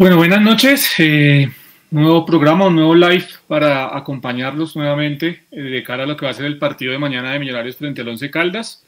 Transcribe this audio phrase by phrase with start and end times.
[0.00, 0.94] Bueno, buenas noches.
[0.96, 1.52] Eh,
[1.90, 6.30] nuevo programa, un nuevo live para acompañarlos nuevamente eh, de cara a lo que va
[6.30, 8.82] a ser el partido de mañana de Millonarios frente al Once Caldas,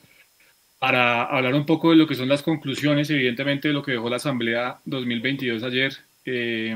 [0.79, 4.09] para hablar un poco de lo que son las conclusiones, evidentemente, de lo que dejó
[4.09, 5.95] la Asamblea 2022 ayer,
[6.25, 6.75] eh,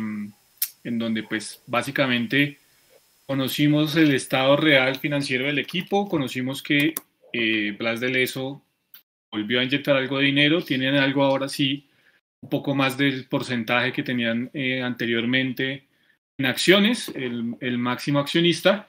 [0.84, 2.58] en donde pues básicamente
[3.24, 6.92] conocimos el estado real financiero del equipo, conocimos que
[7.78, 8.60] Blas de Leso
[9.32, 11.85] volvió a inyectar algo de dinero, tienen algo ahora sí
[12.46, 15.88] un poco más del porcentaje que tenían eh, anteriormente
[16.38, 18.86] en acciones, el, máximo accionista.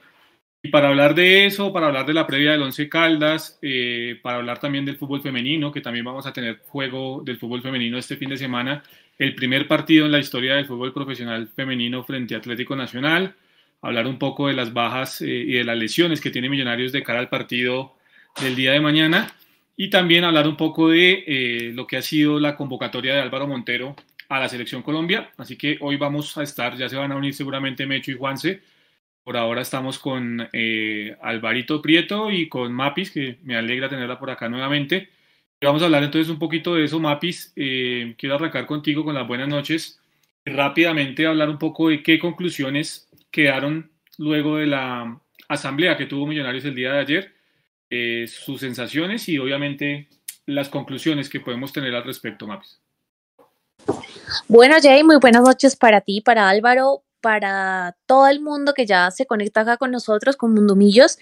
[0.62, 4.36] Y para hablar de eso, para hablar de la previa del Once Caldas, eh, para
[4.36, 8.16] hablar también del fútbol femenino, que también vamos a tener juego del fútbol femenino este
[8.16, 8.82] fin de semana,
[9.18, 13.34] el primer partido en la historia del fútbol profesional femenino frente a Atlético Nacional,
[13.82, 17.02] hablar un poco de las bajas eh, y de las lesiones que tiene Millonarios de
[17.02, 17.96] cara al partido
[18.40, 19.32] del día de mañana
[19.80, 23.46] y también hablar un poco de eh, lo que ha sido la convocatoria de Álvaro
[23.46, 23.94] Montero
[24.28, 25.30] a la selección Colombia.
[25.36, 28.60] Así que hoy vamos a estar, ya se van a unir seguramente Mecho y Juanse.
[29.22, 34.30] Por ahora estamos con eh, Alvarito Prieto y con Mapis, que me alegra tenerla por
[34.30, 35.10] acá nuevamente.
[35.60, 37.52] Y vamos a hablar entonces un poquito de eso, Mapis.
[37.54, 40.00] Eh, quiero arrancar contigo con las buenas noches
[40.44, 46.26] y rápidamente hablar un poco de qué conclusiones quedaron luego de la asamblea que tuvo
[46.26, 47.37] Millonarios el día de ayer
[47.90, 50.08] eh, sus sensaciones y obviamente
[50.46, 52.80] las conclusiones que podemos tener al respecto, Mapis.
[54.46, 59.10] Bueno, Jay, muy buenas noches para ti, para Álvaro, para todo el mundo que ya
[59.10, 61.18] se conecta acá con nosotros, con Mundomillos.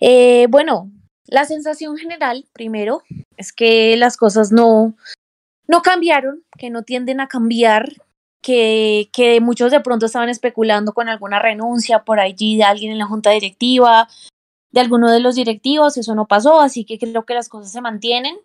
[0.00, 0.90] Eh, bueno,
[1.26, 3.02] la sensación general, primero,
[3.36, 4.96] es que las cosas no,
[5.66, 7.92] no cambiaron, que no tienden a cambiar,
[8.42, 12.98] que, que muchos de pronto estaban especulando con alguna renuncia por allí de alguien en
[12.98, 14.08] la junta directiva,
[14.74, 17.80] de alguno de los directivos, eso no pasó, así que creo que las cosas se
[17.80, 18.36] mantienen,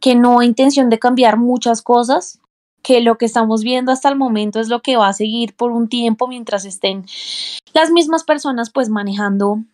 [0.00, 2.40] que no hay intención de cambiar muchas cosas,
[2.82, 5.72] que lo que estamos viendo hasta el momento es lo que va a seguir por
[5.72, 7.04] un tiempo mientras estén
[7.74, 9.64] las mismas personas pues manejando,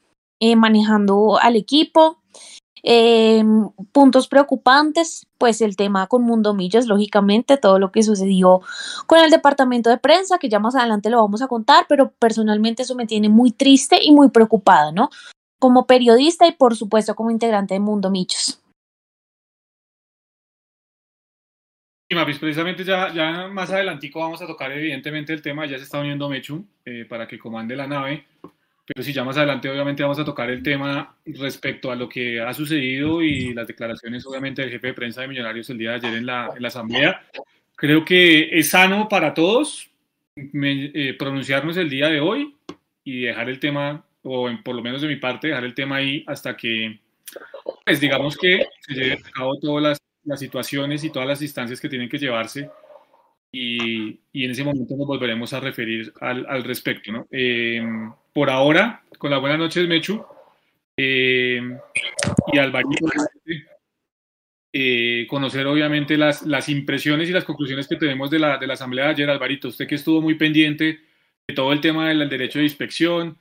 [0.41, 2.19] eh, manejando al equipo.
[2.83, 8.61] Em, puntos preocupantes, pues el tema con Mundo Millas, lógicamente, todo lo que sucedió
[9.07, 12.83] con el departamento de prensa, que ya más adelante lo vamos a contar, pero personalmente
[12.83, 15.11] eso me tiene muy triste y muy preocupada, ¿no?
[15.63, 18.61] Como periodista y por supuesto como integrante de Mundo Michos.
[22.11, 26.01] Sí, Mapis, precisamente ya, más adelantico vamos a tocar evidentemente el tema, ya se está
[26.01, 28.25] uniendo Mechu eh, para que comande la nave,
[28.85, 32.41] pero sí, ya más adelante obviamente vamos a tocar el tema respecto a lo que
[32.41, 35.97] ha sucedido y las declaraciones obviamente del jefe de prensa de Millonarios el día de
[35.99, 37.23] ayer en la, en asamblea.
[37.77, 39.89] Creo que es sano para todos
[40.37, 42.57] eh, pronunciarnos el día de hoy
[43.05, 46.25] y dejar el tema o por lo menos de mi parte, dejar el tema ahí
[46.27, 47.01] hasta que,
[47.85, 51.81] pues digamos que se lleven a cabo todas las, las situaciones y todas las instancias
[51.81, 52.71] que tienen que llevarse
[53.53, 57.13] y, y, en ese momento nos volveremos a referir al, al respecto.
[57.13, 57.27] ¿no?
[57.31, 57.83] Eh,
[58.33, 60.25] por ahora, con las buenas noches, Mechu,
[60.97, 61.61] eh,
[62.53, 63.07] y Alvarito,
[64.73, 68.73] eh, conocer obviamente las, las impresiones y las conclusiones que tenemos de la, de la
[68.73, 71.01] asamblea de ayer, Alvarito, usted que estuvo muy pendiente
[71.47, 73.37] de todo el tema del derecho de inspección,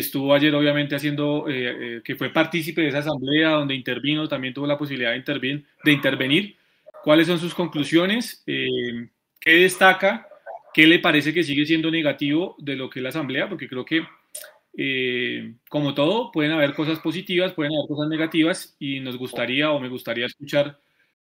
[0.00, 4.54] Estuvo ayer obviamente haciendo, eh, eh, que fue partícipe de esa asamblea donde intervino, también
[4.54, 5.66] tuvo la posibilidad de, intervenir.
[5.84, 6.56] De intervenir.
[7.04, 8.42] ¿Cuáles son sus conclusiones?
[8.46, 10.26] Eh, ¿Qué destaca?
[10.72, 13.46] ¿Qué le parece que sigue siendo negativo de lo que es la asamblea?
[13.46, 19.18] Porque creo que, como todo, pueden haber cosas positivas, pueden haber cosas negativas y nos
[19.18, 20.80] gustaría o me gustaría escuchar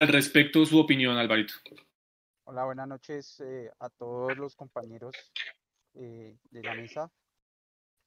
[0.01, 1.55] al respecto su opinión, Alvarito.
[2.45, 3.43] Hola, buenas noches
[3.79, 5.15] a todos los compañeros
[5.95, 7.11] de la mesa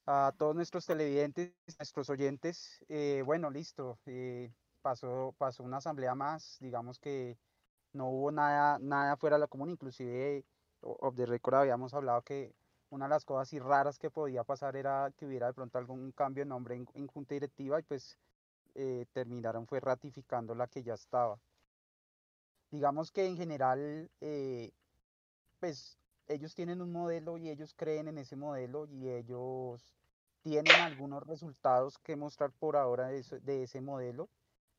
[0.05, 2.83] a todos nuestros televidentes, nuestros oyentes.
[2.89, 3.99] Eh, bueno, listo.
[4.05, 6.57] Eh, pasó, pasó una asamblea más.
[6.59, 7.37] Digamos que
[7.93, 9.69] no hubo nada, nada fuera de lo común.
[9.69, 10.43] Inclusive,
[10.81, 12.53] of the record habíamos hablado que
[12.89, 16.43] una de las cosas raras que podía pasar era que hubiera de pronto algún cambio
[16.43, 18.19] de nombre en, junta directiva y pues
[18.75, 21.39] eh, terminaron fue ratificando la que ya estaba.
[22.69, 24.09] Digamos que en general,
[25.59, 25.97] pues
[26.27, 29.95] ellos tienen un modelo y ellos creen en ese modelo y ellos
[30.41, 34.29] tienen algunos resultados que mostrar por ahora de, ese modelo,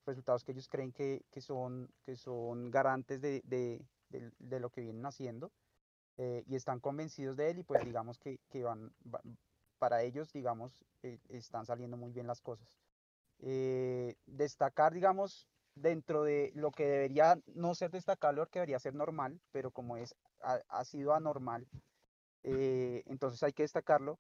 [0.07, 3.43] resultados que ellos creen que, son, que son garantes de,
[4.41, 5.51] lo que vienen haciendo
[6.19, 8.93] eh, y están convencidos de él y pues digamos que, van,
[9.79, 12.79] para ellos, digamos, eh, están saliendo muy bien las cosas.
[13.41, 19.41] Eh, destacar, digamos, dentro de lo que debería no ser destacable, que debería ser normal,
[19.53, 21.67] pero como es, ha, sido anormal,
[22.43, 24.19] entonces hay que destacarlo,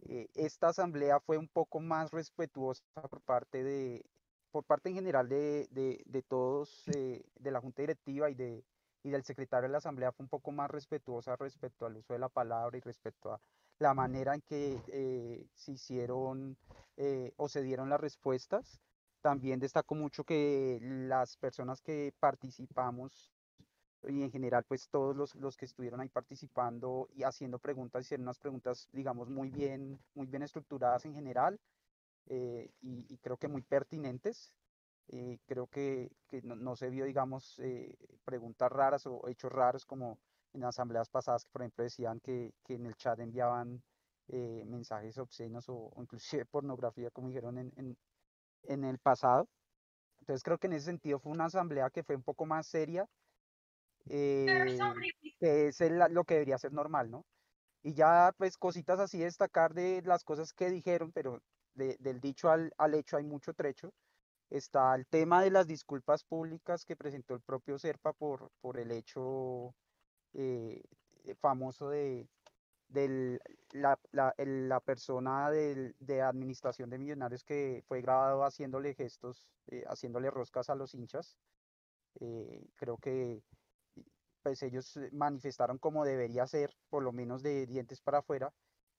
[0.00, 4.04] eh, esta asamblea fue un poco más respetuosa por parte de,
[4.50, 8.64] por parte en general de, de, todos, eh, de la junta directiva y de,
[9.02, 12.18] y del secretario de la Asamblea fue un poco más respetuosa respecto al uso de
[12.18, 13.40] la palabra y respecto a
[13.78, 16.56] la manera en que eh, se hicieron
[16.96, 18.80] eh, o se dieron las respuestas.
[19.20, 23.32] También destaco mucho que las personas que participamos
[24.04, 28.24] y en general pues todos los, los, que estuvieron ahí participando y haciendo preguntas, hicieron
[28.26, 31.58] unas preguntas digamos muy bien, muy bien estructuradas en general
[32.28, 34.54] eh, y, creo que muy pertinentes.
[35.08, 40.18] Eh, creo que, que no, se vio digamos eh, preguntas raras o hechos raros como
[40.52, 43.82] en asambleas pasadas que por ejemplo decían que, que en el chat enviaban
[44.26, 47.96] mensajes obscenos o, inclusive pornografía como dijeron en,
[48.64, 49.48] en el pasado.
[50.20, 53.06] Entonces creo que en ese sentido fue una asamblea que fue un poco más seria,
[54.08, 54.46] eh,
[55.38, 57.24] que es lo que debería ser normal, ¿no?
[57.82, 61.40] Y ya, pues, cositas así destacar de las cosas que dijeron, pero
[61.74, 63.92] del dicho al, hecho hay mucho trecho.
[64.50, 68.90] Está el tema de las disculpas públicas que presentó el propio Serpa por, por el
[68.90, 69.74] hecho
[70.34, 70.82] eh,
[71.40, 72.26] famoso de,
[73.72, 80.70] la, la, persona de administración de millonarios que fue grabado haciéndole gestos, eh, haciéndole roscas
[80.70, 81.36] a los hinchas.
[82.76, 83.42] creo que
[84.42, 88.52] pues ellos eh, manifestaron como debería ser, por lo menos de dientes para afuera,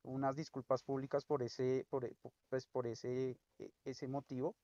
[0.04, 2.16] unas disculpas públicas por ese, por, e,
[2.50, 4.56] pues por ese, e, ese motivo.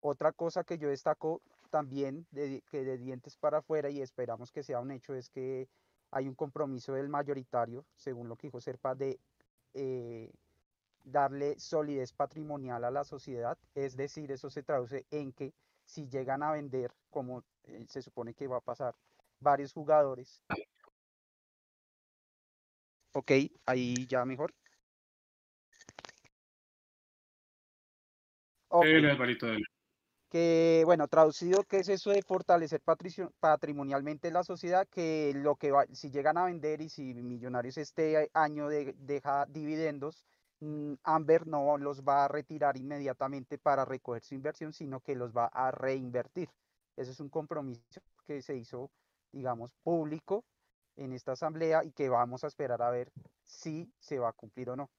[0.00, 1.40] Otra cosa que yo destaco
[1.70, 5.68] también de, que de dientes para afuera y esperamos que sea un hecho es que
[6.10, 9.18] hay un compromiso del mayoritario, según lo que dijo Serpa, de
[9.74, 10.32] eh,
[11.02, 13.58] darle solidez patrimonial a la sociedad.
[13.74, 15.52] Es decir, eso se traduce en que
[15.84, 18.94] si llegan a vender, como eh, se supone que va a pasar,
[19.40, 20.42] varios jugadores.
[23.12, 23.32] Ok,
[23.66, 24.52] ahí ya mejor.
[30.34, 32.82] Que bueno, traducido, ¿qué es eso de fortalecer
[33.38, 34.84] patrimonialmente la sociedad?
[34.88, 40.24] Que lo que va, si llegan a vender y si Millonarios este año deja dividendos,
[40.58, 45.32] mm, Amber no los va a retirar inmediatamente para recoger su inversión, sino que los
[45.32, 46.48] va a reinvertir.
[46.96, 48.90] Ese es un compromiso que se hizo
[49.30, 50.44] digamos, público
[50.96, 53.12] en esta asamblea y que vamos a esperar a ver
[53.44, 54.90] si se va a cumplir o no.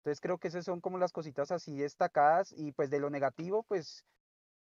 [0.00, 3.62] Entonces creo que esas son como las cositas así destacadas y pues de lo negativo,
[3.62, 4.04] pues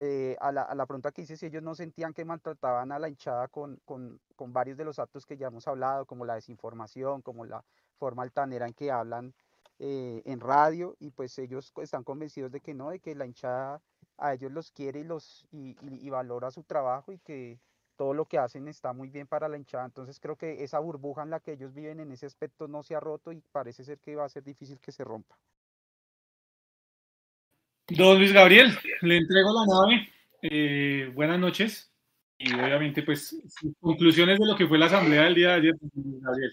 [0.04, 2.98] eh, a, la, a, la, pregunta que hice si ellos no sentían que maltrataban a
[2.98, 4.20] la hinchada con, con,
[4.52, 7.64] varios de los actos que ya hemos hablado, como la desinformación, como la
[7.98, 9.32] forma altanera en que hablan
[9.78, 13.80] eh, en radio y pues ellos están convencidos de que no, de que la hinchada
[14.18, 17.60] a ellos los quiere y, los, y valora su trabajo y que
[17.94, 21.22] todo lo que hacen está muy bien para la hinchada, entonces creo que esa burbuja
[21.22, 24.00] en la que ellos viven en ese aspecto no se ha roto y parece ser
[24.00, 25.38] que va a ser difícil que se rompa.
[27.96, 30.08] Don Luis Gabriel, le entrego la nave.
[30.42, 31.92] Eh, buenas noches.
[32.38, 33.36] Y obviamente, pues,
[33.80, 36.52] conclusiones de lo que fue la asamblea del día de ayer, Gabriel.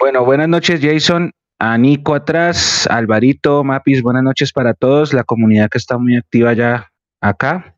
[0.00, 1.32] Bueno, buenas noches, Jason.
[1.58, 6.52] A Nico atrás, Alvarito, Mapis, buenas noches para todos, la comunidad que está muy activa
[6.52, 6.88] ya
[7.20, 7.74] acá.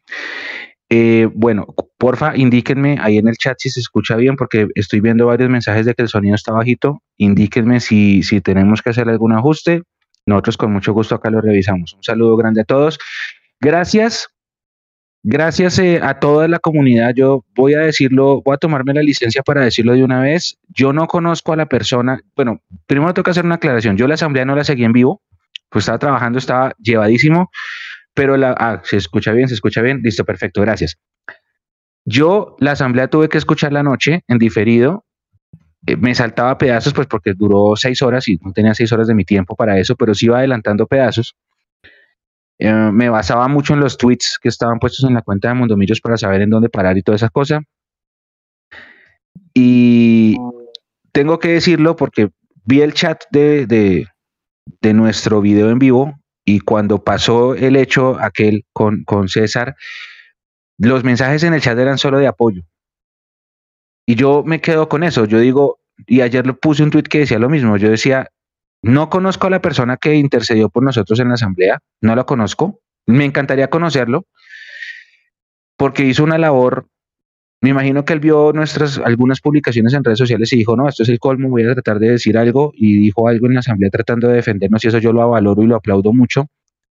[0.90, 5.26] Eh, bueno, porfa, indíquenme ahí en el chat si se escucha bien, porque estoy viendo
[5.26, 7.02] varios mensajes de que el sonido está bajito.
[7.16, 9.82] Indíquenme si, si tenemos que hacer algún ajuste.
[10.30, 11.94] Nosotros con mucho gusto acá lo revisamos.
[11.94, 12.98] Un saludo grande a todos.
[13.60, 14.28] Gracias.
[15.22, 17.12] Gracias eh, a toda la comunidad.
[17.14, 20.58] Yo voy a decirlo, voy a tomarme la licencia para decirlo de una vez.
[20.68, 22.20] Yo no conozco a la persona.
[22.34, 23.98] Bueno, primero tengo que hacer una aclaración.
[23.98, 25.20] Yo la asamblea no la seguí en vivo,
[25.68, 27.50] pues estaba trabajando, estaba llevadísimo
[28.14, 30.98] pero la, ah, se escucha bien, se escucha bien, listo, perfecto, gracias.
[32.04, 35.04] Yo la asamblea tuve que escuchar la noche en diferido,
[35.98, 39.24] me saltaba pedazos, pues porque duró seis horas y no tenía seis horas de mi
[39.24, 41.34] tiempo para eso, pero sí iba adelantando pedazos.
[42.58, 46.00] Eh, me basaba mucho en los tweets que estaban puestos en la cuenta de Mundomillos
[46.00, 47.62] para saber en dónde parar y toda esa cosa.
[49.54, 50.36] Y
[51.12, 52.30] tengo que decirlo porque
[52.64, 54.06] vi el chat de, de,
[54.82, 59.74] de nuestro video en vivo y cuando pasó el hecho aquel con, con César,
[60.78, 62.62] los mensajes en el chat eran solo de apoyo.
[64.06, 65.24] Y yo me quedo con eso.
[65.24, 67.76] Yo digo, y ayer le puse un tweet que decía lo mismo.
[67.76, 68.28] Yo decía,
[68.82, 72.80] no conozco a la persona que intercedió por nosotros en la asamblea, no la conozco.
[73.06, 74.26] Me encantaría conocerlo
[75.76, 76.86] porque hizo una labor
[77.62, 81.02] me imagino que él vio nuestras algunas publicaciones en redes sociales y dijo, no, esto
[81.02, 83.90] es el colmo, voy a tratar de decir algo y dijo algo en la asamblea
[83.90, 86.46] tratando de defendernos y eso yo lo valoro y lo aplaudo mucho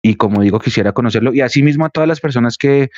[0.01, 2.89] y como digo quisiera conocerlo y asimismo a todas las personas que,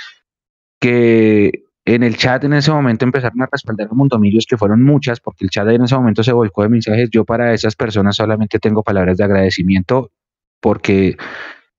[0.79, 5.19] que en el chat en ese momento empezaron a respaldar a Montomillos, que fueron muchas,
[5.19, 7.09] porque el chat en ese momento se volcó de mensajes.
[7.11, 10.11] Yo para esas personas solamente tengo palabras de agradecimiento,
[10.59, 11.15] porque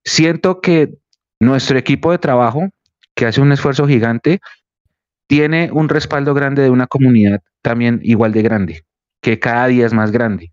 [0.05, 0.95] siento que
[1.41, 2.69] nuestro equipo de trabajo,
[3.15, 4.41] que hace un esfuerzo gigante,
[5.27, 8.83] tiene un respaldo grande de una comunidad también igual de grande,
[9.21, 10.53] que cada día es más grande.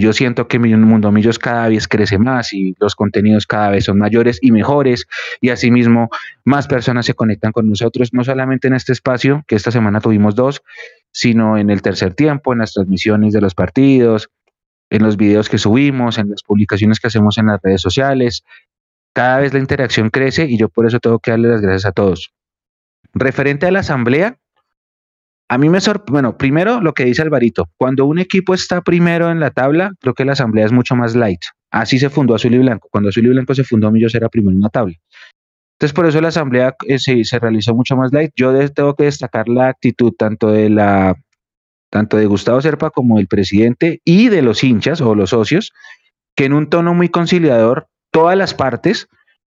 [0.00, 3.98] Yo siento que Mundo Millos cada vez crece más y los contenidos cada vez son
[3.98, 5.06] mayores y mejores
[5.40, 6.08] y asimismo
[6.44, 10.34] más personas se conectan con nosotros, no solamente en este espacio, que esta semana tuvimos
[10.34, 10.62] dos,
[11.12, 14.30] sino en el tercer tiempo, en las transmisiones de los partidos,
[14.90, 18.42] en los videos que subimos, en las publicaciones que hacemos en las redes sociales.
[19.12, 21.92] Cada vez la interacción crece y yo por eso tengo que darle las gracias a
[21.92, 22.32] todos.
[23.12, 24.38] Referente a la asamblea,
[25.50, 29.32] a mí me sorprende, bueno, primero lo que dice Alvarito, cuando un equipo está primero
[29.32, 31.40] en la tabla, creo que la asamblea es mucho más light.
[31.72, 32.86] Así se fundó Azul y Blanco.
[32.88, 34.94] Cuando Azul y Blanco se fundó, Millos era primero en la tabla.
[35.74, 38.30] Entonces, por eso la asamblea eh, se, realizó mucho más light.
[38.36, 41.16] Yo tengo que destacar la actitud tanto de la
[41.90, 45.72] tanto de Gustavo Serpa como del presidente y de los hinchas o los socios,
[46.36, 49.08] que en un tono muy conciliador, todas las partes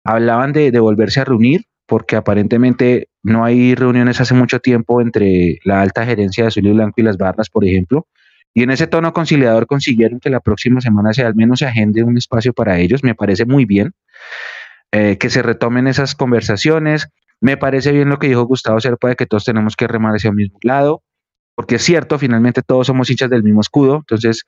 [0.03, 5.59] hablaban de, de volverse a reunir, porque aparentemente no hay reuniones hace mucho tiempo entre
[5.63, 8.07] la alta gerencia de Azul y Blanco y las barras, por ejemplo.
[8.53, 12.03] Y en ese tono conciliador consiguieron que la próxima semana se al menos se agende
[12.03, 13.03] un espacio para ellos.
[13.03, 13.93] Me parece muy bien
[14.91, 17.07] eh, que se retomen esas conversaciones.
[17.41, 20.29] Me parece bien lo que dijo Gustavo Serpa de que todos tenemos que remar hacia
[20.29, 21.01] el mismo lado,
[21.55, 23.97] porque es cierto, finalmente todos somos hinchas del mismo escudo.
[23.97, 24.43] Entonces,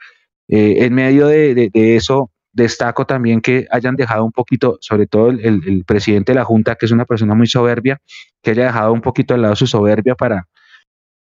[0.49, 5.29] eh, en medio de, de eso, Destaco también que hayan dejado un poquito, sobre todo
[5.29, 8.01] el, presidente de la Junta, que es una persona muy soberbia,
[8.41, 10.47] que haya dejado un poquito al lado su soberbia para,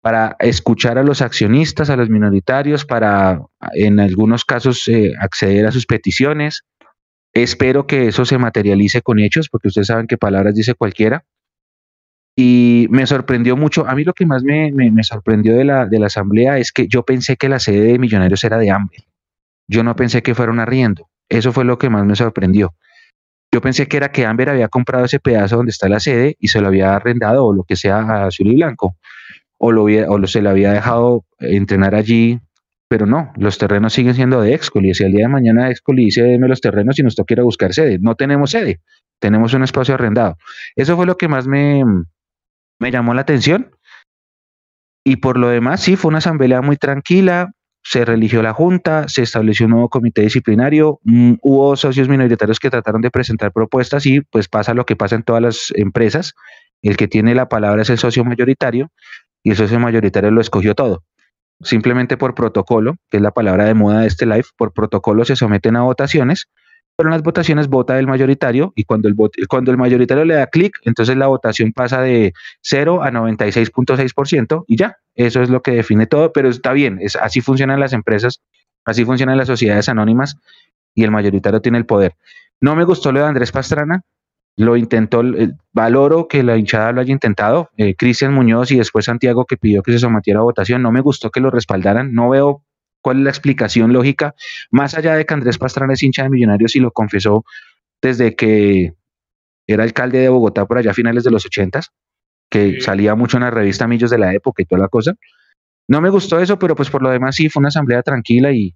[0.02, 3.44] para escuchar a los accionistas, a los minoritarios, para
[3.74, 6.64] en algunos casos eh, acceder a sus peticiones.
[7.32, 11.26] Espero que eso se materialice con hechos, porque ustedes saben que palabras dice cualquiera.
[12.36, 16.00] Y me sorprendió mucho, a mí lo que más me, me sorprendió de la, de
[16.00, 19.06] la asamblea es que yo pensé que la sede de Millonarios era de hambre.
[19.68, 21.09] Yo no pensé que fuera un arriendo.
[21.30, 22.74] Eso fue lo que más me sorprendió.
[23.52, 26.50] Yo pensé que era que Amber había comprado ese pedazo donde está la sede y
[26.50, 28.96] se lo había arrendado o lo que sea a Azul y Blanco,
[29.58, 32.40] o, lo, o se lo había dejado entrenar allí,
[32.88, 34.94] pero no, los terrenos siguen siendo de Excoli.
[34.94, 37.74] Si el día de mañana Excoli dice, deme los terrenos y nos toca a buscar
[37.74, 38.00] sede.
[38.00, 38.82] No tenemos sede,
[39.20, 40.38] tenemos un espacio arrendado.
[40.76, 41.84] Eso fue lo que más me,
[42.80, 43.72] me llamó la atención.
[45.04, 47.52] Y por lo demás, sí, fue una asamblea muy tranquila,
[47.84, 52.70] se religió la Junta, se estableció un nuevo comité disciplinario, mm, hubo socios minoritarios que
[52.70, 56.34] trataron de presentar propuestas y pues pasa lo que pasa en todas las empresas,
[56.82, 58.92] el que tiene la palabra es el socio mayoritario
[59.44, 61.04] y el socio mayoritario lo escogió todo.
[61.62, 65.36] Simplemente por protocolo, que es la palabra de moda de este live, por protocolo se
[65.36, 66.48] someten a votaciones
[67.00, 69.16] pero las votaciones vota el mayoritario y cuando el,
[69.48, 74.76] cuando el mayoritario le da clic, entonces la votación pasa de 0 a 96.6% y
[74.76, 78.42] ya, eso es lo que define todo, pero está bien, es, así funcionan las empresas,
[78.84, 80.36] así funcionan las sociedades anónimas
[80.94, 82.16] y el mayoritario tiene el poder.
[82.60, 84.02] No me gustó lo de Andrés Pastrana,
[84.58, 89.06] lo intentó, eh, valoro que la hinchada lo haya intentado, eh, Cristian Muñoz y después
[89.06, 92.28] Santiago que pidió que se sometiera a votación, no me gustó que lo respaldaran, no
[92.30, 92.62] veo
[93.02, 94.36] ¿Cuál es la explicación lógica?
[94.72, 97.46] Más allá de que Andrés Pastrana es hincha de Millonarios y lo confesó
[98.02, 98.94] desde que
[99.68, 101.92] era alcalde de Bogotá por allá a finales de los ochentas,
[102.50, 105.14] que salía mucho en la revista Millos de la época y toda la cosa.
[105.88, 108.76] No me gustó eso, pero pues por lo demás sí, fue una asamblea tranquila y,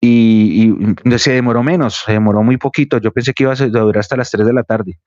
[0.00, 0.74] y,
[1.18, 2.98] se demoró menos, se demoró muy poquito.
[2.98, 4.98] Yo pensé que iba a durar hasta las 3 de la tarde.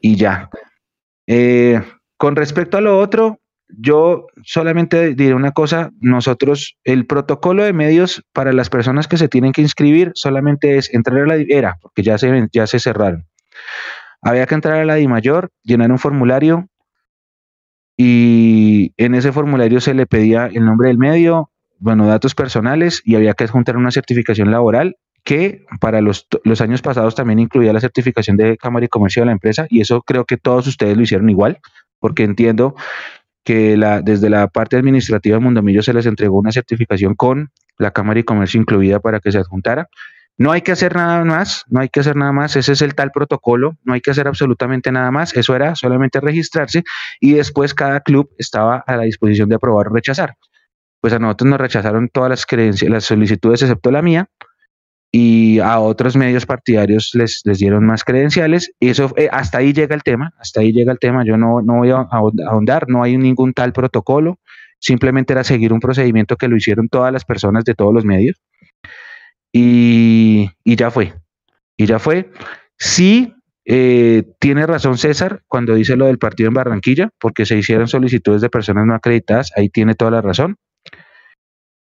[0.00, 0.48] Y ya.
[1.26, 1.82] Eh,
[2.16, 8.24] con respecto a lo otro, yo solamente diré una cosa, nosotros, el protocolo de medios
[8.32, 12.02] para las personas que se tienen que inscribir solamente es entrar a la, era, porque
[12.02, 13.26] ya se, ya se cerraron.
[14.22, 16.68] Había que entrar a la mayor llenar un formulario
[17.96, 23.16] y en ese formulario se le pedía el nombre del medio, bueno, datos personales y
[23.16, 27.80] había que adjuntar una certificación laboral que para los, los años pasados también incluía la
[27.80, 31.02] certificación de Cámara y Comercio de la empresa y eso creo que todos ustedes lo
[31.02, 31.58] hicieron igual,
[31.98, 32.74] porque entiendo
[33.44, 37.92] que la, desde la parte administrativa de Mundomillo se les entregó una certificación con la
[37.92, 39.88] Cámara y Comercio incluida para que se adjuntara.
[40.36, 42.94] No hay que hacer nada más, no hay que hacer nada más, ese es el
[42.94, 46.84] tal protocolo, no hay que hacer absolutamente nada más, eso era solamente registrarse
[47.20, 50.36] y después cada club estaba a la disposición de aprobar o rechazar.
[51.00, 54.28] Pues a nosotros nos rechazaron todas las las solicitudes excepto la mía,
[55.10, 58.72] y a otros medios partidarios les, les dieron más credenciales.
[58.80, 61.24] Eso, eh, hasta ahí llega el tema, hasta ahí llega el tema.
[61.24, 64.38] Yo no, no voy a ahondar, no hay ningún tal protocolo,
[64.78, 68.36] simplemente era seguir un procedimiento que lo hicieron todas las personas de todos los medios.
[69.52, 71.14] Y, y ya fue,
[71.76, 72.30] y ya fue.
[72.76, 73.34] Sí,
[73.64, 78.42] eh, tiene razón César cuando dice lo del partido en Barranquilla, porque se hicieron solicitudes
[78.42, 80.56] de personas no acreditadas, ahí tiene toda la razón.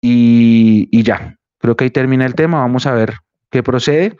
[0.00, 2.60] Y, y ya, Creo que ahí termina el tema.
[2.60, 3.14] Vamos a ver
[3.50, 4.16] qué procede.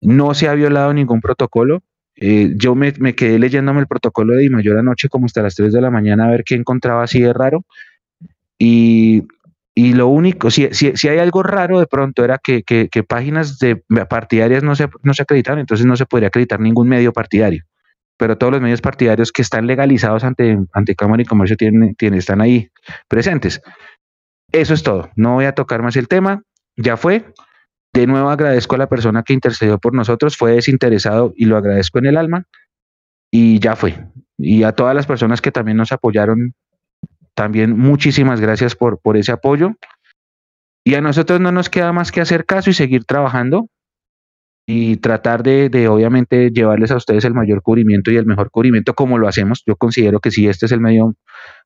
[0.00, 1.82] No se ha violado ningún protocolo.
[2.16, 5.80] Eh, yo me, quedé leyéndome el protocolo de mayor anoche como hasta las 3 de
[5.80, 7.64] la mañana a ver qué encontraba así de raro.
[8.58, 9.26] Y,
[9.74, 13.58] y lo único, si, si, si, hay algo raro de pronto era que, que, páginas
[14.10, 17.64] partidarias no se, no se acreditaron, entonces no se podría acreditar ningún medio partidario.
[18.18, 22.18] Pero todos los medios partidarios que están legalizados ante, ante Cámara y Comercio tienen, tienen,
[22.18, 22.68] están ahí
[23.08, 23.62] presentes.
[24.52, 25.08] Eso es todo.
[25.16, 26.42] No voy a tocar más el tema.
[26.80, 27.32] Ya fue.
[27.92, 31.98] De nuevo agradezco a la persona que intercedió por nosotros, fue desinteresado y lo agradezco
[31.98, 32.44] en el alma.
[33.30, 34.06] Y ya fue.
[34.38, 36.54] Y a todas las personas que también nos apoyaron,
[37.34, 39.72] también muchísimas gracias por, por ese apoyo.
[40.84, 43.68] Y a nosotros no nos queda más que hacer caso y seguir trabajando
[44.66, 48.94] y tratar de, de, obviamente llevarles a ustedes el mayor cubrimiento y el mejor cubrimiento
[48.94, 49.62] como lo hacemos.
[49.66, 51.16] Yo considero que sí, este es el medio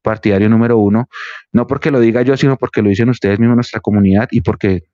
[0.02, 1.08] partidario número uno,
[1.52, 4.84] no porque lo diga yo, sino porque lo dicen ustedes mismos, nuestra comunidad, y porque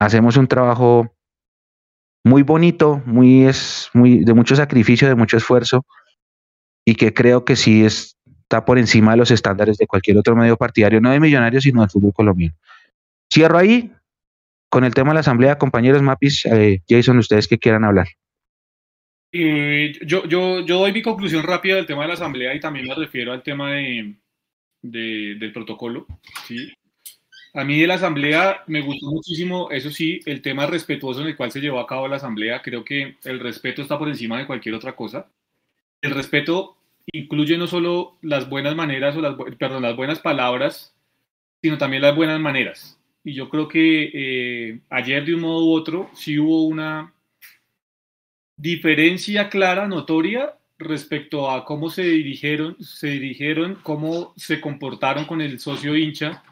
[0.00, 1.14] hacemos un trabajo
[2.24, 5.86] muy bonito, muy, es, muy, de mucho sacrificio, de mucho esfuerzo,
[6.84, 10.56] y que creo que sí está por encima de los estándares de cualquier otro medio
[10.56, 12.54] partidario, no de millonarios, sino del fútbol colombiano.
[13.32, 13.92] Cierro ahí
[14.70, 18.08] con el tema de la asamblea, compañeros Mapis, eh, Jason, ustedes que quieran hablar.
[19.32, 22.94] Yo, yo, yo doy mi conclusión rápida del tema de la asamblea y también me
[22.94, 24.16] refiero al tema de,
[24.82, 26.06] de, del protocolo.
[26.46, 26.72] ¿sí?
[27.52, 31.36] A mí de la asamblea me gustó muchísimo, eso sí, el tema respetuoso en el
[31.36, 32.62] cual se llevó a cabo la asamblea.
[32.62, 35.28] Creo que el respeto está por encima de cualquier otra cosa.
[36.00, 36.76] El respeto
[37.12, 40.94] incluye no solo las buenas maneras o las, perdón, las buenas palabras,
[41.60, 43.00] sino también las buenas maneras.
[43.24, 47.12] Y yo creo que eh, ayer de un modo u otro sí hubo una
[48.56, 55.58] diferencia clara, notoria, respecto a cómo se dirigieron, se dirigieron, cómo se comportaron con el
[55.58, 56.42] socio hincha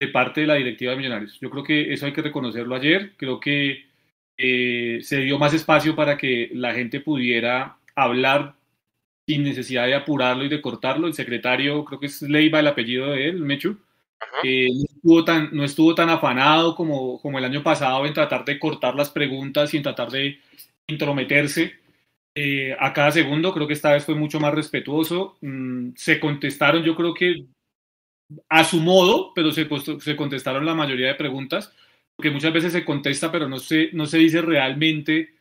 [0.00, 1.38] de parte de la directiva de Millonarios.
[1.40, 3.14] Yo creo que eso hay que reconocerlo ayer.
[3.16, 3.84] Creo que
[4.36, 8.54] eh, se dio más espacio para que la gente pudiera hablar
[9.26, 11.06] sin necesidad de apurarlo y de cortarlo.
[11.06, 13.76] El secretario, creo que es Leiva el apellido de él, Mechu,
[14.42, 18.44] eh, no, estuvo tan, no estuvo tan afanado como, como el año pasado en tratar
[18.44, 20.38] de cortar las preguntas y en tratar de
[20.86, 21.74] intrometerse
[22.34, 23.52] eh, a cada segundo.
[23.52, 25.36] Creo que esta vez fue mucho más respetuoso.
[25.40, 27.46] Mm, se contestaron, yo creo que
[28.48, 29.68] a su modo, pero se,
[30.00, 31.72] se, contestaron la mayoría de preguntas,
[32.16, 35.34] porque muchas veces se contesta, pero no se, no se dice realmente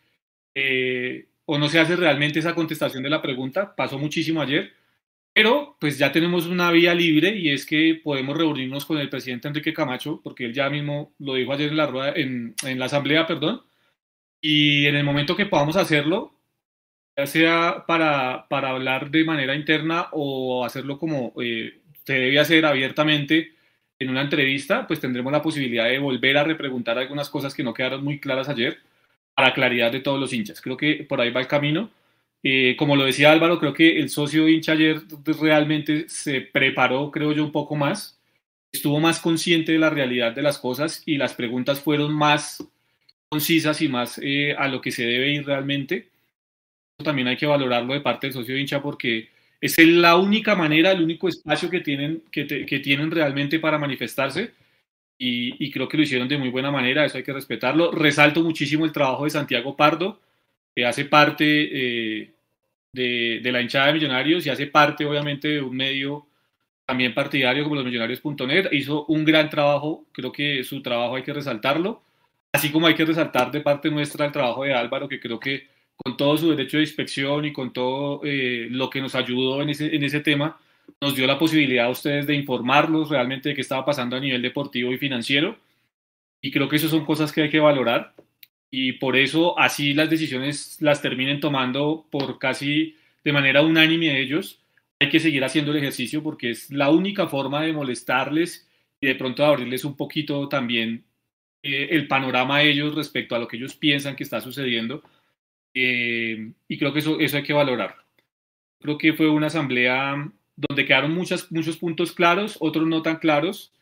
[0.55, 3.75] eh, o no se hace realmente esa contestación de la pregunta.
[3.75, 4.73] Pasó muchísimo ayer,
[5.33, 9.47] pero pues ya tenemos una vía libre y es que podemos reunirnos con el presidente
[9.47, 12.85] Enrique Camacho, porque él ya mismo lo dijo ayer en la, rueda, en, en la
[12.85, 13.61] asamblea, perdón,
[14.41, 16.33] y en el momento que podamos hacerlo,
[17.17, 22.65] ya sea para, para hablar de manera interna o hacerlo como eh, se debe hacer
[22.65, 23.51] abiertamente
[23.99, 27.73] en una entrevista, pues tendremos la posibilidad de volver a repreguntar algunas cosas que no
[27.73, 28.77] quedaron muy claras ayer
[29.35, 30.61] para claridad de todos los hinchas.
[30.61, 31.91] Creo que por ahí va el camino.
[32.43, 35.01] Eh, como lo decía Álvaro, creo que el socio hincha ayer
[35.41, 38.17] realmente se preparó, creo yo, un poco más,
[38.71, 42.65] estuvo más consciente de la realidad de las cosas y las preguntas fueron más
[43.27, 46.07] concisas y más eh, a lo que se debe ir realmente.
[47.03, 51.03] También hay que valorarlo de parte del socio hincha porque es la única manera, el
[51.03, 54.51] único espacio que tienen, que, tienen realmente para manifestarse.
[55.19, 57.91] Y, y, creo que lo hicieron de muy buena manera, eso hay que respetarlo.
[57.91, 60.19] Resalto muchísimo el trabajo de Santiago Pardo,
[60.75, 62.33] que hace parte eh,
[62.93, 66.27] de, de, la hinchada de Millonarios y hace parte obviamente de un medio
[66.85, 68.71] también partidario como los millonarios.net.
[68.71, 72.03] Hizo un gran trabajo, creo que su trabajo hay que resaltarlo,
[72.53, 75.67] así como hay que resaltar de parte nuestra el trabajo de Álvaro, que creo que
[75.97, 79.69] con todo su derecho de inspección y con todo eh, lo que nos ayudó en
[79.69, 80.59] ese, en ese tema,
[81.01, 84.41] nos dio la posibilidad a ustedes de informarlos realmente de qué estaba pasando a nivel
[84.41, 85.57] deportivo y financiero.
[86.41, 88.13] Y creo que eso son cosas que hay que valorar.
[88.69, 94.61] Y por eso así las decisiones las terminen tomando por casi de manera unánime ellos.
[94.99, 98.67] Hay que seguir haciendo el ejercicio porque es la única forma de molestarles
[98.99, 101.05] y de pronto abrirles un poquito también
[101.63, 105.03] eh, el panorama a ellos respecto a lo que ellos piensan que está sucediendo
[105.85, 107.95] eh, y creo que eso, eso hay que valorar.
[108.79, 113.73] Creo que fue una asamblea donde quedaron muchas, muchos puntos claros, otros no tan claros.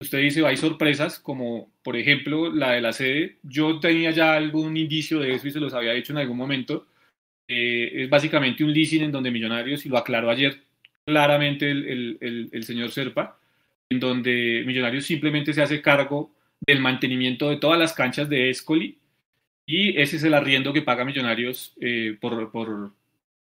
[0.00, 3.38] Usted dice, hay sorpresas, como por ejemplo la de la sede.
[3.42, 6.86] Yo tenía ya algún indicio de eso y se los había dicho en algún momento.
[7.48, 10.62] Eh, es básicamente un leasing en donde Millonarios, y lo aclaró ayer
[11.06, 13.38] claramente el, el, el, el señor Serpa,
[13.88, 16.30] en donde Millonarios simplemente se hace cargo
[16.66, 18.97] del mantenimiento de todas las canchas de Escoli
[19.68, 22.90] y ese es el arriendo que paga Millonarios eh, por, por,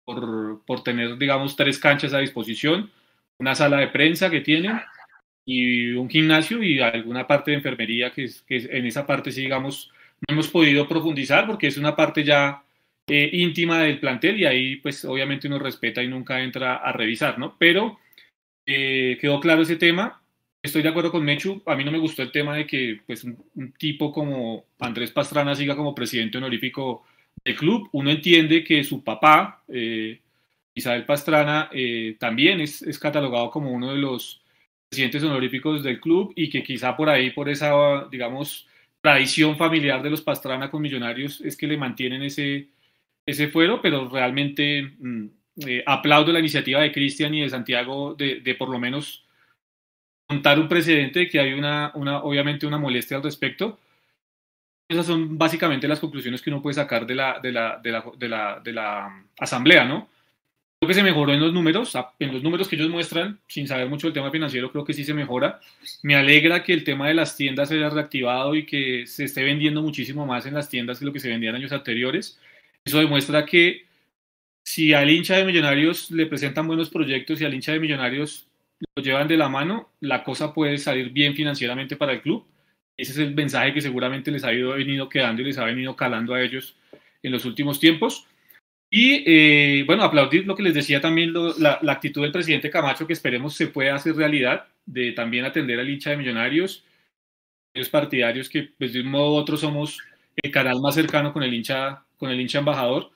[0.04, 2.90] por, por, tener, digamos, tres canchas a disposición,
[3.38, 4.82] una sala de prensa que tienen
[5.46, 9.90] y un gimnasio y alguna parte de enfermería que, que en esa parte sí, digamos,
[10.28, 12.64] no hemos podido profundizar porque es una parte ya
[13.06, 17.38] eh, íntima del plantel y ahí pues obviamente uno respeta y nunca entra a revisar,
[17.38, 17.56] ¿no?
[17.58, 17.98] Pero
[18.66, 20.19] eh, quedó claro ese tema.
[20.62, 21.62] Estoy de acuerdo con Mechu.
[21.66, 25.54] A mí no me gustó el tema de que pues, un, tipo como Andrés Pastrana
[25.54, 27.04] siga como presidente honorífico
[27.44, 27.88] del club.
[27.92, 30.20] Uno entiende que su papá, eh,
[30.74, 34.42] Isabel Pastrana, eh, también es, es, catalogado como uno de los
[34.88, 38.68] presidentes honoríficos del club y que quizá por ahí, por esa, digamos,
[39.00, 42.68] tradición familiar de los Pastrana con Millonarios, es que le mantienen ese,
[43.26, 44.82] ese fuero, pero realmente...
[44.98, 45.26] Mm,
[45.66, 49.24] eh, aplaudo la iniciativa de Cristian y de Santiago de, de, por lo menos
[50.30, 53.80] contar un precedente de que hay una, una, obviamente una molestia al respecto.
[54.88, 58.04] Esas son básicamente las conclusiones que uno puede sacar de la, de la, de la,
[58.16, 60.08] de la, de la asamblea, ¿no?
[60.78, 63.88] Creo que se mejoró en los números, en los números que ellos muestran, sin saber
[63.88, 65.58] mucho del tema financiero, creo que sí se mejora.
[66.04, 69.42] Me alegra que el tema de las tiendas se haya reactivado y que se esté
[69.42, 72.38] vendiendo muchísimo más en las tiendas que lo que se vendía en años anteriores.
[72.84, 73.84] Eso demuestra que
[74.62, 78.46] si al hincha de Millonarios le presentan buenos proyectos y al hincha de Millonarios
[78.94, 82.46] lo llevan de la mano, la cosa puede salir bien financieramente para el club.
[82.96, 85.96] Ese es el mensaje que seguramente les ha ido, venido quedando y les ha venido
[85.96, 86.76] calando a ellos
[87.22, 88.26] en los últimos tiempos.
[88.90, 93.12] Y eh, bueno, aplaudir lo que les decía también, la, actitud del presidente Camacho, que
[93.12, 96.84] esperemos se pueda hacer realidad, de también atender al hincha de Millonarios,
[97.74, 99.98] los partidarios que pues, de un modo u otro somos
[100.42, 103.12] el canal más cercano con el hincha, con el hincha embajador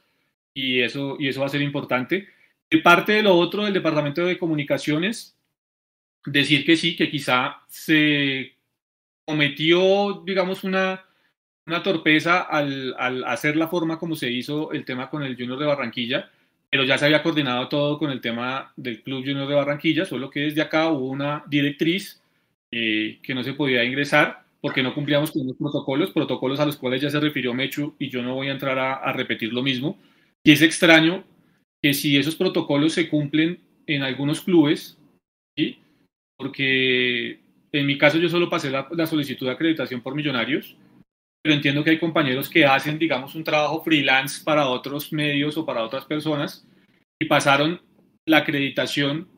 [0.55, 2.29] y eso, y eso va a ser importante.
[2.71, 5.37] De parte de lo otro del Departamento de Comunicaciones,
[6.27, 8.57] decir que sí, que quizá se
[9.27, 11.05] cometió, digamos, una,
[11.67, 15.59] una torpeza al, al, hacer la forma como se hizo el tema con el Junior
[15.59, 16.31] de Barranquilla,
[16.71, 20.31] pero ya se había coordinado todo con el tema del Club Junior de Barranquilla, solo
[20.31, 22.21] que desde acá hubo una directriz
[22.73, 26.77] eh, que no se podía ingresar porque no cumplíamos con los protocolos, protocolos a los
[26.77, 29.63] cuales ya se refirió Mechu y yo no voy a entrar a, a repetir lo
[29.63, 29.99] mismo,
[30.43, 31.23] y es extraño
[31.83, 34.99] que si esos protocolos se cumplen en algunos clubes,
[35.57, 35.79] ¿sí?
[36.37, 37.41] Porque
[37.73, 40.77] en mi caso yo solo pasé la, solicitud de acreditación por millonarios,
[41.43, 45.67] pero entiendo que hay compañeros que hacen, digamos, un trabajo freelance para otros medios o
[45.67, 46.67] para otras personas
[47.21, 47.81] y pasaron
[48.27, 49.29] la acreditación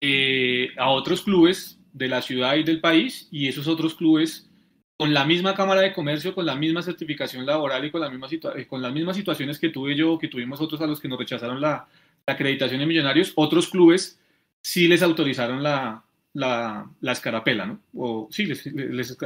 [0.00, 4.50] eh, a otros clubes de la ciudad y del país y esos otros clubes
[4.96, 8.28] con la misma Cámara de Comercio, con la misma certificación laboral y con, la misma
[8.56, 11.18] eh, con las mismas situaciones que tuve yo, que tuvimos otros a los que nos
[11.18, 11.88] rechazaron la,
[12.26, 14.18] acreditación de millonarios, otros clubes
[14.64, 17.80] sí les autorizaron la, la, la escarapela, ¿no?
[17.94, 18.48] O sí,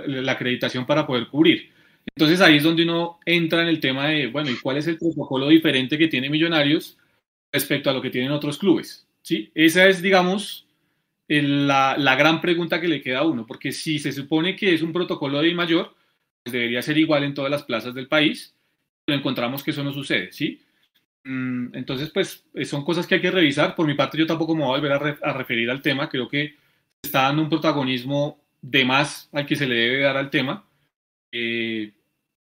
[0.06, 1.70] la acreditación para poder cubrir.
[2.14, 4.98] Entonces ahí es donde uno entra en el tema de, bueno, ¿y cuál es el
[4.98, 6.98] protocolo diferente que tiene Millonarios
[7.52, 9.06] respecto a lo que tienen otros clubes?
[9.22, 9.50] ¿Sí?
[9.54, 10.66] Esa es, digamos,
[11.28, 14.82] la, la, gran pregunta que le queda a uno, porque si se supone que es
[14.82, 15.94] un protocolo de mayor,
[16.42, 18.54] pues debería ser igual en todas las plazas del país,
[19.04, 20.60] pero encontramos que eso no sucede, ¿sí?
[21.28, 23.74] Mm, entonces, pues eh, son cosas que hay que revisar.
[23.74, 26.08] Por mi parte, yo tampoco me voy a volver a, referir al tema.
[26.08, 26.54] Creo que
[27.02, 30.64] se está dando un protagonismo de más al que se le debe dar al tema.
[31.32, 31.92] Eh,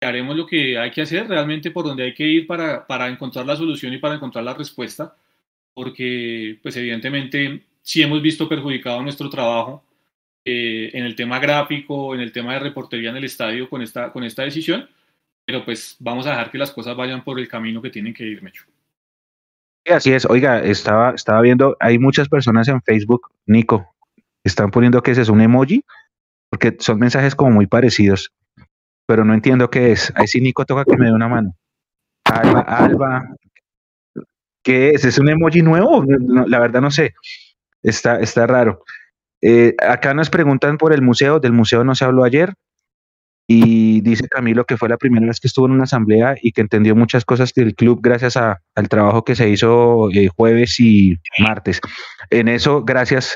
[0.02, 3.46] haremos lo que hay que hacer, realmente por donde hay que ir para, para encontrar
[3.46, 5.16] la solución y para encontrar la respuesta,
[5.76, 9.84] porque, pues evidentemente, sí hemos visto perjudicado nuestro trabajo
[10.46, 14.12] eh, en el tema gráfico, en el tema de reportería en el estadio con esta,
[14.12, 14.90] con esta decisión,
[15.46, 18.26] pero pues vamos a dejar que las cosas vayan por el camino que tienen que
[18.26, 18.71] ir, Mecho.
[19.90, 23.94] Así es, oiga, estaba, estaba viendo, hay muchas personas en Facebook, Nico,
[24.44, 25.84] están poniendo que ese es un emoji,
[26.50, 28.32] porque son mensajes como muy parecidos,
[29.06, 30.12] pero no entiendo qué es.
[30.16, 31.56] Ahí sí, Nico, toca que me dé una mano.
[32.26, 33.36] Alba, Alba,
[34.64, 35.06] ¿qué es?
[35.06, 36.04] ¿Es un emoji nuevo?
[36.06, 37.14] la verdad no sé.
[37.84, 38.84] Está, está raro.
[39.42, 42.54] Eh, acá nos preguntan por el museo, del museo no se habló ayer,
[43.54, 46.62] y dice Camilo que fue la primera vez que estuvo en una asamblea y que
[46.62, 51.18] entendió muchas cosas del club gracias a, al trabajo que se hizo eh, jueves y
[51.38, 51.82] martes.
[52.30, 53.36] En eso, gracias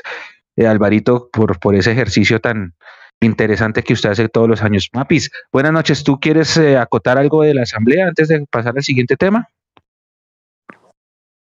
[0.56, 2.72] eh, Alvarito por, por ese ejercicio tan
[3.20, 4.88] interesante que usted hace todos los años.
[4.94, 6.02] Mapis, buenas noches.
[6.02, 9.50] ¿Tú quieres acotar algo de la asamblea antes de pasar al siguiente tema?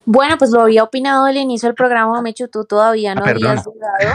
[0.05, 3.65] Bueno, pues lo había opinado al inicio del programa, Mecho, tú todavía no ah, habías
[3.65, 4.15] dudado.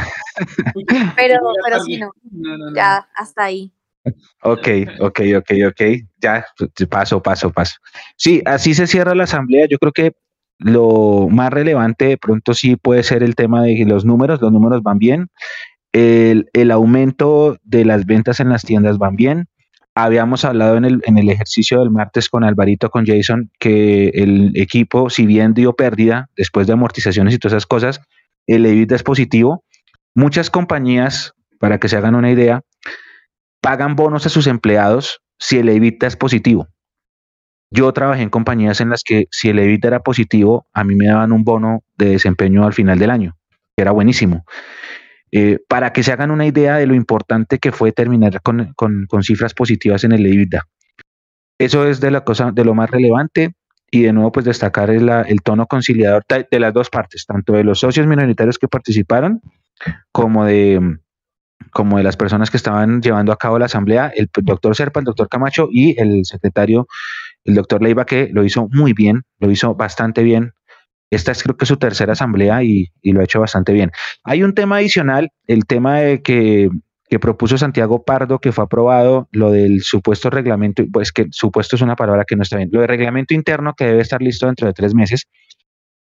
[1.16, 2.12] pero, pero sí, no,
[2.76, 3.72] ya hasta ahí.
[4.44, 4.68] Ok,
[5.00, 5.82] ok, ok, ok.
[6.22, 6.46] Ya,
[6.90, 7.76] paso, paso, paso.
[8.18, 9.68] Sí, así se cierra la asamblea.
[9.70, 10.14] Yo creo que
[10.58, 14.42] lo más relevante de pronto sí puede ser el tema de los números.
[14.42, 15.28] Los números van bien.
[15.92, 19.48] El, el aumento de las ventas en las tiendas van bien
[19.96, 24.52] habíamos hablado en el, en el ejercicio del martes con Alvarito, con Jason, que el
[24.56, 28.02] equipo, si bien dio pérdida después de amortizaciones y todas esas cosas,
[28.46, 29.64] el EBITDA es positivo.
[30.14, 32.62] Muchas compañías, para que se hagan una idea,
[33.66, 36.68] pagan bonos a sus empleados si el EBITDA es positivo.
[37.72, 41.08] Yo trabajé en compañías en las que si el EBITDA era positivo, a mí me
[41.08, 43.36] daban un bono de desempeño al final del año,
[43.76, 44.46] que era buenísimo.
[45.32, 48.76] Eh, para que se hagan una idea de lo importante que fue terminar con,
[49.24, 50.68] cifras positivas en el EBITDA.
[51.58, 53.56] Eso es de la cosa, de lo más relevante
[53.90, 57.64] y de nuevo pues destacar el, el tono conciliador de las dos partes, tanto de
[57.64, 59.42] los socios minoritarios que participaron
[60.12, 61.00] como de,
[61.72, 65.06] como de las personas que estaban llevando a cabo la asamblea, el doctor Serpa, el
[65.06, 66.88] doctor Camacho y el secretario,
[67.44, 70.54] el doctor Leiva, que lo hizo muy bien, lo hizo bastante bien.
[71.12, 73.92] Esta es creo que su tercera asamblea y, lo ha hecho bastante bien.
[74.24, 76.70] Hay un tema adicional, el tema de que,
[77.08, 81.82] que propuso Santiago Pardo, que fue aprobado, lo del supuesto reglamento, pues que supuesto es
[81.82, 84.68] una palabra que no está bien, lo del reglamento interno que debe estar listo dentro
[84.68, 85.28] de tres meses.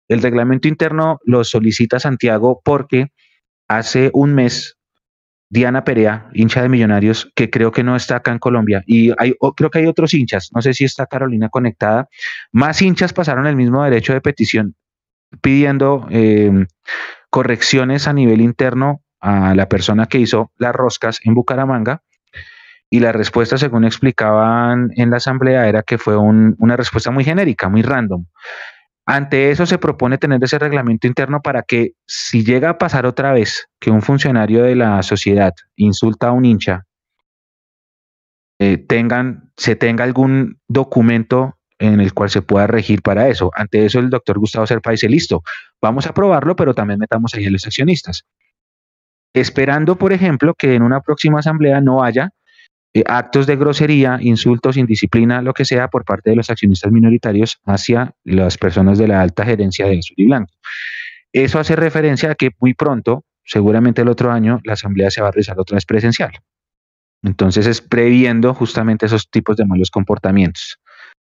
[0.09, 3.09] El reglamento interno lo solicita Santiago porque
[3.68, 4.75] hace un mes
[5.48, 9.35] Diana Perea, hincha de Millonarios, que creo que no está acá en Colombia, y hay,
[9.56, 12.09] creo que hay otros hinchas, no sé si está Carolina conectada,
[12.52, 14.74] más hinchas pasaron el mismo derecho de petición
[15.40, 16.66] pidiendo eh,
[17.30, 22.02] correcciones a nivel interno a la persona que hizo las roscas en Bucaramanga,
[22.88, 27.68] y la respuesta, según explicaban en la asamblea, era que fue una respuesta muy genérica,
[27.68, 28.26] muy random.
[29.06, 33.32] Ante eso se propone tener ese reglamento interno para que si llega a pasar otra
[33.32, 36.84] vez que un funcionario de la sociedad insulta a un hincha,
[38.58, 38.84] eh,
[39.56, 43.50] se tenga algún documento en el cual se pueda regir para eso.
[43.54, 45.42] Ante eso el doctor Gustavo Serpa dice, listo,
[45.80, 48.24] vamos a aprobarlo, pero también metamos ahí a los accionistas.
[49.34, 52.30] Esperando, por ejemplo, que en una próxima asamblea no haya
[52.96, 57.59] eh, actos de grosería, insultos, indisciplina, lo que sea, por parte de los accionistas minoritarios
[57.66, 60.54] hacia las personas de la alta gerencia de Azul y Blanco.
[61.30, 65.28] Eso hace referencia a que muy pronto, seguramente el otro año, la asamblea se va
[65.28, 66.32] a realizar otra vez presencial.
[67.22, 70.78] Entonces es previendo justamente esos tipos de malos comportamientos.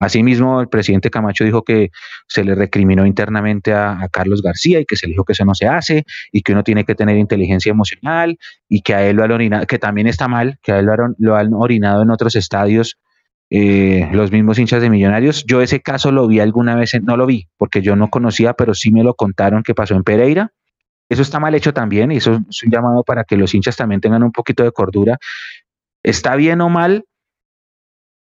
[0.02, 1.90] Asimismo, el presidente Camacho dijo que
[2.26, 5.54] se le recriminó internamente a, Carlos García y que se le dijo que eso no
[5.54, 8.36] se hace y que uno tiene que tener inteligencia emocional
[8.68, 10.86] y que a él lo han orinado, que también está mal, que a él
[11.18, 12.98] lo, han, orinado en otros estadios
[13.48, 15.44] eh, los mismos hinchas de Millonarios.
[15.46, 18.74] Yo ese caso lo vi alguna vez, no lo vi porque yo no conocía, pero
[18.74, 20.52] sí me lo contaron que pasó en Pereira.
[21.08, 24.00] Eso está mal hecho también y eso es un llamado para que los hinchas también
[24.00, 25.18] tengan un poquito de cordura.
[26.02, 27.04] Está bien o mal,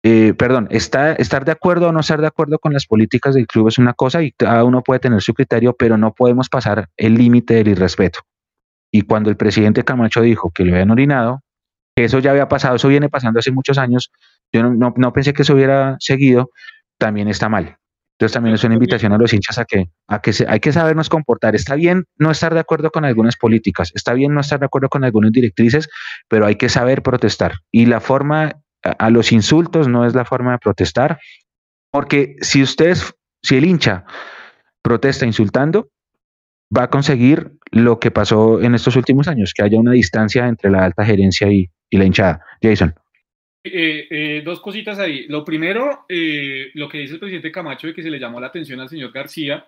[0.03, 3.45] eh, perdón, está, estar de acuerdo o no estar de acuerdo con las políticas del
[3.45, 6.89] club es una cosa y cada uno puede tener su criterio, pero no podemos pasar
[6.97, 8.19] el límite del irrespeto.
[8.91, 11.41] Y cuando el presidente Camacho dijo que le habían orinado,
[11.95, 14.11] que eso ya había pasado, eso viene pasando hace muchos años,
[14.51, 16.49] yo no, no, pensé que eso hubiera seguido,
[16.97, 17.77] también está mal.
[18.17, 20.71] Entonces también es una invitación a los hinchas a que, a que se, hay que
[20.71, 21.55] sabernos comportar.
[21.55, 24.89] Está bien no estar de acuerdo con algunas políticas, está bien no estar de acuerdo
[24.89, 25.89] con algunas directrices,
[26.27, 27.53] pero hay que saber protestar.
[27.71, 31.19] Y la forma a los insultos no es la forma de protestar,
[31.91, 34.05] porque si ustedes, si el hincha
[34.81, 35.89] protesta insultando,
[36.75, 40.71] va a conseguir lo que pasó en estos últimos años, que haya una distancia entre
[40.71, 42.45] la alta gerencia y, la hinchada.
[42.61, 42.95] Jason.
[43.63, 45.27] Eh, eh, dos cositas ahí.
[45.27, 48.47] Lo primero, eh, lo que dice el presidente Camacho de que se le llamó la
[48.47, 49.65] atención al señor García,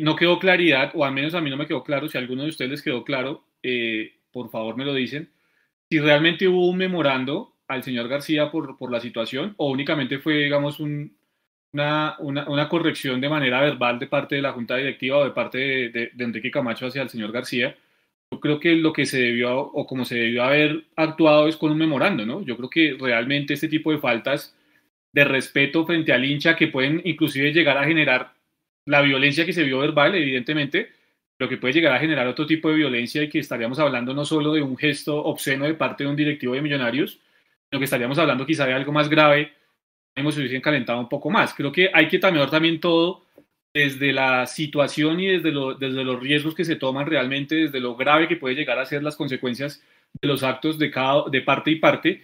[0.00, 2.44] no quedó claridad, o al menos a mí no me quedó claro, si a alguno
[2.44, 3.44] de ustedes les quedó claro,
[4.32, 5.28] por favor me lo dicen,
[5.90, 10.34] si realmente hubo un memorando al señor García por, por la situación o únicamente fue,
[10.34, 11.16] digamos, un,
[11.72, 15.30] una, una, una, corrección de manera verbal de parte de la Junta Directiva o de
[15.30, 17.76] parte de, de, Enrique Camacho hacia el señor García?
[18.30, 21.70] Yo creo que lo que se debió o como se debió haber actuado es con
[21.70, 22.42] un memorando, ¿no?
[22.42, 24.56] Yo creo que realmente este tipo de faltas
[25.12, 28.34] de respeto frente al hincha que pueden inclusive llegar a generar
[28.86, 30.90] la violencia que se vio verbal, evidentemente,
[31.38, 34.24] lo que puede llegar a generar otro tipo de violencia y que estaríamos hablando no
[34.24, 37.20] solo de un gesto obsceno de parte de un directivo de Millonarios,
[37.74, 39.52] lo que estaríamos hablando quizá de algo más grave,
[40.14, 41.52] hemos hubiesen calentado un poco más.
[41.54, 43.24] Creo que hay que también también todo
[43.74, 47.96] desde la situación y desde, lo, desde los riesgos que se toman realmente, desde lo
[47.96, 49.82] grave que puede llegar a ser las consecuencias
[50.22, 52.22] de los actos de, cada, de parte y parte.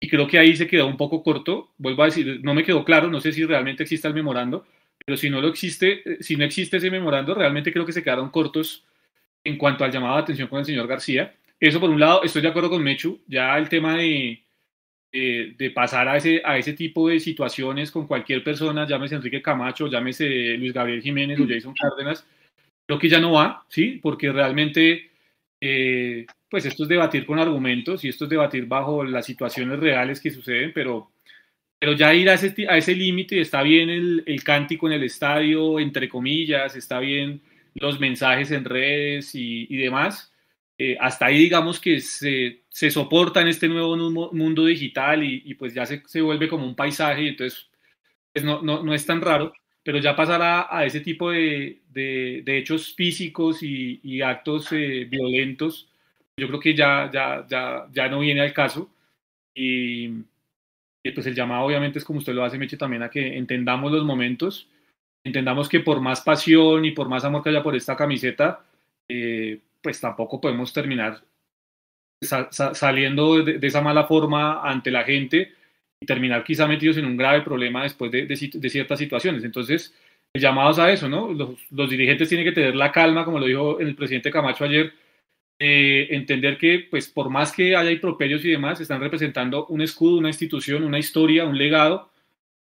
[0.00, 1.72] Y creo que ahí se quedó un poco corto.
[1.76, 4.64] Vuelvo a decir, no me quedó claro, no sé si realmente existe el memorando,
[5.04, 8.30] pero si no lo existe, si no existe ese memorando, realmente creo que se quedaron
[8.30, 8.84] cortos
[9.42, 11.34] en cuanto al llamado de atención con el señor García.
[11.58, 14.43] Eso por un lado, estoy de acuerdo con Mechu, ya el tema de,
[15.14, 19.86] de pasar a ese, a ese tipo de situaciones con cualquier persona, llámese Enrique Camacho,
[19.86, 22.26] llámese Luis Gabriel Jiménez o Jason Cárdenas,
[22.84, 24.00] creo que ya no va, ¿sí?
[24.02, 25.10] Porque realmente,
[25.60, 30.20] eh, pues esto es debatir con argumentos y esto es debatir bajo las situaciones reales
[30.20, 31.12] que suceden, pero,
[31.78, 35.04] pero ya ir a ese, a ese límite, está bien el, el cántico en el
[35.04, 37.40] estadio, entre comillas, está bien
[37.74, 40.33] los mensajes en redes y, y demás,
[40.78, 43.96] eh, hasta ahí digamos que se, se, soporta en este nuevo
[44.32, 47.68] mundo digital y, pues ya se, se, vuelve como un paisaje y entonces
[48.32, 49.52] pues no, no, no es tan raro,
[49.84, 55.88] pero ya pasar a, ese tipo de, de, hechos físicos y, y actos eh, violentos,
[56.36, 58.90] yo creo que ya, ya, ya, ya no viene al caso.
[59.54, 60.06] Y,
[61.04, 63.92] y, pues el llamado obviamente es como usted lo hace, Meche, también a que entendamos
[63.92, 64.68] los momentos,
[65.22, 68.64] entendamos que por más pasión y por más amor que haya por esta camiseta,
[69.08, 71.22] eh, pues tampoco podemos terminar
[72.50, 75.52] saliendo de, esa mala forma ante la gente
[76.00, 79.44] y terminar quizá metidos en un grave problema después de, de ciertas situaciones.
[79.44, 79.94] Entonces,
[80.32, 81.32] llamados a eso, ¿no?
[81.32, 84.94] Los, los, dirigentes tienen que tener la calma, como lo dijo el presidente Camacho ayer,
[85.58, 90.16] eh, entender que, pues, por más que haya improperios y demás, están representando un escudo,
[90.16, 92.10] una institución, una historia, un legado,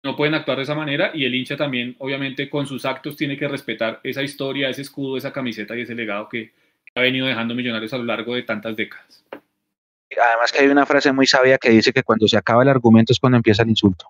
[0.04, 3.38] no pueden actuar de esa manera y el hincha también, obviamente, con sus actos tiene
[3.38, 6.54] que respetar esa historia, ese escudo, esa camiseta y ese legado que,
[6.96, 9.24] ha venido dejando Millonarios a lo largo de tantas décadas.
[9.32, 13.14] Además que hay una frase muy sabia que dice que cuando se acaba el argumento
[13.14, 14.08] es cuando empieza el insulto.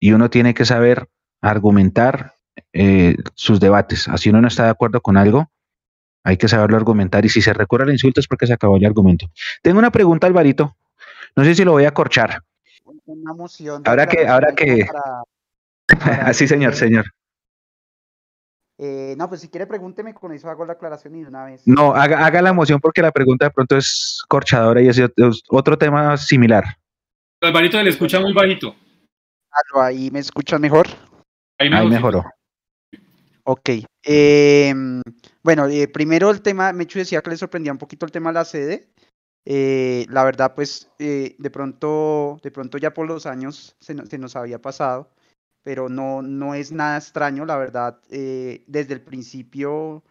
[0.00, 1.06] Y uno tiene que saber
[1.40, 2.34] argumentar
[2.72, 4.08] eh, sus debates.
[4.08, 5.50] Así uno no está de acuerdo con algo,
[6.24, 7.24] hay que saberlo argumentar.
[7.24, 9.30] Y si se recurre al insulto es porque se acabó el argumento.
[9.62, 10.76] Tengo una pregunta, Alvarito.
[11.36, 12.42] No sé si lo voy a corchar.
[13.04, 13.82] Una moción.
[13.86, 14.86] Ahora que, ahora que.
[16.22, 17.06] Así, señor, señor.
[18.84, 21.62] Eh, no, pues si quiere pregúnteme, con eso hago la aclaración y de una vez.
[21.66, 25.00] No, haga, la moción porque la pregunta de pronto es corchadora y es
[25.50, 26.64] otro tema similar.
[27.40, 28.74] Alvarito le escucha muy bajito.
[29.76, 30.88] ahí me escuchan mejor.
[31.58, 32.24] Ahí, mejoró.
[33.44, 33.70] Ok.
[34.02, 35.00] Em,
[35.44, 38.34] bueno, eh, primero el tema, Mechu decía que le sorprendía un poquito el tema de
[38.34, 38.88] la sede.
[39.44, 44.34] Eh, la verdad, pues de pronto, de pronto ya por los años se, se nos
[44.34, 45.08] había pasado
[45.62, 48.00] pero no, no es nada extraño, la verdad.
[48.10, 50.04] Eh, desde el principio,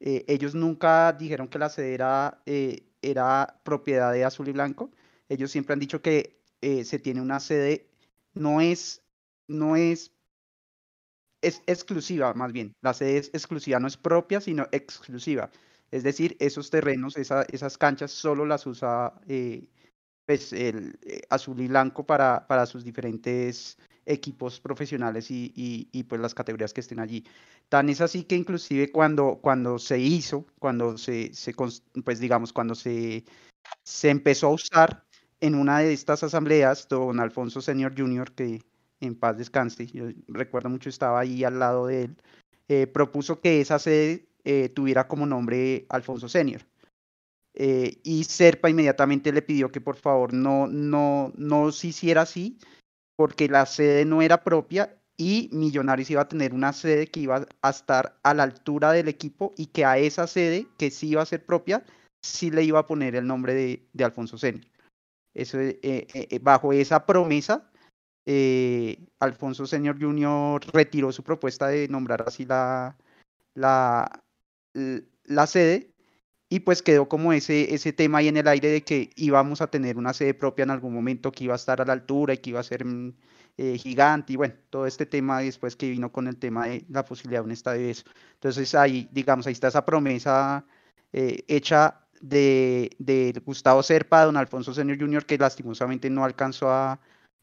[0.00, 4.90] eh, ellos nunca dijeron que la sede era, eh, era, propiedad de Azul y Blanco.
[5.28, 7.88] Ellos siempre han dicho que se tiene una sede,
[8.34, 9.02] no es,
[9.46, 10.12] no es,
[11.40, 12.74] es exclusiva más bien.
[12.80, 15.50] La sede es exclusiva, no es propia, sino exclusiva.
[15.90, 19.14] Es decir, esos terrenos, esas canchas, solo las usa
[20.28, 20.98] pues, el
[21.30, 26.82] Azul y Blanco para, para sus diferentes equipos profesionales y, y, pues las categorías que
[26.82, 27.24] estén allí.
[27.70, 31.54] Tan es así que inclusive cuando, cuando se hizo, cuando se, se
[32.04, 33.24] pues digamos, cuando se,
[33.84, 35.02] se empezó a usar
[35.40, 38.60] en una de estas asambleas, don Alfonso Senior Jr., que
[39.00, 42.16] en paz descanse, yo recuerdo mucho, estaba ahí al lado de él,
[42.68, 46.60] eh, propuso que esa sede eh, tuviera como nombre Alfonso Senior.
[47.60, 52.56] Eh, y Serpa inmediatamente le pidió que por favor no, no, no se hiciera así,
[53.16, 57.48] porque la sede no era propia y Millonarios iba a tener una sede que iba
[57.60, 61.22] a estar a la altura del equipo y que a esa sede, que sí iba
[61.22, 61.84] a ser propia,
[62.22, 64.64] sí le iba a poner el nombre de, Alfonso Senior.
[65.34, 67.68] Eso, eh, eh, bajo esa promesa,
[69.18, 70.60] Alfonso Senior Jr.
[70.72, 72.96] retiró su propuesta de nombrar así la,
[73.54, 74.22] la,
[75.24, 75.90] la sede
[76.48, 79.68] y pues quedó como ese, ese tema ahí en el aire de que íbamos a
[79.68, 82.38] tener una sede propia en algún momento que iba a estar a la altura y
[82.38, 83.14] que iba a ser mm,
[83.58, 87.04] eh, gigante y bueno, todo este tema después que vino con el tema de la
[87.04, 88.04] posibilidad de un estadio de eso.
[88.34, 90.64] Entonces ahí, digamos, ahí está esa promesa
[91.12, 97.00] eh, hecha de, de, Gustavo Serpa, don Alfonso Senior Jr., que lastimosamente no alcanzó a,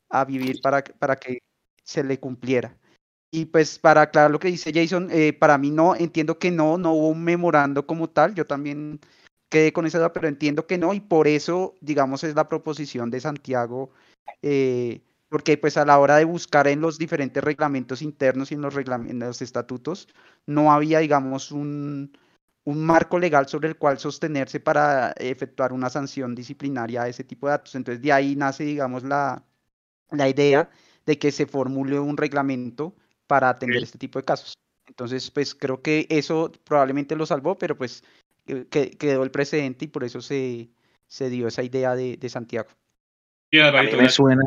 [0.10, 1.40] a vivir para, para que
[1.84, 2.78] se le cumpliera.
[3.32, 6.78] Y pues para aclarar lo que dice Jason, eh, para mí no, entiendo que no,
[6.78, 9.00] no hubo un memorando como tal, yo también
[9.50, 13.10] quedé con esa duda, pero entiendo que no, y por eso, digamos, es la proposición
[13.12, 13.92] de Santiago,
[14.42, 18.62] eh, porque pues a la hora de buscar en los diferentes reglamentos internos y en
[18.62, 20.08] los, en los estatutos,
[20.46, 22.18] no había, digamos, un,
[22.66, 27.48] un marco legal sobre el cual sostenerse para efectuar una sanción disciplinaria a ese tipo
[27.48, 27.76] de actos.
[27.76, 29.44] Entonces de ahí nace, digamos, la,
[30.12, 30.70] la idea
[31.06, 32.96] de que se formule un reglamento
[33.28, 34.54] para atender este tipo de casos.
[34.88, 38.04] Entonces, pues creo que eso probablemente lo salvó, pero pues
[38.48, 40.70] eh, que, quedó el precedente y por eso se,
[41.08, 42.70] se dio esa idea de, de Santiago.
[43.52, 44.44] me suena,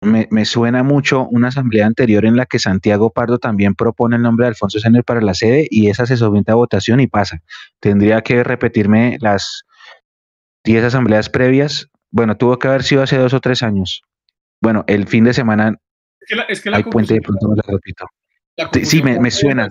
[0.00, 4.44] me, suena mucho una asamblea anterior en la que Santiago Pardo también propone el nombre
[4.44, 7.42] de Alfonso Sener para la sede y esa se somete a votación y pasa.
[7.80, 9.64] Tendría que repetirme las
[10.64, 11.88] 10 asambleas previas.
[12.10, 14.02] Bueno, tuvo que haber sido hace dos o tres años.
[14.60, 15.76] Bueno, el fin de semana
[16.48, 18.06] es que la, puente de pronto me la repito.
[18.84, 19.68] Sí, me, suena.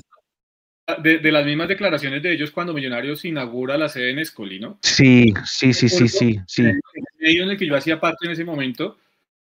[1.01, 4.77] De, las mismas declaraciones de ellos cuando Millonarios inaugura la sede en Escoli, ¿no?
[4.81, 6.61] Sí, sí, sí, sí, sí, sí.
[6.61, 6.81] En el
[7.19, 8.97] medio en el que yo hacía parte en ese momento,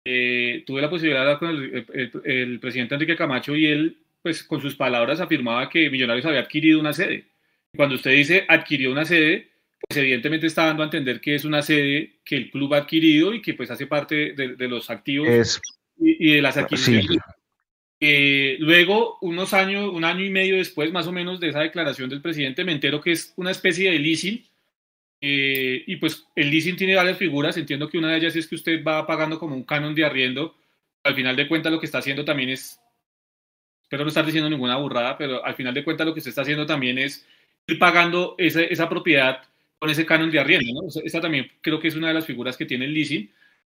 [0.04, 1.50] eh, tuve la posibilidad de hablar con
[2.24, 6.78] el, presidente Enrique Camacho y él, pues con sus palabras, afirmaba que Millonarios había adquirido
[6.80, 7.26] una sede.
[7.74, 9.48] Cuando usted dice adquirió una sede,
[9.88, 13.34] pues evidentemente está dando a entender que es una sede que el club ha adquirido
[13.34, 15.60] y que pues hace parte de, los activos
[15.98, 17.18] y, de las adquisiciones.
[18.04, 22.10] Eh, luego, unos años, un año y medio después, más o menos, de esa declaración
[22.10, 24.44] del presidente, me entero que es una especie de leasing.
[25.20, 27.56] Eh, y pues el leasing tiene varias figuras.
[27.56, 30.56] Entiendo que una de ellas es que usted va pagando como un canon de arriendo.
[31.04, 32.80] Al final de cuentas, lo que está haciendo también es,
[33.84, 36.42] espero no estar diciendo ninguna burrada, pero al final de cuentas, lo que usted está
[36.42, 37.24] haciendo también es
[37.68, 39.42] ir pagando esa, esa propiedad
[39.78, 40.82] con ese canon de arriendo.
[40.82, 41.20] ¿no?
[41.20, 43.30] También creo que es una de las figuras que tiene el leasing.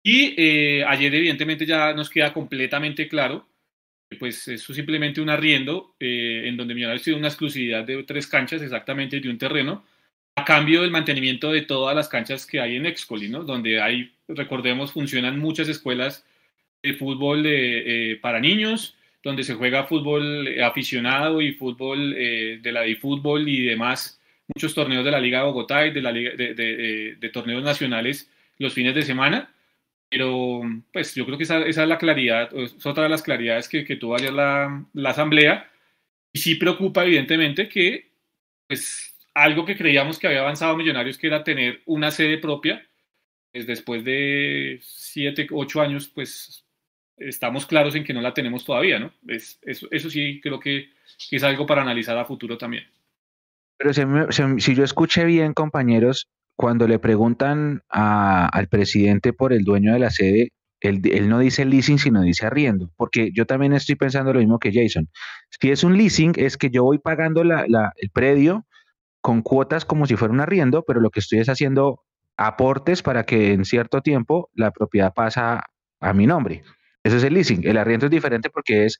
[0.01, 3.47] Y eh, ayer, evidentemente, ya nos queda completamente claro
[4.13, 8.61] pues eso simplemente un arriendo eh, en donde Millonarios tiene una exclusividad de tres canchas
[8.61, 9.85] exactamente de un terreno
[10.35, 13.43] a cambio del mantenimiento de todas las canchas que hay en Excoli, ¿no?
[13.43, 16.25] Donde hay, recordemos, funcionan muchas escuelas
[16.81, 22.95] de fútbol eh, para niños, donde se juega fútbol aficionado y fútbol de la de
[22.95, 24.19] fútbol y demás,
[24.53, 28.73] muchos torneos de la Liga de Bogotá y de, la Liga, de torneos nacionales los
[28.73, 29.52] fines de semana
[30.13, 30.61] pero
[30.91, 33.83] pues yo creo que esa, esa, es la claridad, es otra de las claridades que,
[33.83, 35.67] que tuvo ayer la, la, asamblea.
[36.31, 38.11] Y sí preocupa evidentemente que
[38.67, 42.85] pues algo que creíamos que había avanzado Millonarios, que era tener una sede propia,
[43.51, 46.63] pues después de siete, ocho años, pues
[47.17, 49.11] estamos claros en que no la tenemos todavía, ¿no?
[49.27, 50.91] Es, eso, eso sí creo que,
[51.27, 52.85] que, es algo para analizar a futuro también.
[53.77, 54.03] Pero si,
[54.59, 60.11] si yo escuché bien, compañeros, cuando le preguntan al presidente por el dueño de la
[60.11, 60.49] sede,
[60.83, 64.71] él, no dice leasing, sino dice arriendo, porque yo también estoy pensando lo mismo que
[64.73, 65.09] Jason.
[65.49, 68.65] Si es un leasing, es que yo voy pagando el predio
[69.21, 72.03] con cuotas como si fuera un arriendo, pero lo que estoy es haciendo
[72.35, 75.63] aportes para que en cierto tiempo la propiedad pasa
[76.01, 76.63] a mi nombre.
[77.03, 77.65] Ese es el leasing.
[77.65, 78.99] El arriendo es diferente porque es,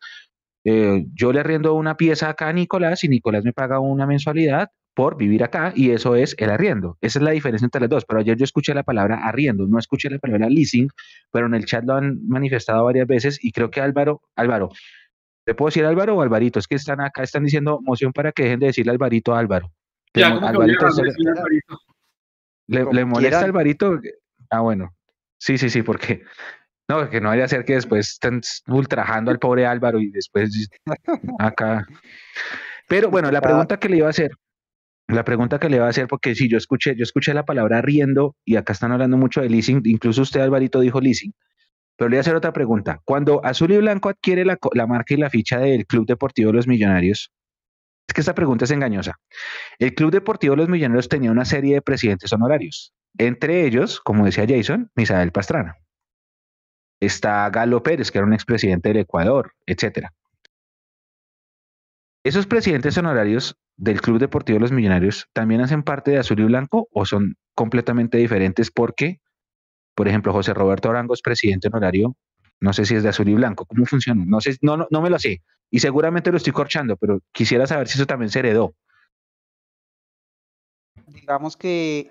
[0.63, 4.69] eh, yo le arriendo una pieza acá a Nicolás y Nicolás me paga una mensualidad
[4.93, 6.97] por vivir acá y eso es el arriendo.
[7.01, 8.05] Esa es la diferencia entre las dos.
[8.05, 10.89] Pero ayer yo escuché la palabra arriendo, no escuché la palabra leasing,
[11.31, 14.69] pero en el chat lo han manifestado varias veces y creo que Álvaro, Álvaro,
[15.45, 16.59] ¿te puedo decir Álvaro o Alvarito?
[16.59, 19.71] Es que están acá, están diciendo moción para que dejen de decirle Alvarito a Álvaro.
[20.13, 20.85] Ya, Alvarito,
[22.67, 23.99] ¿Le, molesta Alvarito?
[24.49, 24.93] Ah, bueno.
[25.37, 26.23] Sí, sí, sí, porque
[26.87, 30.69] no, que no vaya a ser que después estén ultrajando al pobre Álvaro y después
[31.39, 31.85] acá.
[32.87, 34.31] Pero bueno, la pregunta que le iba a hacer,
[35.15, 37.81] la pregunta que le va a hacer, porque si yo escuché, yo escuché la palabra
[37.81, 41.33] riendo y acá están hablando mucho de leasing, incluso usted, Alvarito, dijo leasing,
[41.97, 43.01] pero le voy a hacer otra pregunta.
[43.03, 46.57] Cuando Azul y Blanco adquiere la, la marca y la ficha del Club Deportivo de
[46.57, 47.31] los Millonarios,
[48.07, 49.19] es que esta pregunta es engañosa.
[49.79, 54.25] El Club Deportivo de los Millonarios tenía una serie de presidentes honorarios, entre ellos, como
[54.25, 55.75] decía Jason, Misael Pastrana.
[56.99, 60.13] Está Galo Pérez, que era un expresidente del Ecuador, etcétera.
[62.23, 66.45] ¿Esos presidentes honorarios del Club Deportivo de los Millonarios también hacen parte de Azul y
[66.45, 68.71] Blanco o son completamente diferentes?
[68.71, 69.19] Porque,
[69.93, 72.15] por ejemplo, José Roberto Arango es presidente honorario,
[72.61, 74.23] no sé si es de Azul y Blanco, ¿cómo funciona?
[74.25, 75.43] No sé, no, no, me lo sé.
[75.69, 78.73] Y seguramente lo estoy corchando, pero quisiera saber si eso también se heredó.
[81.07, 82.09] Digamos que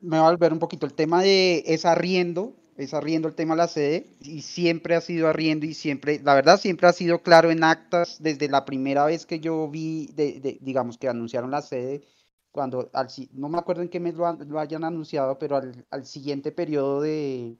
[0.00, 3.54] me va a volver un poquito el tema de esa arriendo es arriendo el tema
[3.54, 7.22] de la sede y siempre ha sido arriendo y siempre, la verdad, siempre ha sido
[7.22, 11.60] claro en actas desde la primera vez que yo vi, de, digamos, que anunciaron la
[11.60, 12.06] sede,
[12.52, 16.06] cuando, al, no me acuerdo en qué mes lo, lo hayan anunciado, pero al, al
[16.06, 17.56] siguiente periodo de,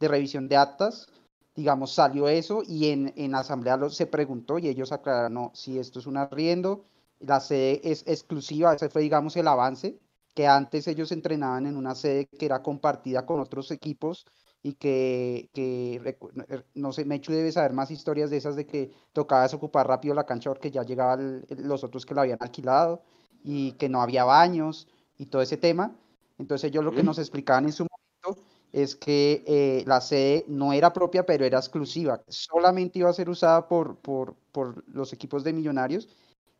[0.00, 1.06] de, revisión de actas,
[1.54, 6.06] digamos, salió eso y en, en asamblea se preguntó y ellos aclararon, si esto es
[6.06, 6.84] un arriendo,
[7.20, 9.96] la sede es exclusiva, ese fue, digamos, el avance,
[10.34, 14.26] que antes ellos entrenaban en una sede que era compartida con otros equipos
[14.66, 18.90] y que, que, er, no sé, Mechu debe saber más historias de esas de que
[19.12, 23.00] tocaba desocupar rápido la cancha porque ya llegaban los otros que la habían alquilado
[23.44, 24.88] y que no había baños
[25.18, 25.94] y todo ese tema.
[26.36, 28.42] Entonces ellos lo que nos explicaban en su momento
[28.72, 33.30] es que eh, la sede no era propia, pero era exclusiva, solamente iba a ser
[33.30, 36.08] usada por, por, por los equipos de millonarios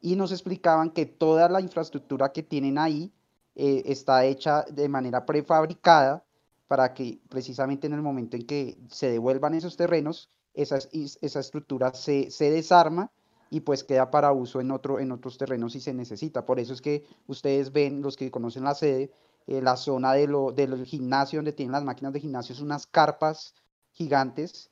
[0.00, 3.12] y nos explicaban que toda la infraestructura que tienen ahí
[3.56, 6.25] eh, está hecha de manera prefabricada
[6.68, 10.78] para que precisamente en el momento en que se devuelvan esos terrenos, esa,
[11.20, 13.10] esa estructura se, se desarma
[13.50, 16.44] y pues queda para uso en, otro, en otros terrenos si se necesita.
[16.44, 19.10] Por eso es que ustedes ven, los que conocen la sede,
[19.46, 22.86] eh, la zona de lo, del gimnasio donde tienen las máquinas de gimnasio, es unas
[22.86, 23.54] carpas
[23.92, 24.70] gigantes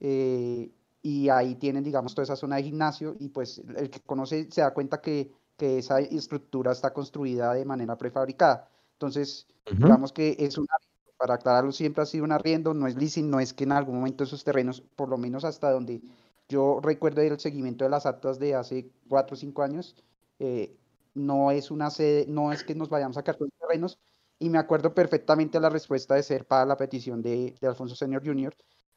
[0.00, 0.70] eh,
[1.02, 4.62] y ahí tienen, digamos, toda esa zona de gimnasio y pues el que conoce se
[4.62, 8.70] da cuenta que, que esa estructura está construida de manera prefabricada.
[8.94, 10.74] Entonces, digamos que es una
[11.16, 13.96] para aclararlo, siempre ha sido un arriendo, no es leasing, no es que en algún
[13.96, 16.02] momento esos terrenos, por lo menos hasta donde
[16.48, 19.96] yo recuerdo el seguimiento de las actas de hace cuatro o cinco años,
[20.38, 20.76] eh,
[21.14, 23.98] no es una sede, no es que nos vayamos a sacar terrenos,
[24.38, 28.54] y me acuerdo perfectamente la respuesta de ser para la petición de, Alfonso Senior Jr.,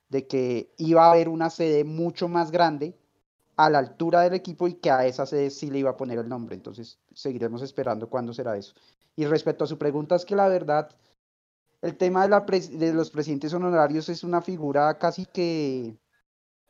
[0.09, 2.97] de que iba a haber una sede mucho más grande
[3.55, 6.20] a la altura del equipo y que a esa sede sí le iba a poner
[6.20, 6.55] el nombre.
[6.55, 8.74] Entonces seguiremos esperando cuándo será eso.
[9.15, 10.89] Y respecto a su pregunta, es que la verdad,
[11.82, 15.97] el tema de, la de los presidentes honorarios es una figura casi que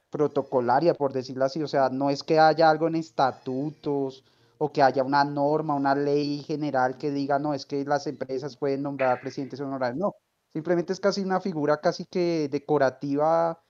[0.10, 1.62] protocolaria, por decirlo así.
[1.64, 4.24] O sea, no es que haya algo en estatutos
[4.58, 8.58] o que haya una norma, una ley general que diga, no, es que las empresas
[8.58, 10.00] pueden nombrar presidentes honorarios.
[10.00, 10.16] No,
[10.54, 13.62] simplemente es casi una figura casi que decorativa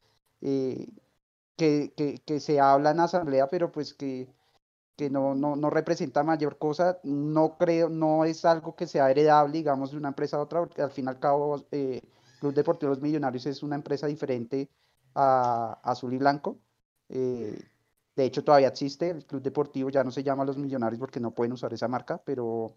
[0.42, 0.88] eh,
[1.58, 1.94] que,
[2.26, 4.28] que, se habla en asamblea, pero pues que,
[4.98, 7.00] que no, no, no, representa mayor cosa.
[7.04, 10.82] No creo, no es algo que sea heredable, digamos, de una empresa a otra, porque
[10.82, 12.02] al fin y al cabo, eh,
[12.40, 14.70] Club Deportivo Los Millonarios es una empresa diferente
[15.16, 16.60] a, Azul y Blanco.
[17.10, 17.60] Eh,
[18.16, 21.32] de hecho, todavía existe, el Club Deportivo ya no se llama Los Millonarios porque no
[21.32, 22.76] pueden usar esa marca, pero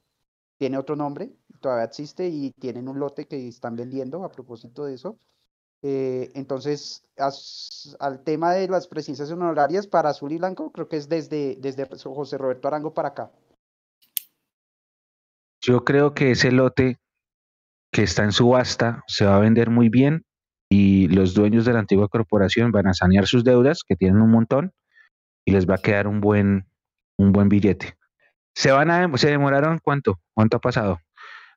[0.58, 4.94] tiene otro nombre, todavía existe y tienen un lote que están vendiendo a propósito de
[4.94, 5.18] eso.
[5.82, 7.02] Eh, entonces,
[7.98, 11.86] al tema de las presencias honorarias para Azul y Blanco, creo que es desde, desde
[11.86, 13.30] José Roberto Arango para acá.
[15.62, 16.98] Yo creo que ese lote
[17.92, 20.24] que está en subasta se va a vender muy bien
[20.70, 24.30] y los dueños de la antigua corporación van a sanear sus deudas, que tienen un
[24.30, 24.72] montón,
[25.44, 26.66] y les va a quedar un buen,
[27.18, 27.96] un buen billete.
[28.54, 31.00] Se van a, se demoraron cuánto, cuánto ha pasado,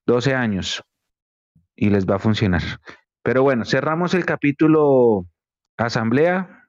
[0.07, 0.84] 12 años,
[1.76, 2.63] y les va a funcionar.
[3.24, 5.26] Pero bueno, cerramos el capítulo
[5.78, 6.63] asamblea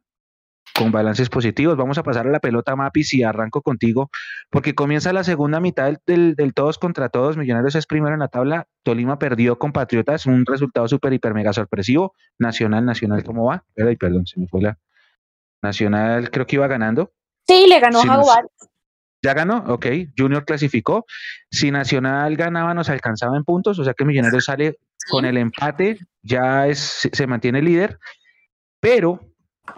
[0.74, 1.76] con balances positivos.
[1.76, 4.10] Vamos a pasar a la pelota Mapis y arranco contigo,
[4.50, 7.36] porque comienza la segunda mitad del, todos contra todos.
[7.36, 8.66] Millonarios es primero en la tabla.
[8.82, 12.14] Tolima perdió con Patriotas, un resultado súper, hiper, mega sorpresivo.
[12.38, 13.64] Nacional, Nacional, ¿cómo va?
[13.76, 14.78] Ay, perdón, se me fue la.
[15.62, 17.12] Nacional, creo que iba ganando.
[17.46, 18.46] Sí, le ganó Jaguar.
[19.22, 19.86] Ya ganó, ok.
[20.18, 21.06] Junior clasificó.
[21.50, 24.78] Si Nacional ganaba, nos alcanzaba en puntos, o sea que Millonarios sale
[25.10, 27.98] con el empate, ya es, se mantiene líder.
[28.80, 29.20] Pero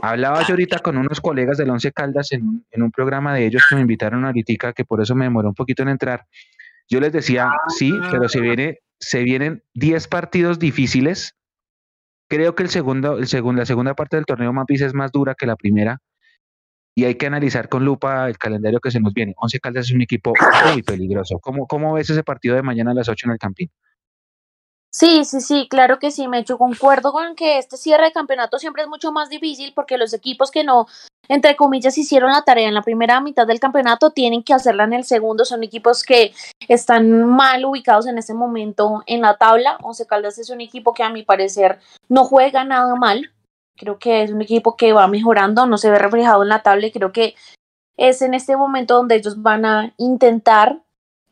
[0.02, 3.76] hablaba yo ahorita con unos colegas del Once Caldas en, un programa de ellos que
[3.76, 6.26] me invitaron ahorita, que por eso me demoró un poquito en entrar.
[6.88, 11.36] Yo les decía, sí, pero se, viene, se vienen 10 partidos difíciles.
[12.28, 15.34] Creo que el segundo, el segundo, la segunda parte del torneo Mapis es más dura
[15.34, 16.00] que la primera
[16.96, 19.34] y hay que analizar con lupa el calendario que se nos viene.
[19.36, 20.32] Once Caldas es un equipo
[20.72, 21.38] muy peligroso.
[21.40, 23.70] ¿Cómo, cómo ves ese partido de mañana a las 8 en el Campín?
[24.90, 28.58] Sí, sí, sí, claro que sí, me hecho concuerdo con que este cierre de campeonato
[28.58, 30.86] siempre es mucho más difícil porque los equipos que no,
[31.28, 34.94] entre comillas, hicieron la tarea en la primera mitad del campeonato tienen que hacerla en
[34.94, 36.32] el segundo, son equipos que
[36.66, 39.76] están mal ubicados en ese momento en la tabla.
[39.82, 41.78] Once Caldas es un equipo que a mi parecer
[42.08, 43.30] no juega nada mal,
[43.76, 46.86] Creo que es un equipo que va mejorando, no se ve reflejado en la tabla
[46.86, 47.34] y creo que
[47.96, 50.82] es en este momento donde ellos van a intentar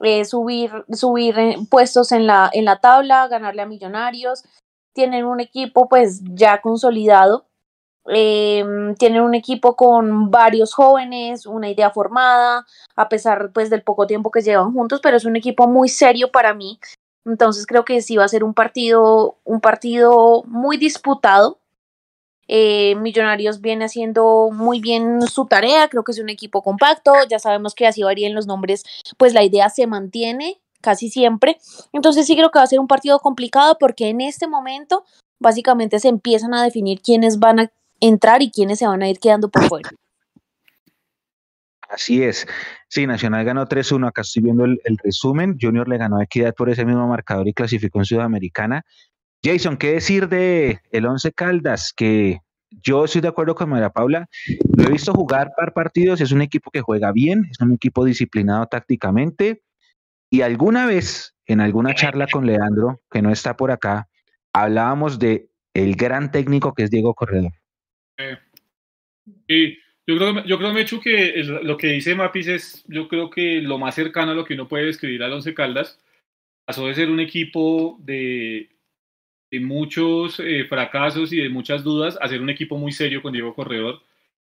[0.00, 4.44] eh, subir, subir eh, puestos en la, en la tabla, ganarle a Millonarios.
[4.92, 7.46] Tienen un equipo pues ya consolidado,
[8.06, 12.66] em, tienen un equipo con varios jóvenes, una idea formada,
[12.96, 16.30] a pesar pues del poco tiempo que llevan juntos, pero es un equipo muy serio
[16.30, 16.78] para mí.
[17.24, 21.58] Entonces creo que sí va a ser un partido, un partido muy disputado,
[22.48, 27.38] eh, Millonarios viene haciendo muy bien su tarea, creo que es un equipo compacto, ya
[27.38, 28.84] sabemos que así varían los nombres,
[29.16, 31.58] pues la idea se mantiene casi siempre.
[31.92, 35.04] Entonces sí creo que va a ser un partido complicado porque en este momento
[35.40, 39.18] básicamente se empiezan a definir quiénes van a entrar y quiénes se van a ir
[39.18, 39.90] quedando por fuera.
[41.88, 42.46] Así es.
[42.88, 44.08] Sí, Nacional ganó 3-1.
[44.08, 45.56] Acá estoy viendo el, resumen.
[45.60, 48.84] Junior le ganó a Equidad por ese mismo marcador y clasificó en Sudamericana.
[49.44, 51.92] Jason, ¿qué decir de el Once Caldas?
[51.94, 52.38] Que
[52.70, 54.26] yo estoy de acuerdo con María Paula.
[54.74, 56.22] Lo he visto jugar par partidos.
[56.22, 59.62] Es un equipo que juega bien, es un equipo disciplinado tácticamente.
[60.30, 64.08] Y alguna vez, en alguna charla con Leandro, que no está por acá,
[64.54, 67.52] hablábamos de el gran técnico que es Diego Corredor.
[69.46, 73.60] Sí, yo creo, yo creo Mechu, que lo que dice Mapis es, yo creo que
[73.60, 76.00] lo más cercano a lo que uno puede describir al Once Caldas
[76.64, 78.73] pasó de ser un equipo de
[79.54, 83.32] de muchos eh, fracasos y de muchas dudas a ser un equipo muy serio con
[83.32, 84.02] Diego Corredor.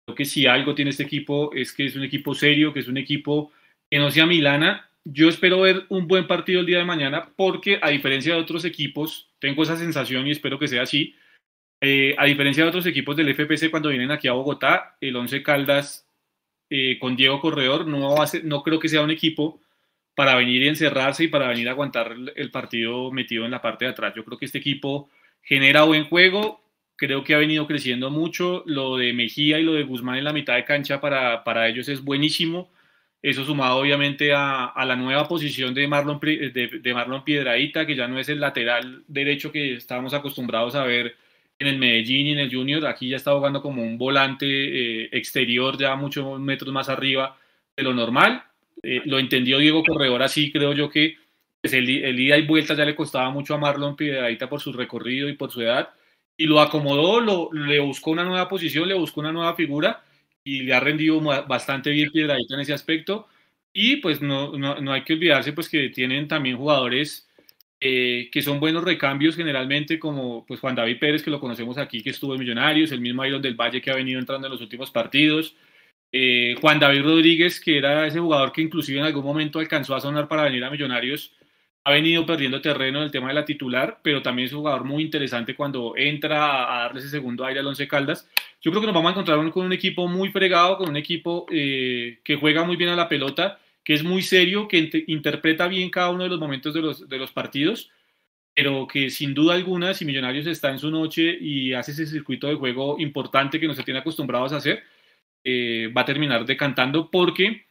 [0.05, 2.89] Creo que si algo tiene este equipo es que es un equipo serio, que es
[2.89, 3.53] un equipo
[3.89, 4.91] que no sea Milana.
[5.05, 8.65] Yo espero ver un buen partido el día de mañana porque a diferencia de otros
[8.65, 11.15] equipos, tengo esa sensación y espero que sea así,
[11.81, 15.43] eh, a diferencia de otros equipos del FPC cuando vienen aquí a Bogotá, el Once
[15.45, 16.09] Caldas
[16.71, 19.61] eh, con Diego Corredor no, no creo que sea un equipo
[20.19, 23.85] para venir y encerrarse y para venir a aguantar el partido metido en la parte
[23.85, 24.15] de atrás.
[24.17, 25.09] Yo creo que este equipo
[25.43, 26.61] genera buen juego,
[26.97, 28.65] creo que ha venido creciendo mucho.
[28.67, 31.89] Lo de Mejía y lo de Guzmán en la mitad de cancha para, para ellos
[31.89, 32.69] es buenísimo.
[33.23, 37.95] Eso sumado obviamente a, a la nueva posición de Marlon, de, de, Marlon Piedradita, que
[37.95, 41.15] ya no es el lateral derecho que estábamos acostumbrados a ver
[41.61, 45.11] en el Medellín y en el Junior, aquí ya está jugando como un volante eh,
[45.13, 47.39] exterior, ya muchos metros más arriba
[47.77, 48.48] de lo normal.
[48.83, 51.17] Eh, lo entendió Diego Corredor así, creo yo que
[51.61, 55.29] pues, el, ida y vuelta ya le costaba mucho a Marlon Piedradita por su recorrido
[55.29, 55.91] y por su edad,
[56.37, 60.03] y lo acomodó, lo, le buscó una nueva posición, le buscó una nueva figura,
[60.45, 63.29] y le ha rendido bastante bien Piedradita en ese aspecto.
[63.73, 67.29] Y pues no, no, no hay que olvidarse pues que tienen también jugadores
[67.81, 72.03] eh, que son buenos recambios generalmente, como pues Juan David Pérez, que lo conocemos aquí,
[72.03, 74.61] que estuvo en Millonarios, el mismo Iron del Valle que ha venido entrando en los
[74.61, 75.55] últimos partidos,
[76.13, 80.01] eh, Juan David Rodríguez, que era ese jugador que inclusive en algún momento alcanzó a
[80.01, 81.33] sonar para venir a Millonarios,
[81.85, 84.85] ha venido perdiendo terreno en el tema de la titular, pero también es un jugador
[84.85, 88.29] muy interesante cuando entra a, darle ese segundo aire al Once Caldas.
[88.61, 91.47] Yo creo que nos vamos a encontrar con un equipo muy fregado, con un equipo
[91.51, 95.89] eh, que juega muy bien a la pelota que es muy serio, que interpreta bien
[95.89, 97.91] cada uno de los momentos de los, de los partidos,
[98.55, 102.49] pero que sin duda alguna, si Millonarios está en su noche y hace ese circuito
[102.49, 104.83] de juego importante que nos tiene acostumbrados a hacer,
[105.51, 107.65] eh, va a terminar decantando porque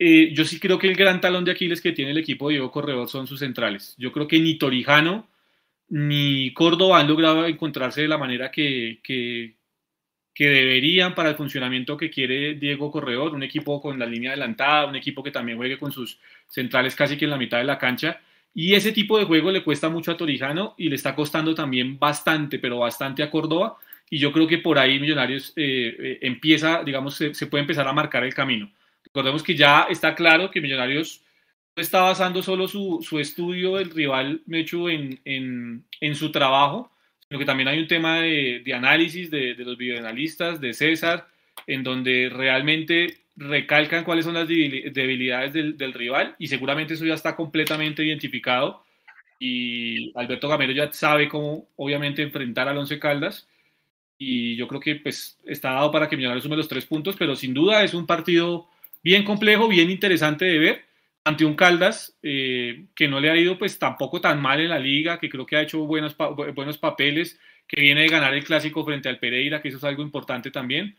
[0.00, 2.54] eh, yo sí creo que el gran talón de Aquiles que tiene el equipo de
[2.54, 3.94] Diego Corredor son sus centrales.
[3.98, 5.28] Yo creo que ni Torijano
[5.90, 9.54] ni Córdoba han logrado encontrarse de la manera que, que,
[10.34, 14.86] que deberían para el funcionamiento que quiere Diego Corredor, un equipo con la línea adelantada,
[14.86, 17.78] un equipo que también juegue con sus centrales casi que en la mitad de la
[17.78, 18.20] cancha.
[18.52, 21.96] Y ese tipo de juego le cuesta mucho a Torijano y le está costando también
[21.96, 23.78] bastante, pero bastante a Córdoba.
[24.10, 27.92] Y yo creo que por ahí Millonarios eh, eh, empieza, digamos, se, puede empezar a
[27.92, 28.70] marcar el camino.
[29.04, 31.22] Recordemos que ya está claro que Millonarios
[31.76, 36.94] no está basando solo su, estudio del rival Mechu en, en, en su trabajo,
[37.28, 41.26] sino que también hay un tema de, análisis de, los videoanalistas, de César,
[41.66, 47.34] en donde realmente recalcan cuáles son las debilidades del, rival y seguramente eso ya está
[47.34, 48.84] completamente identificado
[49.40, 53.48] y Alberto Gamero ya sabe cómo obviamente enfrentar al Once Caldas
[54.18, 57.34] y yo creo que pues está dado para que Millonarios sume los tres puntos, pero
[57.36, 58.68] sin duda es un partido
[59.02, 60.84] bien complejo, bien interesante de ver
[61.24, 64.78] ante un Caldas eh, que no le ha ido pues tampoco tan mal en la
[64.78, 66.16] liga, que creo que ha hecho buenos,
[66.54, 70.02] buenos papeles, que viene de ganar el clásico frente al Pereira, que eso es algo
[70.02, 70.96] importante también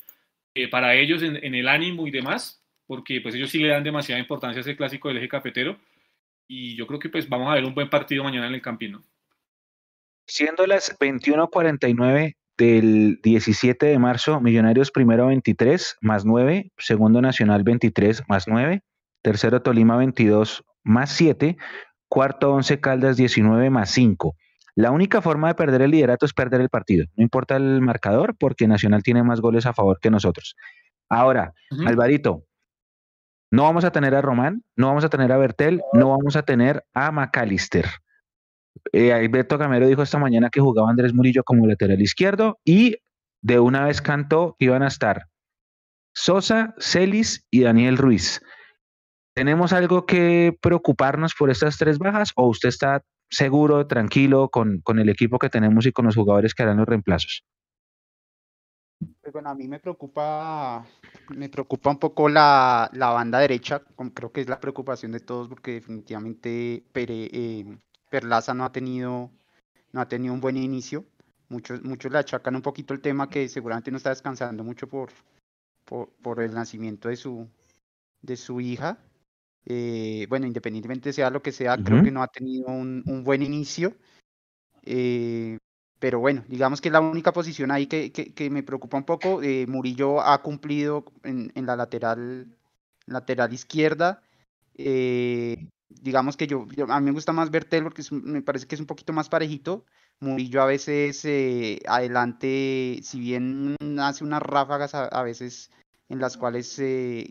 [0.55, 4.19] eh, para ellos en, el ánimo y demás, porque pues ellos sí le dan demasiada
[4.19, 5.77] importancia a ese clásico del eje cafetero
[6.47, 9.03] y yo creo que pues vamos a ver un buen partido mañana en el Campino.
[10.27, 18.23] Siendo las 21:49 del 17 de marzo, Millonarios primero 23 más 9, segundo Nacional 23
[18.27, 18.81] más 9,
[19.21, 21.57] tercero Tolima 22 más 7,
[22.07, 24.35] cuarto 11 Caldas 19 más 5.
[24.75, 27.05] La única forma de perder el liderato es perder el partido.
[27.15, 30.55] No importa el marcador porque Nacional tiene más goles a favor que nosotros.
[31.09, 31.53] Ahora,
[31.85, 32.43] Alvarito,
[33.51, 36.43] no vamos a tener a Román, no vamos a tener a Bertel, no vamos a
[36.43, 37.85] tener a McAllister.
[38.97, 42.95] Eh, Alberto Camero dijo esta mañana que jugaba Andrés Murillo como lateral izquierdo y
[43.41, 45.25] de una vez cantó que iban a estar
[46.13, 48.41] Sosa, Celis y Daniel Ruiz.
[49.35, 55.09] ¿Tenemos algo que preocuparnos por estas tres bajas o usted está seguro, tranquilo con, el
[55.09, 57.43] equipo que tenemos y con los jugadores que harán los reemplazos?
[59.19, 60.85] Pues bueno, a mí me preocupa,
[61.35, 63.81] me preocupa un poco la, banda derecha,
[64.13, 67.77] creo que es la preocupación de todos porque definitivamente eh,
[68.09, 69.31] Perlaza no ha tenido,
[69.91, 71.05] no ha tenido un buen inicio.
[71.49, 75.11] Muchos, muchos le achacan un poquito el tema que seguramente no está descansando mucho por,
[75.83, 77.47] por, por el nacimiento de su,
[78.21, 78.97] de su hija.
[79.65, 83.95] Eh, bueno, independientemente sea lo que sea, creo que no ha tenido un, buen inicio.
[84.83, 85.57] Eh,
[85.99, 89.41] pero bueno, digamos que es la única posición ahí que, que, me preocupa un poco.
[89.41, 92.47] Eh, Murillo ha cumplido en, en, la lateral,
[93.07, 94.21] lateral izquierda.
[96.01, 98.87] Digamos que yo, a mí me gusta más Bertel porque me parece que es un
[98.87, 99.85] poquito más parejito.
[100.19, 101.25] Murillo a veces
[101.87, 105.71] adelante, si bien hace unas ráfagas a, veces
[106.07, 106.81] en las cuales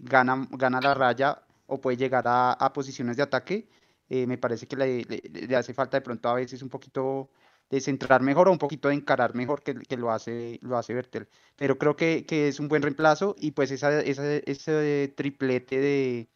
[0.02, 3.68] gana, gana la raya, o puede llegar a, posiciones de ataque.
[4.08, 7.30] Eh, me parece que le, hace falta de pronto a veces un poquito
[7.70, 10.94] de centrar mejor o un poquito de encarar mejor que, que lo hace lo hace
[10.94, 11.28] Bertel.
[11.56, 16.28] Pero creo que, que, es un buen reemplazo y pues esa, esa ese triplete de,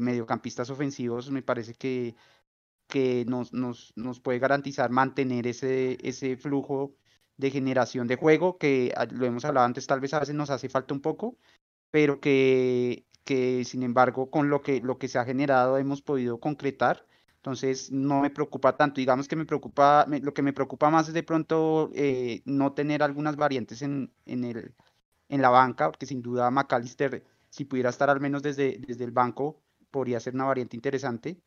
[0.00, 2.14] mediocampistas ofensivos me parece que,
[2.88, 6.94] que nos, nos, nos, puede garantizar mantener ese, ese flujo
[7.36, 10.68] de generación de juego que lo hemos hablado antes, tal vez a veces nos hace
[10.68, 11.36] falta un poco,
[11.90, 16.40] pero que, que sin embargo con lo que, lo que se ha generado hemos podido
[16.40, 17.06] concretar.
[17.36, 21.14] Entonces no me preocupa tanto, digamos que me preocupa, lo que me preocupa más es
[21.14, 24.74] de pronto eh, no tener algunas variantes en, en, el,
[25.28, 29.12] en la banca, porque sin duda McAllister, si pudiera estar al menos desde, desde el
[29.12, 29.62] banco,
[29.96, 31.40] podría ser una variante interesante.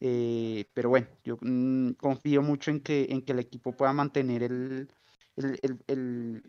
[0.00, 4.42] Eh, pero bueno, yo mm, confío mucho en que, en que el equipo pueda mantener
[4.42, 4.88] el,
[5.36, 6.42] el,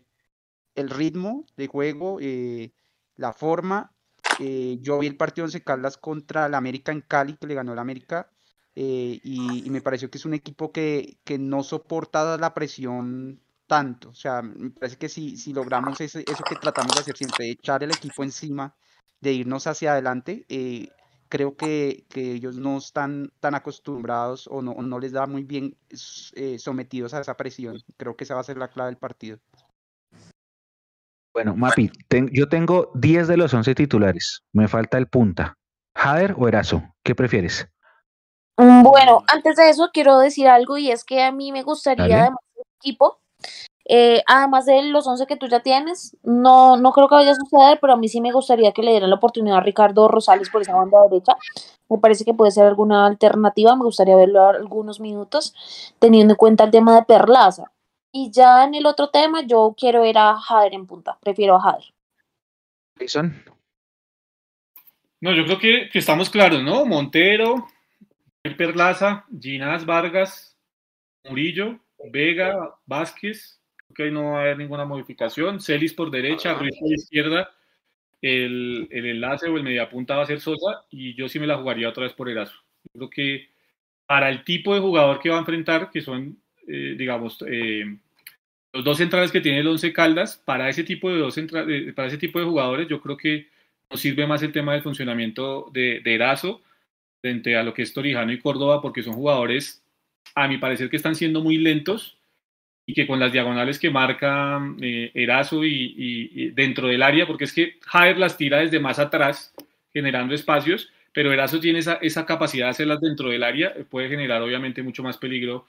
[0.90, 2.72] ritmo de juego, eh,
[3.14, 3.92] la forma.
[4.40, 7.72] Eh, yo vi el partido Once Caldas contra el América en Cali, que le ganó
[7.72, 8.28] el América,
[8.74, 14.08] y, y, me pareció que es un equipo que, que no soporta la presión tanto.
[14.08, 17.84] O sea, me parece que si, si logramos eso que tratamos de hacer siempre, echar
[17.84, 18.74] el equipo encima,
[19.24, 20.88] de irnos hacia adelante, eh,
[21.34, 25.76] creo que, que, ellos no están tan acostumbrados o no, no les da muy bien
[26.36, 27.82] eh, sometidos a esa presión.
[27.96, 29.40] Creo que esa va a ser la clave del partido.
[31.32, 31.90] Bueno, Mapi,
[32.30, 34.44] yo tengo 10 de los 11 titulares.
[34.52, 35.58] Me falta el punta.
[35.96, 36.84] ¿Jader o Erazo?
[37.02, 37.66] ¿Qué prefieres?
[38.56, 42.20] Mm, bueno, antes de eso quiero decir algo y es que a mí me gustaría,
[42.20, 43.20] además del equipo,
[43.86, 47.34] eh, además de los 11 que tú ya tienes, no, no creo que vaya a
[47.34, 50.48] suceder, pero a mí sí me gustaría que le dieran la oportunidad a Ricardo Rosales
[50.48, 51.36] por esa banda derecha.
[51.90, 55.54] Me parece que puede ser alguna alternativa, me gustaría verlo algunos minutos,
[55.98, 57.72] teniendo en cuenta el tema de Perlaza.
[58.10, 61.60] Y ya en el otro tema, yo quiero ver a Jader en punta, prefiero a
[61.60, 61.84] Jader.
[62.98, 63.44] Jason.
[65.20, 66.84] No, yo creo que, que estamos claros, ¿no?
[66.86, 67.66] Montero,
[68.42, 70.56] Perlaza, Ginás Vargas,
[71.24, 71.80] Murillo,
[72.10, 73.60] Vega, Vázquez,
[73.94, 75.60] que no va a haber ninguna modificación.
[75.60, 77.50] Celis por derecha, ah, Ruiz por izquierda.
[78.20, 81.58] El, el, enlace o el mediapunta va a ser Sosa y yo sí me la
[81.58, 82.56] jugaría otra vez por Erazo.
[82.84, 83.48] Yo creo que
[84.06, 87.84] para el tipo de jugador que va a enfrentar, que son, eh, digamos, eh,
[88.72, 91.38] los dos centrales que tiene el Once Caldas, para ese tipo de dos
[91.94, 93.48] para ese tipo de jugadores, yo creo que
[93.90, 96.62] nos sirve más el tema del funcionamiento de, de Erazo
[97.20, 99.82] frente a lo que es Torijano y Córdoba, porque son jugadores,
[100.34, 102.18] a mi parecer, que están siendo muy lentos
[102.86, 107.52] y que con las diagonales que marca eh, Erazo y, dentro del área, porque es
[107.52, 109.54] que Javier las tira desde más atrás,
[109.92, 114.42] generando espacios, pero Erazo tiene esa, esa, capacidad de hacerlas dentro del área, puede generar
[114.42, 115.66] obviamente mucho más peligro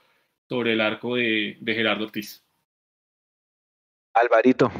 [0.48, 2.42] sobre el arco de, de Gerardo Ortiz.
[4.14, 4.70] Alvarito.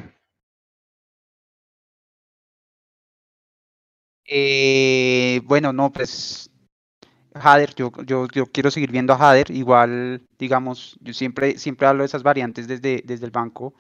[4.29, 6.51] Eh, bueno, no, pues
[7.41, 12.03] Hader, yo, yo, yo, quiero seguir viendo a Hader, igual, digamos, yo siempre, siempre hablo
[12.03, 13.75] de esas variantes desde, desde el banco,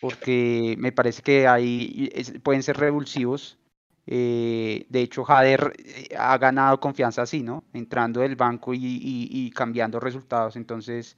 [0.00, 2.10] porque me parece que ahí
[2.42, 3.58] pueden ser revulsivos.
[4.06, 7.64] Eh, de hecho, Hader eh, ha ganado confianza así, ¿no?
[7.72, 10.56] Entrando del banco y, cambiando resultados.
[10.56, 11.16] Entonces,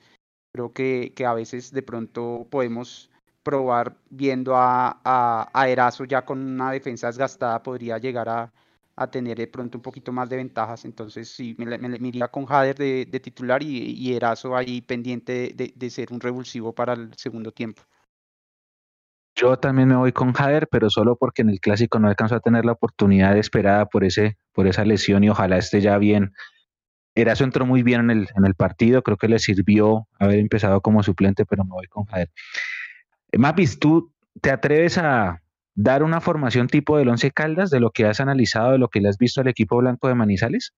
[0.52, 3.10] creo que, que, a veces de pronto podemos
[3.42, 8.52] probar viendo a, a, a Erazo ya con una defensa desgastada, podría llegar a,
[8.97, 10.84] a tener de pronto un poquito más de ventajas.
[10.84, 16.12] Entonces, sí, me, me, iría con Jader de, titular y, Erazo ahí pendiente de, ser
[16.12, 17.82] un revulsivo para el segundo tiempo.
[19.34, 22.40] Yo también me voy con Jader, pero solo porque en el clásico no alcanzó a
[22.40, 26.32] tener la oportunidad esperada por, ese, por esa lesión y ojalá esté ya bien.
[27.14, 30.80] Erazo entró muy bien en el, en el partido, creo que le sirvió haber empezado
[30.82, 32.30] como suplente, pero me voy con Jader.
[33.38, 35.41] Mapis, ¿tú te atreves a,
[35.74, 39.00] dar una formación tipo del Once Caldas de lo que has analizado, de lo que
[39.00, 40.72] le has visto al equipo blanco de Manizales?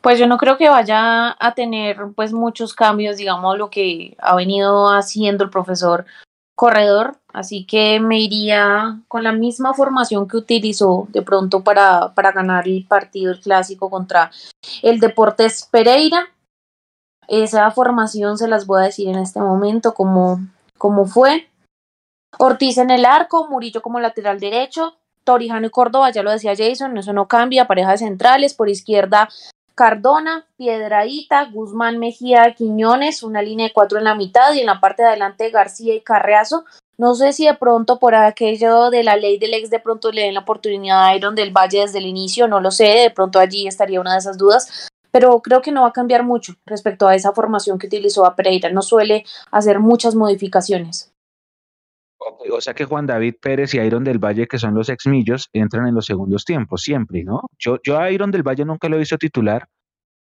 [0.00, 4.34] Pues yo no creo que vaya a tener pues muchos cambios, digamos, lo que ha
[4.34, 6.06] venido haciendo el profesor
[6.56, 12.32] Corredor, así que me iría con la misma formación que utilizó de pronto para, para
[12.32, 14.30] ganar el partido el clásico contra
[14.82, 16.28] el Deportes Pereira.
[17.28, 20.40] Esa formación se las voy a decir en este momento como,
[20.76, 21.48] como fue.
[22.38, 26.96] Ortiz en el arco, Murillo como lateral derecho, Torijano y Córdoba, ya lo decía Jason,
[26.98, 29.28] eso no cambia, parejas centrales, por izquierda
[29.74, 34.80] Cardona, Piedradita, Guzmán Mejía, Quiñones, una línea de cuatro en la mitad y en la
[34.80, 36.64] parte de adelante García y Carreazo.
[36.98, 40.22] No sé si de pronto por aquello de la ley del ex de pronto le
[40.22, 43.38] den la oportunidad a Iron del Valle desde el inicio, no lo sé, de pronto
[43.38, 47.08] allí estaría una de esas dudas, pero creo que no va a cambiar mucho respecto
[47.08, 51.11] a esa formación que utilizó a Pereira, no suele hacer muchas modificaciones.
[52.50, 55.86] O sea que Juan David Pérez y Iron del Valle, que son los exmillos, entran
[55.86, 57.42] en los segundos tiempos, siempre, ¿no?
[57.58, 59.68] Yo, yo a Iron del Valle nunca lo he visto titular,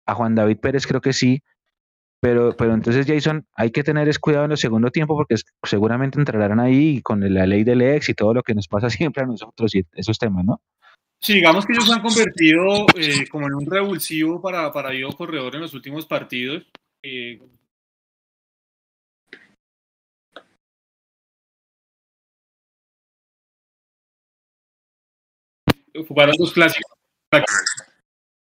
[0.06, 1.42] a Juan David Pérez creo que sí,
[2.20, 6.60] pero, pero entonces Jason, hay que tener cuidado en el segundo tiempo porque seguramente entrarán
[6.60, 9.74] ahí con la ley del ex y todo lo que nos pasa siempre a nosotros
[9.74, 10.60] y esos temas, ¿no?
[11.22, 15.12] Sí, digamos que ellos se han convertido eh, como en un revulsivo para, para Diego
[15.12, 16.66] Corredor en los últimos partidos.
[17.02, 17.38] Eh,
[26.06, 26.92] jugaron dos clásicos.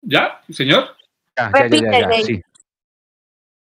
[0.01, 0.95] ¿Ya, señor?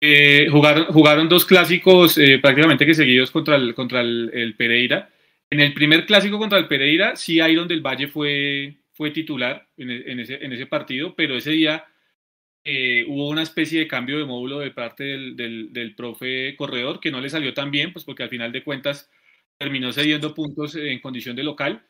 [0.01, 5.11] Eh, jugaron, jugaron dos clásicos eh, prácticamente que seguidos contra el, contra el, Pereira.
[5.51, 10.21] En el primer clásico contra el Pereira, sí, Iron del Valle fue, fue titular en,
[10.21, 11.85] ese, en ese partido, pero ese día
[12.65, 17.11] eh, hubo una especie de cambio de módulo de parte del, del, profe Corredor que
[17.11, 19.11] no le salió tan bien, pues porque al final de cuentas
[19.57, 21.87] terminó cediendo puntos en condición de local.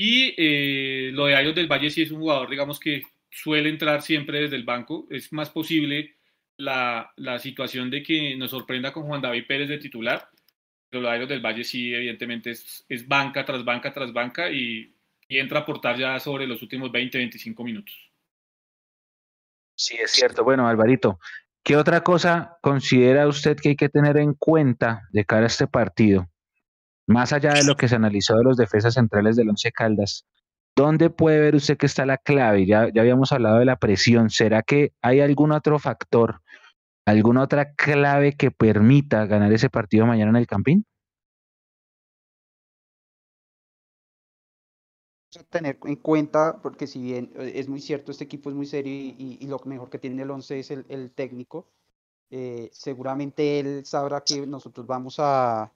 [0.00, 4.00] Y eh, lo de Ayos del Valle sí es un jugador, digamos, que suele entrar
[4.00, 5.08] siempre desde el banco.
[5.10, 6.14] Es más posible
[6.56, 10.30] la, la situación de que nos sorprenda con Juan David Pérez de titular.
[10.88, 14.48] Pero lo de Ayos del Valle sí, evidentemente, es, es banca tras banca tras banca
[14.52, 14.94] y,
[15.26, 17.96] y entra a aportar ya sobre los últimos 20, 25 minutos.
[19.74, 20.44] Sí, es cierto.
[20.44, 21.18] Bueno, Alvarito,
[21.64, 25.66] ¿qué otra cosa considera usted que hay que tener en cuenta de cara a este
[25.66, 26.30] partido?
[27.08, 30.26] Más allá de lo que se analizó de los defensas centrales del Once Caldas,
[30.76, 32.66] ¿dónde puede ver usted que está la clave?
[32.66, 34.28] Ya, ya habíamos hablado de la presión.
[34.28, 36.42] ¿Será que hay algún otro factor,
[37.06, 40.84] alguna otra clave que permita ganar ese partido mañana en el Campín?
[45.50, 48.92] tener en cuenta, porque si bien eh, es muy cierto, este equipo es muy serio
[48.92, 51.70] y, lo mejor que tiene el 11 es el, técnico,
[52.30, 55.72] eh, seguramente él sabrá que nosotros vamos a,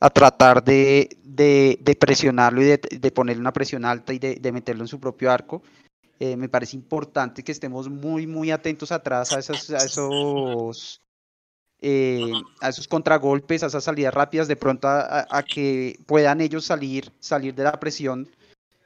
[0.00, 4.82] a tratar de, de, presionarlo y de, de, ponerle una presión alta y de, meterlo
[4.82, 5.62] en su propio arco.
[6.18, 11.02] Eh, me parece importante que estemos muy, muy atentos atrás a, esos, a esos,
[12.60, 17.54] a esos contragolpes, a esas salidas rápidas, de pronto a, que puedan ellos salir, salir
[17.54, 18.28] de la presión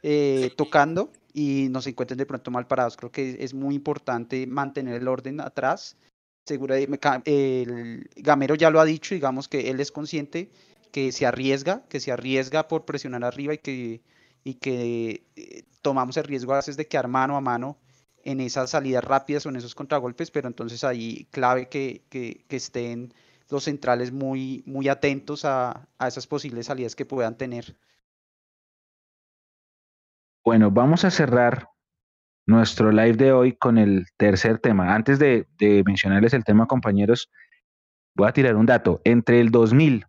[0.02, 2.96] eh, tocando y nos encuentren de pronto mal parados.
[2.96, 5.96] Creo que es muy importante mantener el orden atrás.
[6.44, 10.50] Seguro, el Gamero ya lo ha dicho, digamos que él es consciente
[10.94, 14.00] que se arriesga, que se arriesga por presionar arriba y que,
[14.44, 17.78] y que eh, tomamos el riesgo a veces de quedar mano a mano
[18.22, 23.12] en esas salidas rápidas o en esos contragolpes, pero entonces ahí clave que, que, estén
[23.50, 27.76] los centrales muy, muy atentos a, a esas posibles salidas que puedan tener.
[30.44, 31.70] Bueno, vamos a cerrar
[32.46, 34.94] nuestro live de hoy con el tercer tema.
[34.94, 35.48] Antes de,
[35.84, 37.32] mencionarles el tema, compañeros,
[38.14, 39.00] voy a tirar un dato.
[39.02, 40.06] Entre el 2000,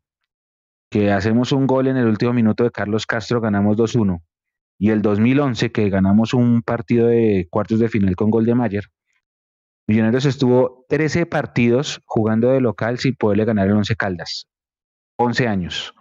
[0.89, 4.21] que hacemos un gol en el último minuto de Carlos Castro, ganamos 2-1,
[4.77, 8.85] y el 2011, que ganamos un partido de cuartos de final con gol de Mayer,
[9.87, 14.47] Millonarios estuvo 13 partidos jugando de local sin poderle ganar el 11 Caldas.
[15.17, 15.93] 11 años.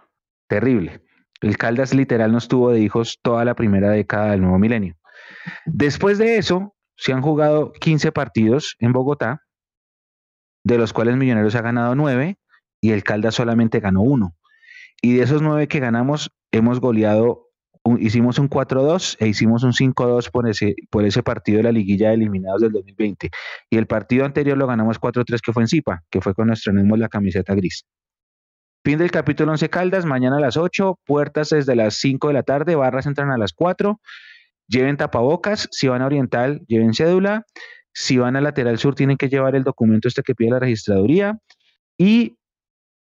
[0.47, 1.03] Terrible.
[1.39, 4.95] El Caldas literal nos tuvo de hijos toda la primera década del nuevo milenio.
[5.67, 9.43] Después de eso, se han jugado 15 partidos en Bogotá,
[10.63, 12.39] de los cuales Millonarios ha ganado 9
[12.81, 14.35] y el Caldas solamente ganó uno.
[15.05, 17.51] Y de esos 9 que ganamos, hemos goleado,
[17.99, 22.07] hicimos un 4-2 e hicimos un 5-2 por ese, por ese partido de la liguilla
[22.07, 23.29] de eliminados del 2020.
[23.69, 26.97] Y el partido anterior lo ganamos 4-3 que fue en Zipa, que fue cuando estrenamos
[26.97, 27.85] la camiseta gris.
[28.83, 32.41] Fin del capítulo 11 Caldas, mañana a las 8, puertas desde las 5 de la
[32.41, 34.01] tarde, barras entran a las 4.
[34.67, 37.45] Lleven tapabocas, si van a Oriental, lleven cédula.
[37.93, 41.37] Si van a Lateral Sur, tienen que llevar el documento este que pide la registraduría.
[41.95, 42.37] Y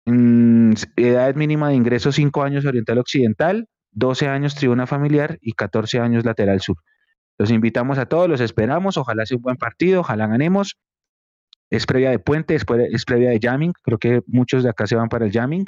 [0.07, 5.99] mm, edad mínima de ingreso 5 años Oriental Occidental, 12 años Tribuna Familiar y 14
[5.99, 6.77] años Lateral Sur.
[7.37, 10.77] Los invitamos a todos, los esperamos, ojalá sea un buen partido, ojalá ganemos
[11.69, 12.65] es previa de puente, es,
[13.05, 15.65] previa de jamming, creo que muchos de acá se van para el jamming,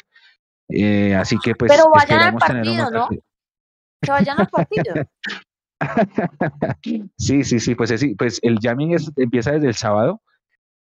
[0.69, 3.09] eh, así que pues Pero vayan al partido, ¿no?
[3.09, 4.93] Que vayan al partido.
[7.17, 10.21] sí, sí, sí, pues, sí, pues el jamming empieza desde el sábado.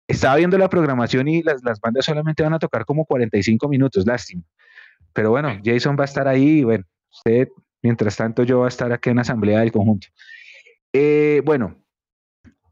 [0.07, 4.05] Estaba viendo la programación y las, las bandas solamente van a tocar como 45 minutos,
[4.05, 4.43] lástima.
[5.13, 7.49] Pero bueno, Jason va a estar ahí y bueno, usted,
[7.81, 10.07] mientras tanto, yo voy a estar aquí en la asamblea del conjunto.
[10.93, 11.75] Eh, bueno,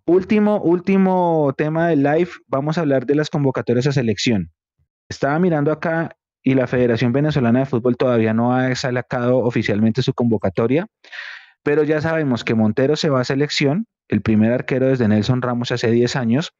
[0.07, 4.51] Último, último tema del live, vamos a hablar de las convocatorias a selección.
[5.09, 10.13] Estaba mirando acá y la Federación Venezolana de Fútbol todavía no ha sacado oficialmente su
[10.13, 10.85] convocatoria,
[11.63, 15.71] pero ya sabemos que Montero se va a selección, el primer arquero desde Nelson Ramos
[15.71, 16.53] hace 10 años,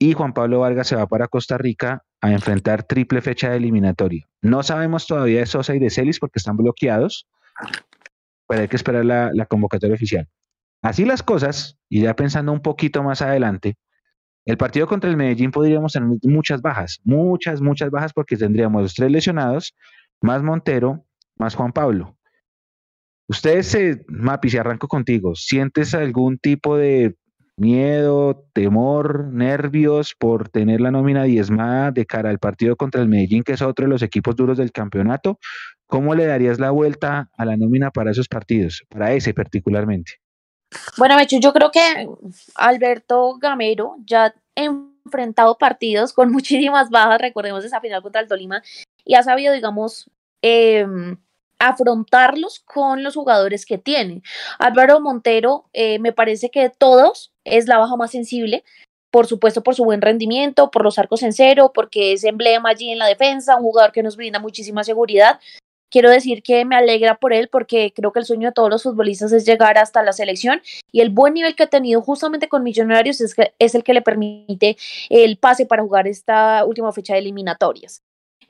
[0.00, 4.26] y Juan Pablo Vargas se va para Costa Rica a enfrentar triple fecha de eliminatoria.
[4.42, 7.28] No sabemos todavía de Sosa y de Celis porque están bloqueados,
[8.48, 10.26] pero hay que esperar la convocatoria oficial.
[10.82, 13.76] Así las cosas, y ya pensando un poquito más adelante,
[14.46, 18.94] el partido contra el Medellín podríamos tener muchas bajas, muchas, muchas bajas porque tendríamos los
[18.94, 19.74] tres lesionados,
[20.22, 21.04] más Montero,
[21.36, 22.16] más Juan Pablo.
[23.28, 27.14] Ustedes, eh, Mapi, si arranco contigo, ¿sientes algún tipo de
[27.60, 33.42] miedo, temor, nervios por tener la nómina diezmada de cara al partido contra el Medellín,
[33.42, 35.38] que es otro de los equipos duros del campeonato?
[35.86, 40.14] ¿Cómo le darías la vuelta a la nómina para esos partidos, para ese particularmente?
[40.96, 42.08] Bueno, Mecho, yo creo que
[42.54, 48.62] Alberto Gamero ya ha enfrentado partidos con muchísimas bajas, recordemos esa final contra el Tolima,
[49.04, 50.10] y ha sabido, digamos,
[50.42, 51.16] em,
[51.60, 54.22] afrontarlos con los jugadores que tiene.
[54.58, 58.64] Álvaro Montero, eh, me parece que de todos es la baja más sensible.
[59.12, 62.90] por supuesto por su buen rendimiento, por los arcos en cero, porque es emblema allí
[62.90, 65.40] en la defensa, un jugador que nos brinda muchísima seguridad.
[65.90, 68.84] Quiero decir que me alegra por él porque creo que el sueño de todos los
[68.84, 72.62] futbolistas es llegar hasta la selección y el buen nivel que ha tenido justamente con
[72.62, 74.76] Millonarios es, es el que le permite
[75.08, 78.02] el pase para jugar esta última fecha de eliminatorias.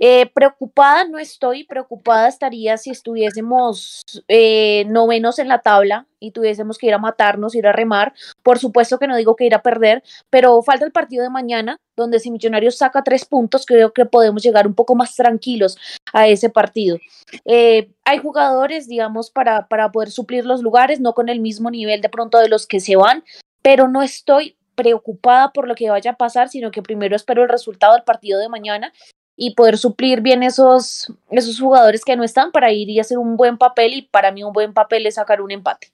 [0.02, 6.78] Eh, preocupada no estoy, preocupada estaría si estuviésemos eh, novenos en la tabla y tuviésemos
[6.78, 8.14] que ir a matarnos, ir a remar.
[8.42, 11.76] Por supuesto que no digo que ir a perder, pero falta el partido de mañana,
[11.96, 15.76] donde si Millonarios saca tres puntos, creo que podemos llegar un poco más tranquilos
[16.14, 16.96] a ese partido.
[17.44, 22.00] Eh, hay jugadores, digamos, para, para poder suplir los lugares, no con el mismo nivel
[22.00, 23.22] de pronto de los que se van,
[23.60, 27.50] pero no estoy preocupada por lo que vaya a pasar, sino que primero espero el
[27.50, 28.94] resultado del partido de mañana
[29.42, 33.38] y poder suplir bien esos, esos jugadores que no están para ir y hacer un
[33.38, 35.88] buen papel y para mí un buen papel es sacar un empate.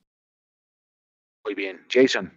[1.45, 2.37] Muy bien, Jason.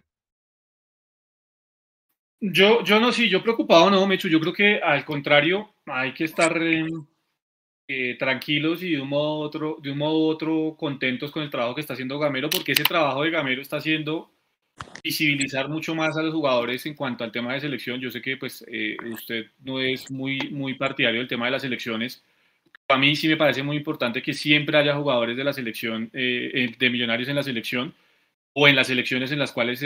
[2.40, 6.22] Yo, yo no, sí, yo preocupado no, Mecho, yo creo que al contrario, hay que
[6.22, 11.32] estar eh, tranquilos y de un modo u otro, de un modo u otro contentos
[11.32, 14.30] con el trabajo que está haciendo Gamero, porque ese trabajo de Gamero está haciendo
[15.02, 18.00] visibilizar mucho más a los jugadores en cuanto al tema de selección.
[18.00, 21.62] Yo sé que pues eh, usted no es muy, muy partidario del tema de las
[21.62, 22.22] selecciones.
[22.88, 26.50] A mí sí me parece muy importante que siempre haya jugadores de la selección, eh,
[26.54, 27.94] eh, de millonarios en la selección,
[28.52, 29.80] o en las selecciones en las cuales,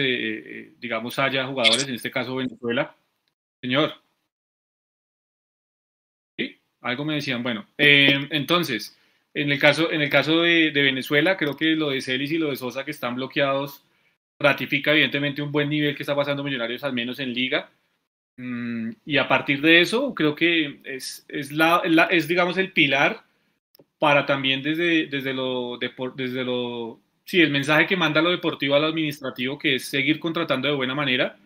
[0.80, 2.96] digamos, haya jugadores, en este caso Venezuela.
[3.60, 3.92] Señor.
[6.38, 6.58] ¿Sí?
[6.80, 7.42] Algo me decían.
[7.42, 8.98] Bueno, entonces,
[9.34, 12.48] en el caso, en el caso de Venezuela, creo que lo de Celis y lo
[12.48, 13.84] de Sosa que están bloqueados
[14.38, 17.70] ratifica evidentemente un buen nivel que está pasando Millonarios al menos en liga.
[18.36, 23.24] Mm, y a partir de eso, creo que es, es, la, es digamos, el pilar
[23.98, 28.80] para también desde, desde, lo, desde lo, sí, el mensaje que manda lo deportivo a
[28.80, 31.38] lo administrativo, que es seguir contratando de buena manera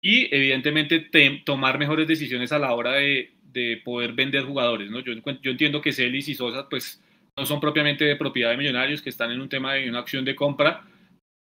[0.00, 1.10] y evidentemente
[1.44, 4.90] tomar mejores decisiones a la hora de, de poder vender jugadores.
[4.90, 5.00] ¿no?
[5.00, 7.00] Yo, yo entiendo que Celis y Sosa pues,
[7.36, 10.24] no son propiamente de propiedad de Millonarios, que están en un tema de una acción
[10.24, 10.84] de compra,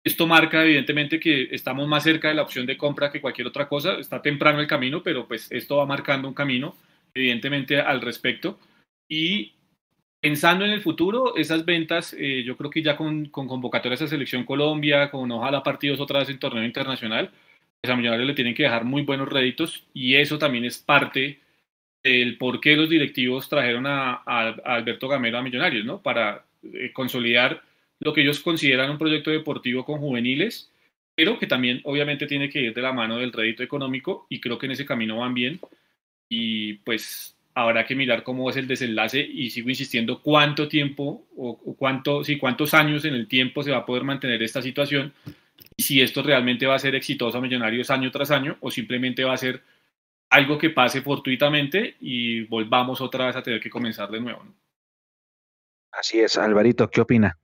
[0.04, 3.68] esto marca evidentemente que estamos más cerca de la opción de compra que cualquier otra
[3.68, 3.98] cosa.
[3.98, 6.76] Está temprano el camino, pero pues esto va marcando un camino
[7.14, 8.58] evidentemente al respecto.
[9.08, 9.54] Y
[10.20, 14.08] pensando en el futuro, esas ventas, eh, yo creo que ya con, con convocatorias a
[14.08, 17.30] Selección Colombia, con ojalá partidos otra vez en torneo internacional,
[17.80, 21.40] pues a Millonarios le tienen que dejar muy buenos réditos y eso también es parte
[22.02, 24.14] del por qué los directivos trajeron a,
[24.64, 26.02] Alberto Gamero a Millonarios, ¿no?
[26.02, 27.62] Para eh, consolidar
[28.00, 30.70] lo que ellos consideran un proyecto deportivo con juveniles,
[31.14, 34.58] pero que también obviamente tiene que ir de la mano del rédito económico y creo
[34.58, 35.60] que en ese camino van bien
[36.28, 41.56] y pues habrá que mirar cómo es el desenlace y sigo insistiendo cuánto tiempo o,
[41.76, 45.12] cuánto, sí, cuántos años en el tiempo se va a poder mantener esta situación
[45.76, 49.24] y si esto realmente va a ser exitoso a Millonarios año tras año o simplemente
[49.24, 49.62] va a ser
[50.30, 54.44] algo que pase fortuitamente y volvamos otra vez a tener que comenzar de nuevo.
[55.90, 57.38] Así es, Alvarito, ¿qué opina?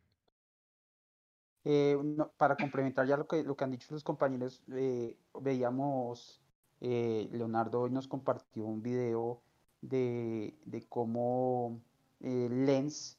[1.65, 1.97] Eh,
[2.37, 6.43] para complementar ya lo que, lo que han dicho los compañeros, eh, veíamos,
[6.81, 9.43] eh, Leonardo hoy nos compartió un video
[9.81, 11.81] de, de cómo
[12.21, 13.19] Lens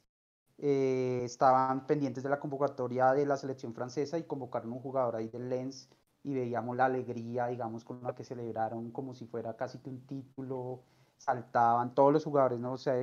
[0.58, 5.50] estaban pendientes de la convocatoria de la selección francesa y convocaron un jugador ahí del
[5.50, 5.90] Lens
[6.24, 10.06] y veíamos la alegría, digamos, con la que celebraron como si fuera casi que un
[10.08, 10.84] título,
[11.18, 12.74] saltaban todos los jugadores, ¿no?
[12.74, 12.96] O sea,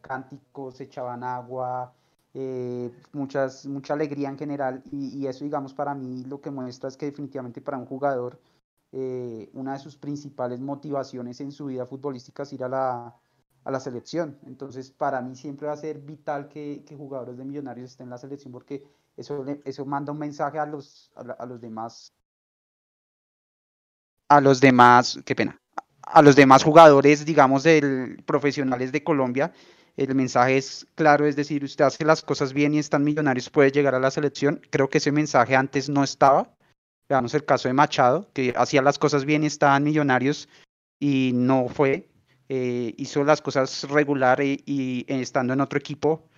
[0.00, 1.94] cánticos, echaban agua,
[2.34, 6.96] eh, muchas, mucha alegría en general y, eso digamos para mí lo que muestra es
[6.96, 8.40] que definitivamente para un jugador
[8.92, 13.16] eh, una de sus principales motivaciones en su vida futbolística es ir a la,
[13.64, 14.38] a la selección.
[14.46, 18.10] Entonces para mí siempre va a ser vital que, que jugadores de millonarios estén en
[18.10, 18.84] la selección porque
[19.16, 22.12] eso, eso manda un mensaje a los, a, los demás
[24.28, 25.60] a los demás, qué pena,
[26.00, 29.52] a los demás jugadores, digamos, del, profesionales de Colombia,
[29.96, 33.70] el mensaje es claro, es decir, usted hace las cosas bien y están millonarios, puede
[33.70, 34.60] llegar a la selección.
[34.70, 36.54] Creo que ese mensaje antes no estaba.
[37.08, 40.48] Veamos el caso de Machado, que hacía las cosas bien y estaban millonarios
[40.98, 42.08] y no fue.
[42.48, 46.28] Eh, hizo las cosas regular y, estando en otro equipo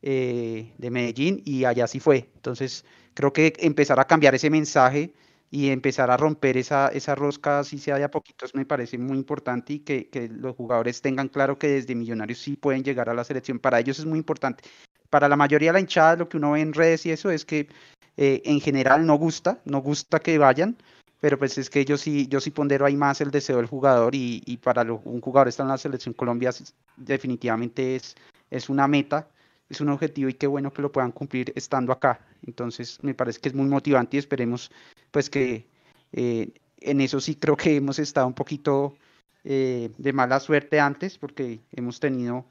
[0.00, 2.30] eh, de Medellín y allá sí fue.
[2.34, 2.84] Entonces,
[3.14, 5.12] creo que empezar a cambiar ese mensaje
[5.52, 9.18] y empezar a romper esa, esa rosca, si sea de a poquitos, me parece muy
[9.18, 13.14] importante y que, que, los jugadores tengan claro que desde Millonarios sí pueden llegar a
[13.14, 13.58] la selección.
[13.58, 14.64] Para ellos es muy importante.
[15.10, 17.44] Para la mayoría de la hinchada, lo que uno ve en redes y eso es
[17.44, 17.68] que
[18.16, 20.74] eh, en general no gusta, no gusta que vayan,
[21.20, 24.14] pero pues es que yo sí, yo sí pondero ahí más el deseo del jugador
[24.14, 26.50] y, y para un jugador estar en la selección Colombia
[26.96, 28.16] definitivamente es,
[28.50, 29.28] es una meta
[29.72, 32.20] es un objetivo y qué bueno que lo puedan cumplir estando acá.
[32.46, 34.70] Entonces me parece que es muy motivante y esperemos
[35.10, 35.66] pues que
[36.12, 38.96] eh, en eso sí creo que hemos estado un poquito
[39.44, 42.46] eh, de mala suerte antes, porque hemos tenido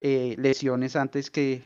[0.00, 1.64] eh, lesiones antes que,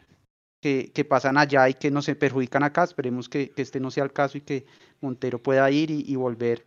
[0.60, 2.84] que, pasan allá y que no se perjudican acá.
[2.84, 4.66] Esperemos que, este no sea el caso y que
[5.00, 6.66] Montero pueda ir y, volver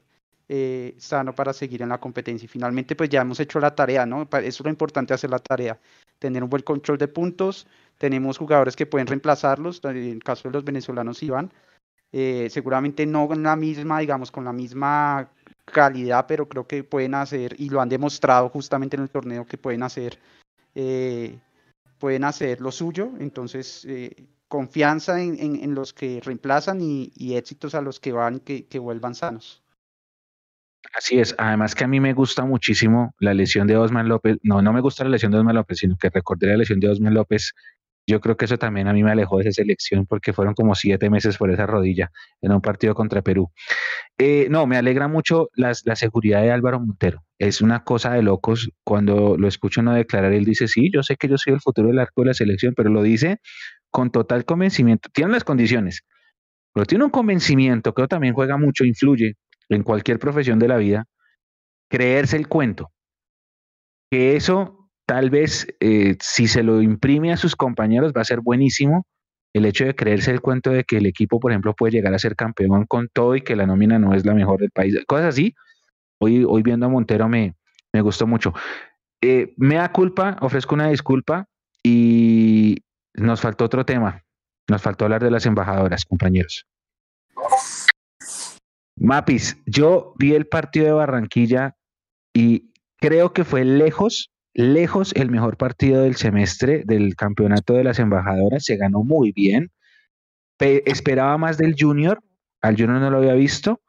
[0.50, 2.46] eh, sano para seguir en la competencia.
[2.46, 4.24] Y finalmente, pues ya hemos hecho la tarea, ¿no?
[4.24, 5.80] Eso es lo importante, hacer la tarea.
[6.24, 7.68] Tener un buen control de puntos.
[7.98, 9.82] Tenemos jugadores que pueden reemplazarlos.
[9.84, 11.52] En el caso de los venezolanos, Iván.
[12.14, 15.30] Eh, seguramente no con la misma, digamos, con la misma
[15.66, 19.58] calidad, pero creo que pueden hacer, y lo han demostrado justamente en el torneo, que
[19.58, 20.18] pueden hacer
[20.76, 21.38] eh,
[22.00, 28.00] pueden hacer lo suyo, entonces eh, confianza en, los que reemplazan y, éxitos a los
[28.00, 29.63] que van que, que vuelvan sanos.
[30.94, 34.62] Así es, además que a mí me gusta muchísimo la lesión de Osman López, no,
[34.62, 37.16] no me gusta la lesión de Osman López, sino que recordé la lesión de Osman
[37.16, 37.54] López,
[38.06, 40.76] yo creo que eso también a mí me alejó de esa selección porque fueron como
[40.76, 43.50] siete meses por esa rodilla en un partido contra Perú.
[44.18, 47.24] Eh, no, me alegra mucho la seguridad de Álvaro Montero.
[47.40, 50.34] Es una cosa de locos cuando lo escucho no declarar.
[50.34, 52.74] Él dice, sí, yo sé que yo soy el futuro del arco de la selección,
[52.76, 53.40] pero lo dice
[53.90, 55.10] con total convencimiento.
[55.14, 56.04] Tiene las condiciones,
[56.74, 59.38] pero tiene un convencimiento que también juega mucho, influye
[59.70, 61.06] en cualquier profesión de la vida.
[61.90, 62.92] Creerse el cuento.
[64.12, 68.40] Que eso tal vez eh, si se lo imprime a sus compañeros va a ser
[68.42, 69.06] buenísimo
[69.54, 72.20] el hecho de creerse el cuento de que el equipo, por ejemplo, puede llegar a
[72.20, 74.96] ser campeón con todo y que la nómina no es la mejor del país.
[75.06, 75.54] Cosas así.
[76.20, 77.56] Hoy, hoy viendo a Montero me,
[77.94, 78.54] me gustó mucho.
[79.22, 81.48] Eh, me da culpa, ofrezco una disculpa
[81.84, 82.78] y
[83.14, 84.24] nos faltó otro tema.
[84.68, 86.66] Nos faltó hablar de las embajadoras, compañeros.
[89.04, 91.76] Mapis, yo vi el partido de Barranquilla
[92.34, 98.00] y creo que fue lejos lejos el mejor partido del semestre del campeonato de las
[98.00, 99.72] embajadoras, se ganó muy bien.
[100.60, 102.22] esperaba más del Junior,
[102.62, 103.82] al Junior no lo había visto,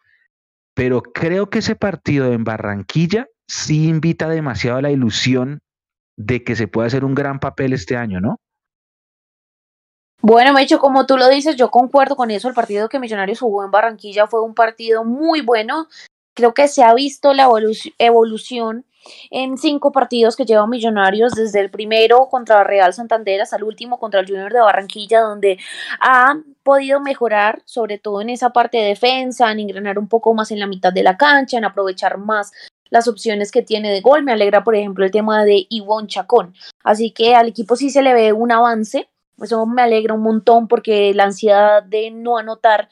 [0.74, 5.60] pero creo que ese partido en Barranquilla sí invita demasiado a la ilusión
[6.16, 8.40] de que se pueda hacer un gran papel este año, ¿no?
[10.26, 12.48] Bueno, Mecho, como tú lo dices, yo concuerdo con eso.
[12.48, 15.86] El partido que Millonarios jugó en Barranquilla fue un partido muy bueno.
[16.32, 17.46] Creo que se ha visto la
[17.98, 18.86] evolución
[19.30, 24.00] en cinco partidos que lleva Millonarios, desde el primero contra Real Santander hasta el último
[24.00, 25.58] contra el Junior de Barranquilla, donde
[26.00, 30.50] ha podido mejorar, sobre todo en esa parte de defensa, en engranar un poco más
[30.50, 32.50] en la mitad de la cancha, en aprovechar más
[32.88, 34.22] las opciones que tiene de gol.
[34.22, 36.54] Me alegra, por ejemplo, el tema de Ivonne Chacón.
[36.82, 39.06] Así que al equipo sí se le ve un avance.
[39.42, 42.88] Eso me alegra un montón porque la ansiedad de no anotar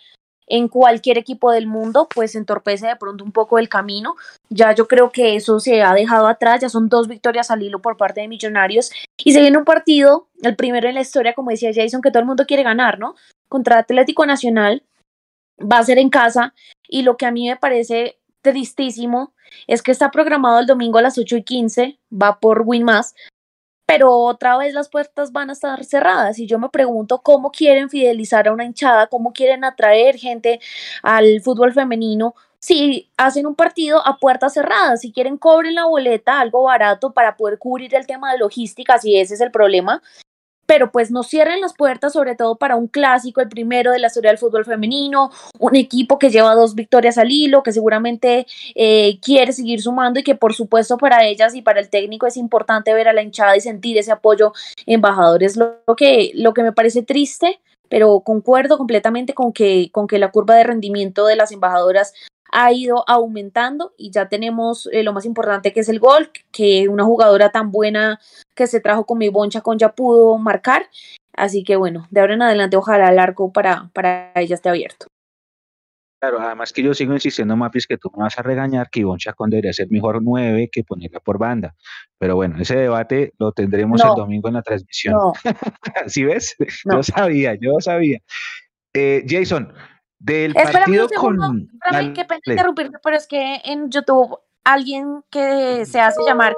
[0.47, 4.17] en cualquier equipo del mundo, pues entorpece de pronto un poco el camino.
[4.51, 7.81] Ya yo creo que eso se ha dejado atrás, ya son dos victorias al hilo
[7.81, 11.51] por parte de Millonarios y se viene un partido, el primero en la historia, como
[11.51, 13.15] decía Jason, que todo el mundo quiere ganar, ¿no?
[13.49, 14.83] Contra Atlético Nacional,
[15.59, 16.55] va a ser en casa
[16.89, 19.33] y lo que a mí me parece tristísimo
[19.67, 23.15] es que está programado el domingo a las 8 y 15, va por Winmas,
[23.93, 27.91] pero otra vez las puertas van a estar cerradas y yo me pregunto cómo quieren
[27.91, 30.61] fidelizar a una hinchada, cómo quieren atraer gente
[31.03, 36.41] al fútbol femenino si hacen un partido a puertas cerradas, si quieren cobren la boleta,
[36.41, 40.01] algo barato para poder cubrir el tema de logística, si ese es el problema,
[40.67, 44.07] pero pues no cierren las puertas, sobre todo para un clásico, el primero de la
[44.07, 49.19] historia del fútbol femenino, un equipo que lleva dos victorias al hilo, que seguramente eh,
[49.21, 52.95] quiere seguir sumando y que por supuesto para ellas y para el técnico es importante
[52.95, 54.53] ver a la hinchada y sentir ese apoyo
[54.87, 55.57] embajadores.
[55.57, 60.31] Lo que, lo que me parece triste, pero concuerdo completamente con que, con que la
[60.31, 62.15] curva de rendimiento de las embajadoras
[62.53, 66.89] ha ido aumentando y ya tenemos eh, lo más importante que es el gol, que
[66.89, 68.21] una jugadora tan buena
[68.55, 70.87] que se trajo con mi boncha con ya pudo marcar.
[71.35, 75.07] Así que bueno, de ahora en adelante ojalá el arco para, para ella esté abierto.
[76.21, 79.19] Claro, además que yo sigo insistiendo, Mapis, que tú me vas a regañar que Ivonne
[79.19, 81.75] Chacón debería ser mejor nueve que ponerla por banda.
[82.17, 85.15] Pero bueno, ese debate lo tendremos el domingo en la transmisión.
[85.15, 85.33] No.
[86.07, 86.55] ¿Sí ves?
[86.85, 88.21] Yo sabía, yo sabía.
[88.95, 89.73] Eh, Jason,
[90.23, 91.69] del partido con.
[92.15, 96.55] qué pena interrumpirte, pero es que en YouTube alguien que se hace llamar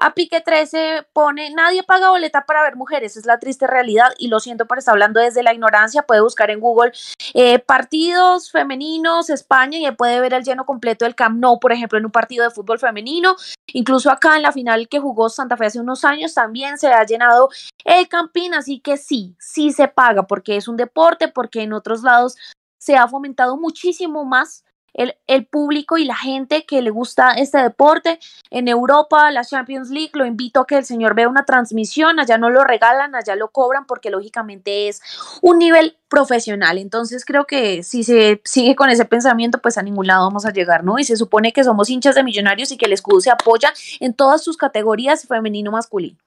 [0.00, 4.26] a Pique 13 pone, nadie paga boleta para ver mujeres, es la triste realidad y
[4.26, 6.92] lo siento por estar hablando desde la ignorancia, puede buscar en Google
[7.32, 11.96] eh, partidos femeninos España y puede ver el lleno completo del Camp Nou, por ejemplo,
[11.96, 13.36] en un partido de fútbol femenino,
[13.68, 17.04] incluso acá en la final que jugó Santa Fe hace unos años también se ha
[17.06, 17.50] llenado
[17.84, 22.02] el Campín, así que sí, sí se paga porque es un deporte, porque en otros
[22.02, 22.36] lados
[22.84, 24.62] se ha fomentado muchísimo más
[24.92, 28.18] el, el, público y la gente que le gusta este deporte.
[28.50, 32.36] En Europa, la Champions League, lo invito a que el señor vea una transmisión, allá
[32.36, 35.00] no lo regalan, allá lo cobran porque lógicamente es
[35.40, 36.76] un nivel profesional.
[36.76, 40.52] Entonces creo que si se sigue con ese pensamiento, pues a ningún lado vamos a
[40.52, 40.98] llegar, ¿no?
[40.98, 44.12] Y se supone que somos hinchas de millonarios y que el escudo se apoya en
[44.12, 46.18] todas sus categorías, femenino, masculino.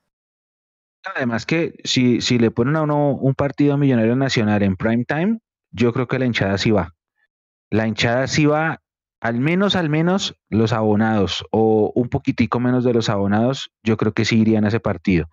[1.15, 5.39] Además que si, si le ponen a uno un partido millonario nacional en prime time,
[5.71, 6.93] yo creo que la hinchada sí va.
[7.69, 8.81] La hinchada sí va,
[9.19, 14.13] al menos, al menos los abonados o un poquitico menos de los abonados, yo creo
[14.13, 15.29] que sí irían a ese partido.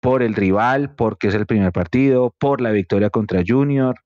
[0.00, 3.96] Por el rival, porque es el primer partido, por la victoria contra Junior.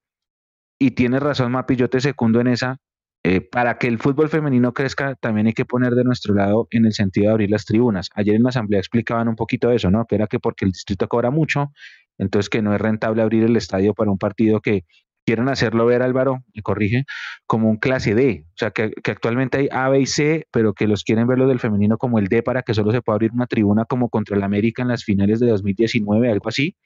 [0.79, 2.79] Y tienes razón, Mapi, yo te secundo en esa.
[3.27, 6.85] Eh, para que el fútbol femenino crezca, también hay que poner de nuestro lado en
[6.85, 8.11] el sentido de abrir las tribunas.
[8.15, 10.05] Ayer en la asamblea explicaban un poquito eso, ¿no?
[10.05, 11.73] Que era que porque el distrito cobra mucho,
[12.19, 14.85] entonces que no es rentable abrir el estadio para un partido que
[15.25, 17.05] quieren hacerlo ver, Álvaro, me corrige,
[17.47, 18.47] como un clase D.
[18.49, 21.61] O sea, que, actualmente hay A, B y C, pero que los quieren ver del
[21.61, 24.43] femenino como el D para que solo se pueda abrir una tribuna como contra el
[24.43, 26.77] América en las finales de 2019, algo así,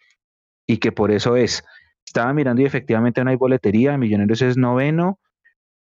[0.67, 1.65] y que por eso es.
[2.07, 5.19] Estaba mirando y efectivamente no hay boletería, Millonarios es noveno,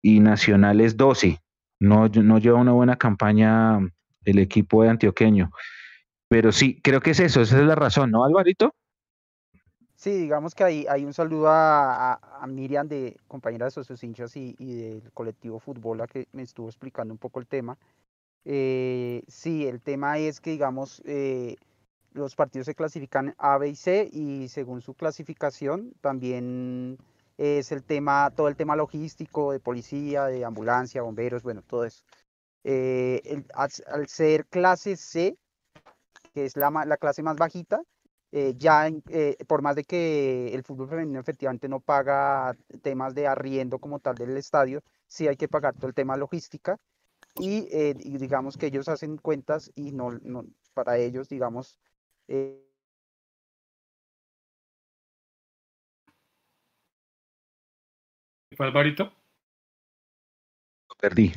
[0.03, 1.41] y Nacional es 12.
[1.81, 3.79] No, no lleva una buena campaña
[4.25, 5.51] el equipo de antioqueño.
[6.29, 8.75] Pero sí, creo que es eso, esa es la razón, ¿no, Alvarito?
[10.05, 14.37] Sí, digamos que hay, hay un saludo a, a, Miriam, de compañera de Socios Hinchas
[14.37, 17.79] y, del colectivo Fútbol, a que me estuvo explicando un poco el tema.
[18.45, 21.57] Eh, sí, el tema es que, digamos, eh,
[22.13, 26.99] los partidos se clasifican A, B y C y según su clasificación también
[27.39, 32.05] es el tema, todo el tema logístico de policía, de ambulancia, bomberos, bueno, todo eso.
[32.63, 35.39] Eh, al, ser clase C,
[36.35, 37.81] que es la, la clase más bajita,
[38.37, 43.29] eh, ya eh, por más de que el fútbol femenino efectivamente no paga temas de
[43.29, 46.77] arriendo como tal del estadio, sí hay que pagar todo el tema logística
[47.37, 47.69] y,
[48.19, 51.79] digamos que ellos hacen cuentas y no, no para ellos, digamos,
[58.57, 59.13] ¿Fue Alvarito?
[60.89, 61.33] Lo perdí.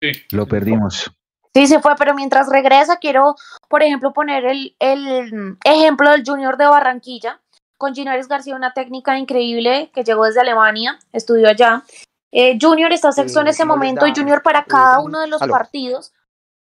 [0.00, 0.12] Sí.
[0.30, 1.10] Lo perdimos.
[1.54, 3.36] Sí, se fue, pero mientras regresa quiero,
[3.68, 7.40] por ejemplo, poner el, el ejemplo del Junior de Barranquilla,
[7.82, 11.82] con Ginares García, una técnica increíble que llegó desde Alemania, estudió allá.
[12.30, 16.12] Eh, junior está sexto en ese momento y Junior para cada uno de los partidos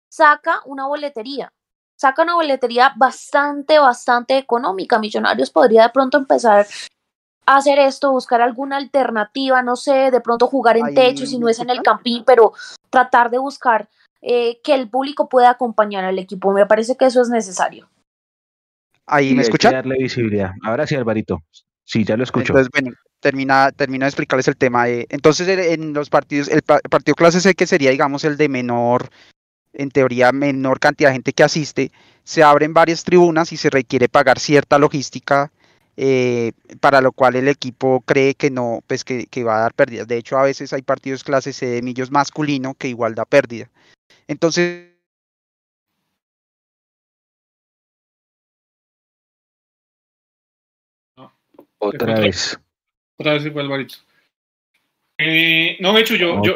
[0.09, 1.53] saca una boletería.
[1.95, 4.97] Saca una boletería bastante, bastante económica.
[4.97, 6.65] Millonarios podría de pronto empezar
[7.45, 11.59] hacer esto, buscar alguna alternativa, no sé, de pronto jugar en techo si no es
[11.59, 12.53] en el campín, pero
[12.89, 13.87] tratar de buscar
[14.21, 16.53] eh, que el público pueda acompañar al equipo.
[16.53, 17.89] Me parece que eso es necesario.
[19.05, 19.73] Ahí me escuchan.
[19.73, 20.51] darle visibilidad.
[20.63, 21.43] Ahora sí, Alvarito.
[21.83, 22.53] Sí, ya lo escucho.
[22.53, 24.87] Entonces, bueno, termina, termina de explicarles el tema.
[24.87, 29.09] entonces, en los partidos, el, partido clase C, que sería, digamos, el de menor,
[29.73, 31.91] en teoría, menor cantidad de gente que asiste,
[32.23, 35.51] se abren varias tribunas y se requiere pagar cierta logística
[35.97, 40.07] eh, para lo cual el equipo cree que no, pues que, va a dar pérdidas.
[40.07, 43.69] De hecho, a veces hay partidos clase C de millos masculino que igual da pérdida.
[44.27, 44.91] Entonces,
[51.81, 52.59] Otra vez.
[53.17, 53.95] Otra vez fue Alvarito.
[55.17, 56.55] Eh, no, hecho, yo, yo,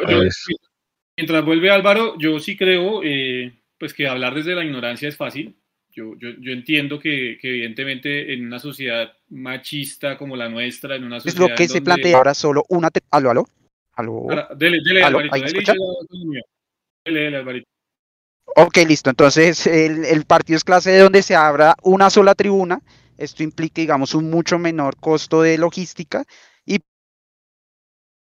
[1.16, 5.56] mientras vuelve Álvaro, yo sí creo eh, pues que hablar desde la ignorancia es fácil.
[5.90, 11.04] Yo, yo, yo entiendo que, que, evidentemente en una sociedad machista como la nuestra, en
[11.04, 11.44] una sociedad...
[11.44, 12.90] Es lo que se plantea ahora solo una...
[12.90, 13.00] Te...
[13.10, 13.46] ¿Aló, aló?
[13.94, 14.26] ¿Aló?
[14.56, 15.34] dele, dele, Alvarito.
[15.36, 16.42] Dele, dele,
[18.56, 19.10] Ok, listo.
[19.10, 22.80] Entonces, el, el, partido es clase de donde se abra una sola tribuna.
[23.18, 26.24] Esto implica, digamos, un mucho menor costo de logística
[26.64, 26.80] y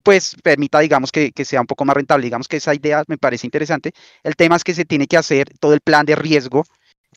[0.04, 2.26] pues permita, digamos, que, que, sea un poco más rentable.
[2.26, 3.92] Digamos que esa idea me parece interesante.
[4.24, 6.64] El tema es que se tiene que hacer todo el plan de riesgo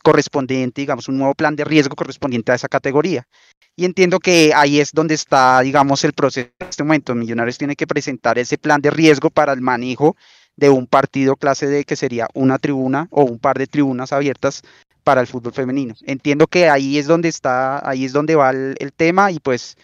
[0.01, 3.27] correspondiente, digamos, un nuevo plan de riesgo correspondiente a esa categoría.
[3.75, 7.15] Y entiendo que ahí es donde está, digamos, el proceso en este momento.
[7.15, 10.15] Millonarios tiene que presentar ese plan de riesgo para el manejo
[10.59, 14.61] de un partido clase D que sería una tribuna o un par de tribunas abiertas
[15.03, 15.95] para el fútbol femenino.
[16.05, 19.77] Entiendo que ahí es donde está, ahí es donde va el, tema y pues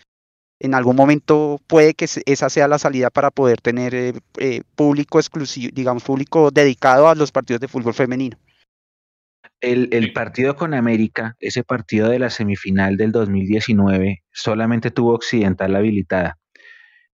[0.59, 5.17] en algún momento puede que esa sea la salida para poder tener eh, eh, público
[5.19, 8.37] exclusivo, digamos, público dedicado a los partidos de fútbol femenino.
[9.61, 16.37] El, partido con América, ese partido de la semifinal del 2019, solamente tuvo Occidental habilitada.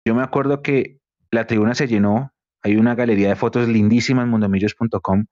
[0.06, 1.00] Yo me acuerdo que
[1.32, 2.35] la tribuna se llenó,
[2.66, 5.26] hay una galería de fotos lindísima en mundomillos.com.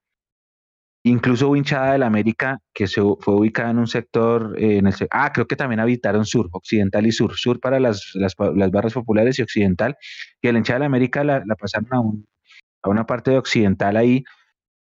[1.04, 4.94] Incluso hubo hinchada del América que se fue ubicada en un sector, eh, en el,
[5.10, 9.40] ah, creo que también habitaron sur, occidental y sur, sur para las, las, barras populares
[9.40, 9.98] y occidental,
[10.44, 12.26] y el hinchada del América la, la pasaron a un,
[12.84, 14.24] a una parte de occidental ahí.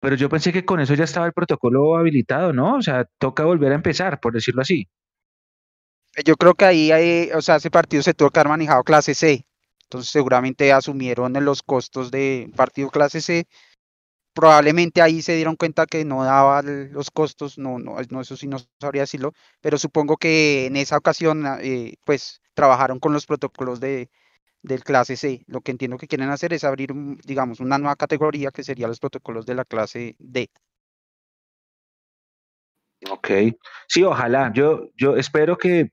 [0.01, 2.75] Pero yo pensé que con eso ya estaba el protocolo habilitado, ¿no?
[2.75, 4.89] O sea, toca volver a empezar, por decirlo así.
[6.25, 9.15] Yo creo que ahí, hay, o sea, ese partido se tuvo que haber manejado clase
[9.15, 9.47] C.
[9.95, 13.47] Entonces seguramente asumieron los costos de partido clase C.
[14.33, 18.57] Probablemente ahí se dieron cuenta que no daba los costos, no, no, eso sí no
[18.81, 24.11] sabría decirlo, pero supongo que en esa ocasión, eh, pues, trabajaron con los protocolos de,
[24.63, 25.45] del clase C.
[25.47, 26.93] Lo que entiendo que quieren hacer es abrir,
[27.25, 30.51] digamos, una nueva categoría que sería los protocolos de la clase D.
[33.09, 33.31] Ok,
[33.87, 34.51] sí, ojalá.
[34.53, 35.93] Yo, yo espero que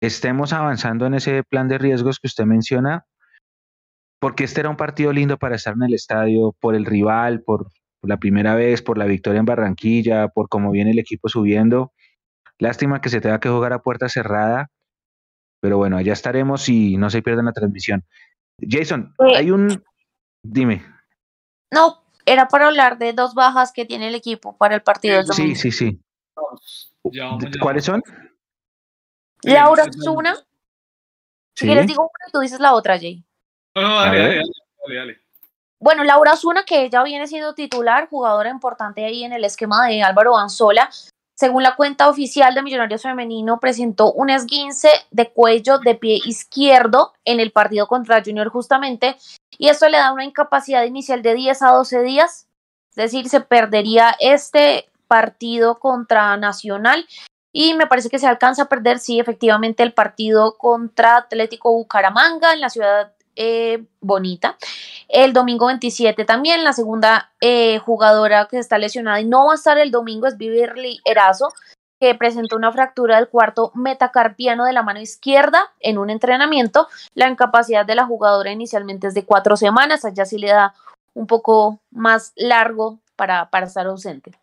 [0.00, 3.04] estemos avanzando en ese plan de riesgos que usted menciona,
[4.20, 7.70] porque este era un partido lindo para estar en el estadio, por el rival, por,
[8.02, 11.92] la primera vez, por la victoria en Barranquilla, por cómo viene el equipo subiendo.
[12.58, 14.70] Lástima que se tenga que jugar a puerta cerrada,
[15.60, 18.04] pero bueno, allá estaremos y no se pierdan la transmisión.
[18.60, 19.82] Jason, hay un...
[20.44, 20.84] Dime.
[21.72, 25.22] No, era para hablar de dos bajas que tiene el equipo para el partido.
[25.24, 26.00] Sí, sí, sí.
[27.60, 28.02] ¿Cuáles son?
[29.42, 30.36] Laura Zuna.
[31.54, 33.24] Si quieres digo una y tú dices la otra, Jay.
[33.74, 34.42] dale, dale,
[34.86, 35.20] dale, dale,
[35.80, 40.02] Bueno, Laura Zuna, que ella viene siendo titular, jugadora importante ahí en el esquema de
[40.02, 40.88] Álvaro Anzola,
[41.34, 47.12] según la cuenta oficial de Millonarios Femenino, presentó un esguince de cuello de pie izquierdo
[47.24, 49.16] en el partido contra Junior justamente,
[49.56, 52.48] y esto le da una incapacidad inicial de 10 a 12 días,
[52.90, 57.06] es decir, se perdería este partido contra Nacional
[57.60, 62.52] y me parece que se alcanza a perder, sí, efectivamente, el partido contra Atlético Bucaramanga
[62.52, 64.56] en la ciudad eh, bonita.
[65.08, 69.54] El domingo 27 también, la segunda eh, jugadora que está lesionada y no va a
[69.56, 71.48] estar el domingo es Viverly Erazo,
[71.98, 76.86] que presentó una fractura del cuarto metacarpiano de la mano izquierda en un entrenamiento.
[77.14, 80.74] La incapacidad de la jugadora inicialmente es de cuatro semanas, allá sí le da
[81.12, 84.38] un poco más largo para, para estar ausente.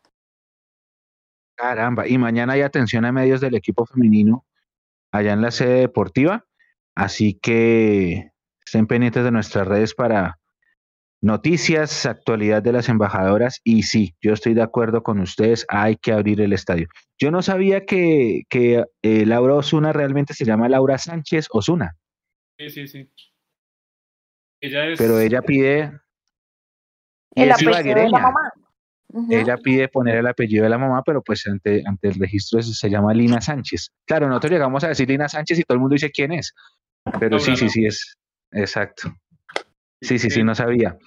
[1.55, 4.45] Caramba, y mañana hay atención a medios del equipo femenino
[5.11, 6.45] allá en la sede deportiva,
[6.93, 8.33] así que
[8.65, 10.39] Estén pendientes de nuestras redes para
[11.21, 16.11] noticias, actualidad de las embajadoras y sí, yo estoy de acuerdo con ustedes, hay que
[16.11, 16.87] abrir el estadio.
[17.19, 21.95] Yo no sabía que, que eh, Laura Osuna realmente se llama Laura Sánchez Osuna.
[22.57, 23.09] Sí, sí, sí.
[24.59, 25.91] Pero ella pide...
[27.35, 28.53] El apellido de la mamá.
[29.29, 32.89] Ella pide poner el apellido de la mamá, pero pues ante, ante el registro se
[32.89, 33.91] llama Lina Sánchez.
[34.05, 36.53] Claro, nosotros llegamos a decir Lina Sánchez y todo el mundo dice quién es.
[37.19, 38.17] Pero sí, sí, sí, es,
[38.51, 39.13] Exacto.
[40.01, 40.97] Sí, sí, sí, no sabía.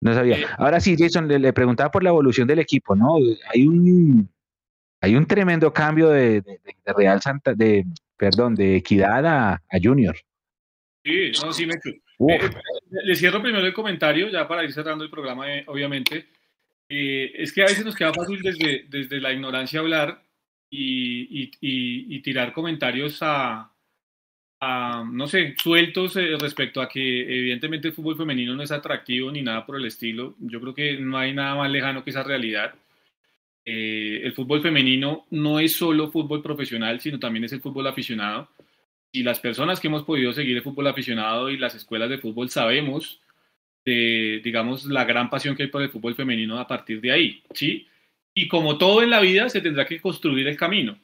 [0.00, 0.38] No sabía.
[0.58, 3.16] Ahora sí, Jason, le, preguntaba por la evolución del equipo, ¿no?
[3.52, 4.28] Hay un,
[5.00, 6.42] hay un tremendo cambio de,
[6.84, 7.84] Real Santa, de,
[8.16, 10.16] perdón, de Equidad a, Junior.
[11.04, 11.74] Sí, no, sí, me...
[11.74, 12.50] Eh,
[12.90, 16.28] le cierro primero el comentario, ya para ir cerrando el programa, eh, obviamente.
[16.88, 20.22] Eh, es que a veces nos queda fácil desde, desde la ignorancia hablar
[20.70, 23.72] y, y tirar comentarios a,
[24.60, 29.42] no sé, sueltos eh, respecto a que evidentemente el fútbol femenino no es atractivo ni
[29.42, 30.34] nada por el estilo.
[30.40, 32.74] Yo creo que no hay nada más lejano que esa realidad.
[33.64, 38.48] Eh, el fútbol femenino no es solo fútbol profesional, sino también es el fútbol aficionado.
[39.12, 42.50] Y las personas que hemos podido seguir el fútbol aficionado y las escuelas de fútbol
[42.50, 43.20] sabemos
[43.88, 47.42] de, digamos, la gran pasión que hay por el fútbol femenino a partir de ahí,
[47.54, 47.86] ¿sí?
[48.34, 50.98] Y como todo en la vida, se tendrá que construir el camino.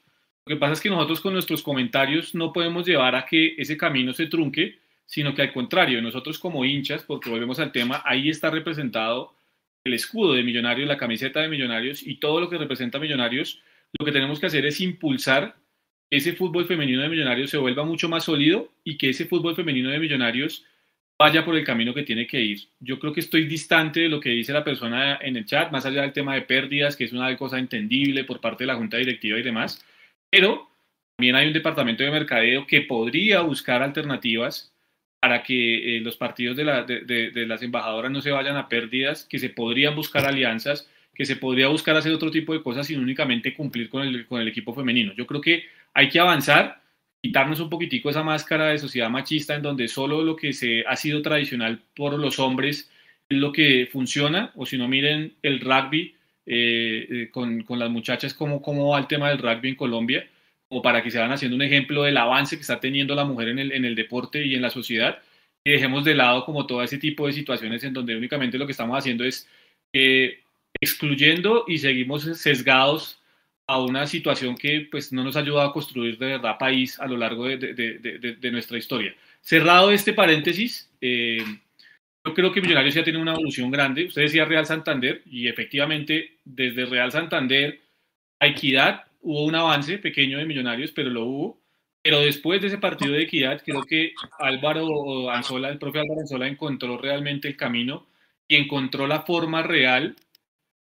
[0.47, 3.79] Lo que pasa es que nosotros con nuestros comentarios no podemos llevar a que ese
[3.79, 8.29] camino se trunque, sino que al contrario, nosotros como hinchas, porque volvemos al tema, ahí
[8.29, 9.35] está representado
[9.85, 13.63] el escudo de Millonarios, la camiseta de Millonarios y todo lo que representa Millonarios,
[13.99, 15.57] lo que tenemos que hacer es impulsar
[16.11, 19.57] que ese fútbol femenino de Millonarios se vuelva mucho más sólido y que ese fútbol
[19.57, 20.65] femenino de Millonarios
[21.19, 22.61] vaya por el camino que tiene que ir.
[22.81, 25.87] Yo creo que estoy distante de lo que dice la persona en el chat, más
[25.87, 28.97] allá del tema de pérdidas, que es una cosa entendible por parte de la Junta
[28.97, 29.85] Directiva y demás
[30.35, 30.69] pero
[31.17, 34.75] también hay un departamento de mercadeo que podría buscar alternativas
[35.21, 39.49] para que eh, los partidos de, las embajadoras no se vayan a pérdidas, que se
[39.49, 43.89] podrían buscar alianzas, que se podría buscar hacer otro tipo de cosas sin únicamente cumplir
[43.89, 45.13] con el, con el equipo femenino.
[45.15, 46.83] Yo creo que hay que avanzar,
[47.25, 50.95] quitarnos un poquitico esa máscara de sociedad machista en donde solo lo que se ha
[50.95, 52.91] sido tradicional por los hombres
[53.31, 56.15] es lo que funciona, o si no miren el rugby,
[56.45, 60.29] eh, eh, con, con, las muchachas cómo, cómo va el tema del rugby en Colombia,
[60.69, 63.49] como para que se van haciendo un ejemplo del avance que está teniendo la mujer
[63.49, 65.19] en el, en el deporte y en la sociedad,
[65.65, 68.73] y dejemos de lado como todo ese tipo de situaciones en donde únicamente lo que
[68.73, 69.49] estamos haciendo es
[69.95, 70.41] eh,
[70.79, 73.19] excluyendo y seguimos sesgados
[73.67, 77.07] a una situación que pues no nos ha ayudado a construir de verdad país a
[77.07, 79.15] lo largo de, de, de, nuestra historia.
[79.41, 84.07] Cerrado este paréntesis, Yo creo que Millonarios ya tiene una evolución grande.
[84.07, 87.81] Usted decía Real Santander y efectivamente desde Real Santander
[88.41, 91.61] a Equidad hubo un avance pequeño de Millonarios, pero lo hubo.
[92.03, 96.49] Pero después de ese partido de Equidad, creo que Álvaro Anzola, el propio Álvaro Anzola,
[96.49, 98.07] encontró realmente el camino
[98.47, 100.15] y encontró la forma real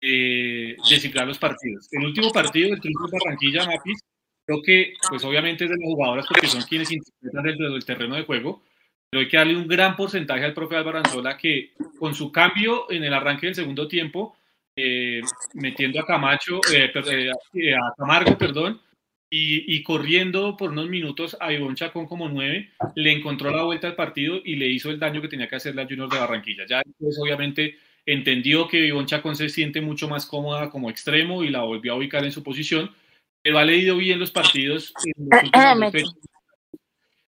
[0.08, 1.88] eh, de cifrar los partidos.
[1.92, 4.00] El último partido, el triunfo de Barranquilla, Mapis,
[4.46, 8.16] creo que, pues obviamente es de las jugadoras porque son quienes interpretan dentro del terreno
[8.16, 8.62] de juego,
[9.10, 11.02] pero hay que darle un gran porcentaje al profe Álvaro
[11.40, 14.38] que con su cambio en el arranque del segundo tiempo,
[14.76, 15.22] eh,
[15.56, 18.80] metiendo a Camacho, eh, eh, a Camargo, perdón,
[19.28, 23.88] y, y, corriendo por unos minutos a Ivonne Chacón como nueve, le encontró la vuelta
[23.88, 26.66] al partido y le hizo el daño que tenía que hacerle a Junior de Barranquilla.
[26.68, 27.76] Ya después, obviamente,
[28.06, 31.98] entendió que Ivonne Chacón se siente mucho más cómoda como extremo y la volvió a
[31.98, 32.94] ubicar en su posición,
[33.42, 34.94] pero ha leído bien los partidos.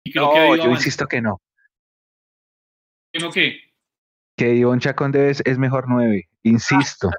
[0.03, 1.41] y creo no, que yo insisto que no.
[3.11, 3.61] ¿Que no qué?
[4.35, 7.09] Que Ivonne Chacón es, es mejor nueve, insisto.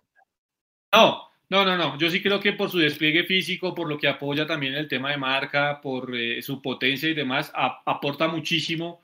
[0.92, 1.98] No, no, no, no.
[1.98, 5.10] Yo sí creo que por su despliegue físico, por lo que apoya también el tema
[5.10, 9.02] de marca, por eh, su potencia y demás, aporta muchísimo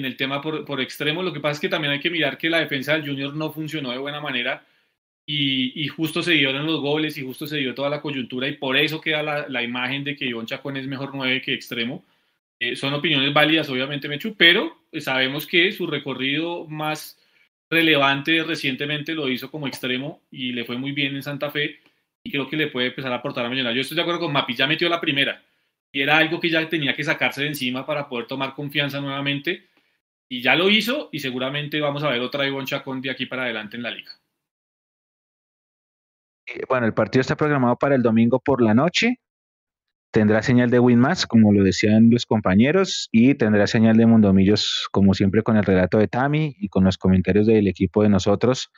[0.00, 1.22] en el tema por, por, extremo.
[1.22, 3.52] Lo que pasa es que también hay que mirar que la defensa del Junior no
[3.52, 4.66] funcionó de buena manera
[5.26, 8.56] y, y justo se dieron los goles y justo se dio toda la coyuntura y
[8.56, 12.04] por eso queda la, la imagen de que Ivonne Chacón es mejor nueve que extremo.
[12.58, 17.18] Eh, son opiniones válidas, obviamente, Mechu, pero sabemos que su recorrido más
[17.70, 21.78] relevante recientemente lo hizo como extremo y le fue muy bien en Santa Fe
[22.22, 23.76] y creo que le puede empezar a aportar a Millonarios.
[23.76, 25.42] Yo estoy de acuerdo con Mapi, ya metió la primera
[25.92, 29.68] y era algo que ya tenía que sacarse de encima para poder tomar confianza nuevamente
[30.30, 33.42] y ya lo hizo y seguramente vamos a ver otra Ivonne Chacón de aquí para
[33.42, 34.12] adelante en la liga.
[36.46, 39.18] Eh, bueno, el partido está programado para el domingo por la noche
[40.10, 45.14] tendrá señal de Winmas, como lo decían los compañeros, y tendrá señal de Mundomillos, como
[45.14, 48.70] siempre, con el relato de Tami y con los comentarios del equipo de nosotros.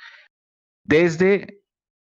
[0.84, 1.60] Desde,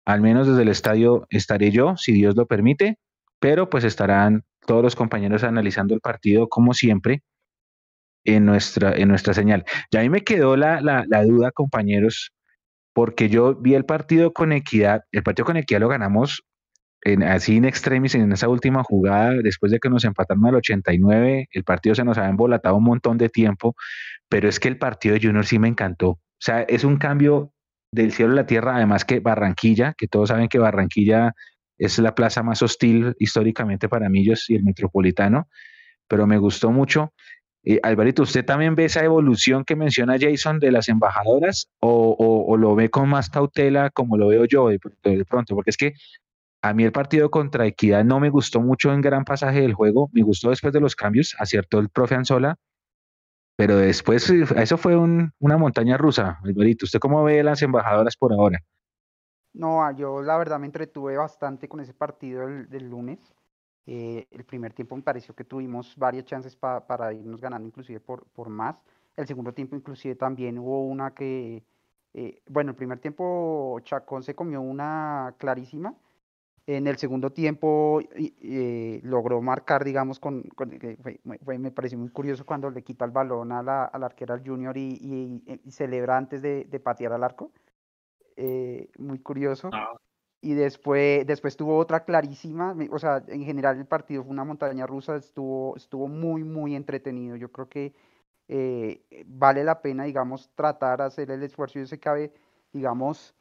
[0.04, 2.98] al menos desde el estadio, estaré yo, si Dios lo permite,
[3.40, 7.22] pero pues estarán todos los compañeros analizando el partido, como siempre,
[8.24, 9.64] en nuestra, en nuestra señal.
[9.90, 12.32] Ya a mí me quedó la, la, duda, compañeros,
[12.92, 16.42] porque yo vi el partido con Equidad, el partido con Equidad lo ganamos
[17.26, 21.64] así in extremis en esa última jugada, después de que nos empataron al 89, el
[21.64, 23.76] partido se nos había embolatado un montón de tiempo,
[24.28, 26.09] pero es que el partido de Junior sí me encantó.
[26.10, 27.52] O sea, es un cambio
[27.92, 31.32] del cielo a la tierra, además que Barranquilla, que todos saben que Barranquilla
[31.78, 35.48] es la plaza más hostil históricamente para Millos y el Metropolitano,
[36.09, 37.12] pero me gustó mucho.
[37.65, 42.74] Eh, Alvarito, ¿usted también ve esa evolución que menciona Jason de las embajadoras o, lo
[42.74, 44.78] ve con más cautela como lo veo yo de
[45.24, 45.55] pronto?
[45.55, 45.95] Porque es que
[46.65, 50.09] a mí el partido contra Equidad no me gustó mucho en gran pasaje del juego,
[50.12, 52.57] me gustó después de los cambios, aciertó el profe Anzola,
[53.57, 56.39] pero después eso fue una montaña rusa.
[56.43, 58.59] Alvarito, ¿usted cómo ve las embajadoras por ahora?
[59.53, 63.20] No, ah, yo la verdad me entretuve bastante con ese partido del, lunes.
[63.86, 68.24] Eh, el primer tiempo me pareció que tuvimos varias chances para irnos ganando inclusive por,
[68.27, 68.77] por más.
[69.16, 71.62] El segundo tiempo inclusive también hubo una que,
[72.15, 75.94] eh, bueno, el primer tiempo Chacón se comió una clarísima
[76.66, 80.44] en el segundo tiempo eh, logró marcar, digamos, con,
[81.24, 86.16] me pareció muy curioso cuando le quita el balón a la, arquera junior y, celebra
[86.16, 87.52] antes de, patear al arco.
[88.36, 89.69] Eh, muy curioso.
[89.73, 89.93] Ah.
[90.44, 94.86] Y después, después tuvo otra clarísima, o sea, en general el partido fue una montaña
[94.86, 97.34] rusa, estuvo, estuvo muy, muy entretenido.
[97.36, 97.94] Yo creo que
[98.48, 102.30] eh, vale la pena, digamos, tratar hacer el esfuerzo y se cabe,
[102.74, 103.34] digamos,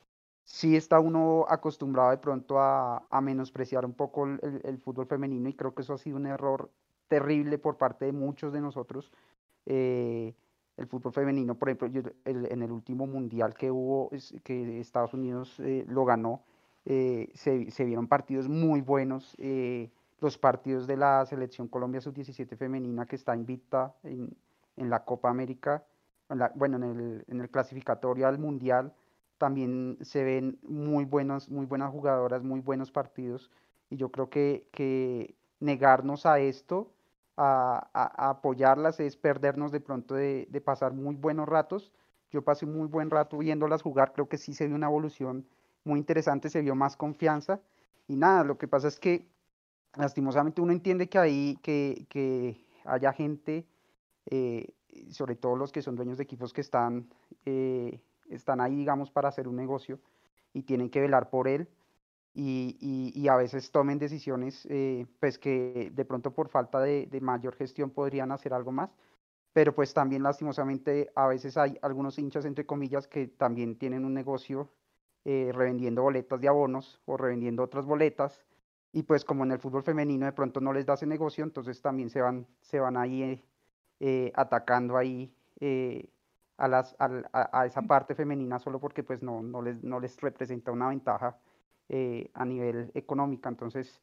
[0.45, 5.75] sí está uno acostumbrado de pronto a, menospreciar un poco el, fútbol femenino y creo
[5.75, 6.71] que eso ha sido un error
[7.09, 9.11] terrible por parte de muchos de nosotros.
[9.65, 10.34] Eh,
[10.77, 14.09] el fútbol femenino, por ejemplo, en el último mundial que hubo,
[14.45, 16.45] que Estados Unidos eh, lo ganó,
[16.85, 19.35] eh, se, vieron partidos muy buenos.
[20.19, 24.35] los partidos de la selección Colombia Sub-17 femenina que está invicta en,
[24.77, 25.84] en la Copa América,
[26.55, 28.93] bueno, en el, en el clasificatorio al mundial
[29.38, 33.51] también se ven muy, buenos, muy buenas jugadoras, muy buenos partidos.
[33.89, 36.93] Y yo creo que, que negarnos a esto,
[37.35, 37.89] a,
[38.30, 41.91] apoyarlas, es perdernos de pronto de, pasar muy buenos ratos.
[42.31, 45.45] Yo pasé muy buen rato viéndolas jugar, creo que sí se vio una evolución
[45.84, 47.60] muy interesante, se vio más confianza.
[48.07, 49.27] Y nada, lo que pasa es que
[49.95, 53.65] lastimosamente uno entiende que ahí, que, que haya gente,
[54.26, 54.73] eh,
[55.11, 57.10] sobre todo los que son dueños de equipos que están
[57.45, 57.99] eh,
[58.30, 59.99] están ahí, digamos, para hacer un negocio
[60.53, 61.68] y tienen que velar por él
[62.34, 62.77] y,
[63.14, 67.91] y, a veces tomen decisiones, eh, pues que de pronto por falta de, mayor gestión
[67.91, 68.89] podrían hacer algo más.
[69.53, 74.14] pero pues también lastimosamente a veces hay algunos hinchas, entre comillas, que también tienen un
[74.14, 74.69] negocio
[75.26, 78.45] eh, revendiendo boletas de abonos o revendiendo otras boletas,
[78.91, 81.82] y pues como en el fútbol femenino de pronto no les da ese negocio, entonces
[81.82, 83.44] también se van, se van ahí
[84.00, 85.34] eh, atacando ahí
[86.58, 90.72] a, las, a, esa parte femenina solo porque pues no, no, les, no les representa
[90.72, 91.38] una ventaja
[92.34, 94.02] a nivel económica, entonces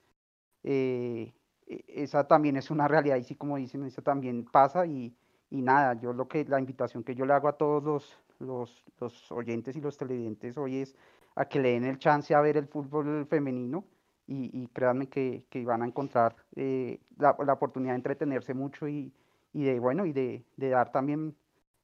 [0.63, 1.35] e,
[1.67, 5.15] esa también es una realidad y sí como dicen, eso también pasa y
[5.51, 8.85] y nada, yo lo que, la invitación que yo le hago a todos los, los,
[9.01, 10.97] los oyentes y los televidentes hoy es
[11.35, 13.85] a que le den el chance a ver el fútbol femenino
[14.27, 18.89] y, y créanme que, que, van a encontrar eh, la, la, oportunidad de entretenerse mucho
[18.89, 19.13] y,
[19.53, 21.35] y de, bueno, y de, de dar también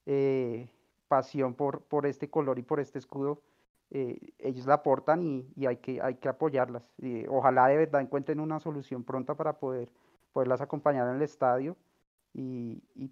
[0.07, 0.69] eh,
[1.09, 3.43] pasión por, por este color y por este escudo.
[3.91, 6.93] Eh, ellos la aportan y, y, hay, que, hay que apoyarlas.
[7.29, 9.89] ojalá de verdad encuentren una solución pronta para poder
[10.33, 11.77] poderlas acompañar en el estadio
[12.35, 13.11] y, y,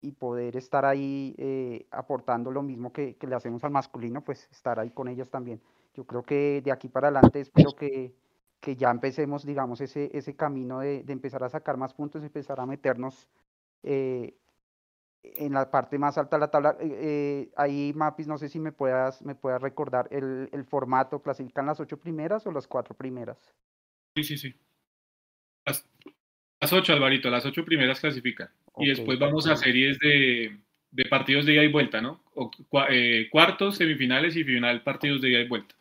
[0.00, 4.48] y poder estar ahí eh, aportando lo mismo que, que, le hacemos al masculino, pues
[4.50, 5.60] estar ahí con ellas también.
[5.94, 8.14] Yo creo que de aquí para adelante espero que,
[8.60, 12.60] que ya empecemos, digamos, ese, ese camino de, de, empezar a sacar más puntos, empezar
[12.60, 13.28] a meternos
[13.82, 14.34] eh,
[15.22, 16.76] en la parte más alta de la tabla.
[16.80, 21.22] Eh, eh, ahí, Mapis, no sé si me puedas, me puedas recordar el, el formato,
[21.22, 23.38] ¿clasifican las ocho primeras o las cuatro primeras?
[24.14, 24.54] Sí, sí, sí.
[25.66, 25.88] Las,
[26.60, 28.48] las ocho, Alvarito, las ocho primeras clasifican.
[28.78, 28.86] Okay.
[28.86, 30.56] Y después vamos a series de,
[30.92, 32.22] de, partidos de ida y vuelta, ¿no?
[32.34, 32.50] O,
[32.88, 35.74] eh, cuartos, semifinales y final partidos de ida y vuelta.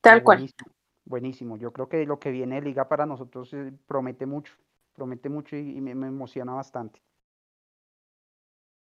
[0.00, 0.38] Tal cual.
[0.38, 0.72] Buenísimo,
[1.04, 1.56] buenísimo.
[1.58, 4.52] Yo creo que lo que viene de liga para nosotros eh, promete mucho,
[4.94, 7.00] promete mucho y, y me, me, emociona bastante.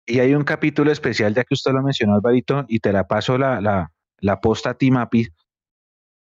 [0.05, 3.37] Y hay un capítulo especial, ya que usted lo mencionó, Alvarito, y te la paso
[3.37, 5.27] la, la, la posta a ti, Mapi.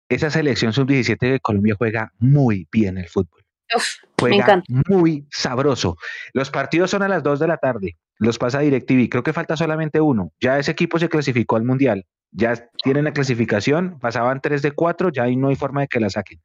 [0.10, 3.41] Esa selección sub-17 de Colombia juega muy bien el fútbol.
[3.76, 3.86] Uf,
[4.20, 5.98] Juega muy sabroso.
[6.34, 7.98] Los partidos son a las 2 de la tarde.
[8.20, 9.10] Los pasa DirecTV.
[9.10, 10.32] Creo que falta solamente uno.
[10.40, 12.06] Ya ese equipo se clasificó al Mundial.
[12.32, 14.00] Ya tienen la clasificación.
[14.00, 15.10] Pasaban 3 de 4.
[15.10, 16.40] Ya ahí no hay forma de que la saquen.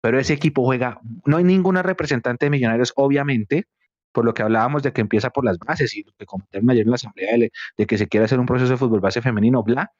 [0.00, 1.00] Pero ese equipo juega.
[1.24, 3.66] No hay ninguna representante de Millonarios, obviamente,
[4.12, 6.84] por lo que hablábamos de que empieza por las bases y lo que comentaron ayer
[6.84, 9.64] en la asamblea de, de que se quiere hacer un proceso de fútbol base femenino,
[9.64, 9.90] bla.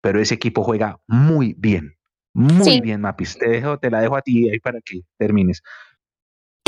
[0.00, 1.94] Pero ese equipo juega muy bien.
[2.32, 2.80] Muy sí.
[2.80, 3.38] bien, Mapis.
[3.38, 5.62] Te, dejo, te la dejo a ti ahí para que termines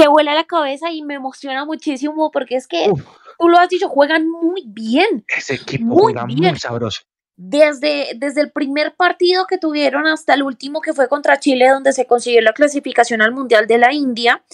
[0.03, 3.05] te vuela la cabeza y me emociona muchísimo porque es que Uf.
[3.39, 5.24] tú lo has dicho, juegan muy bien.
[5.29, 6.41] Ese equipo muy juega bien.
[6.41, 7.03] muy sabroso.
[7.37, 11.93] Desde, desde el primer partido que tuvieron hasta el último que fue contra Chile, donde
[11.93, 14.45] se consiguió la clasificación al Mundial de la India,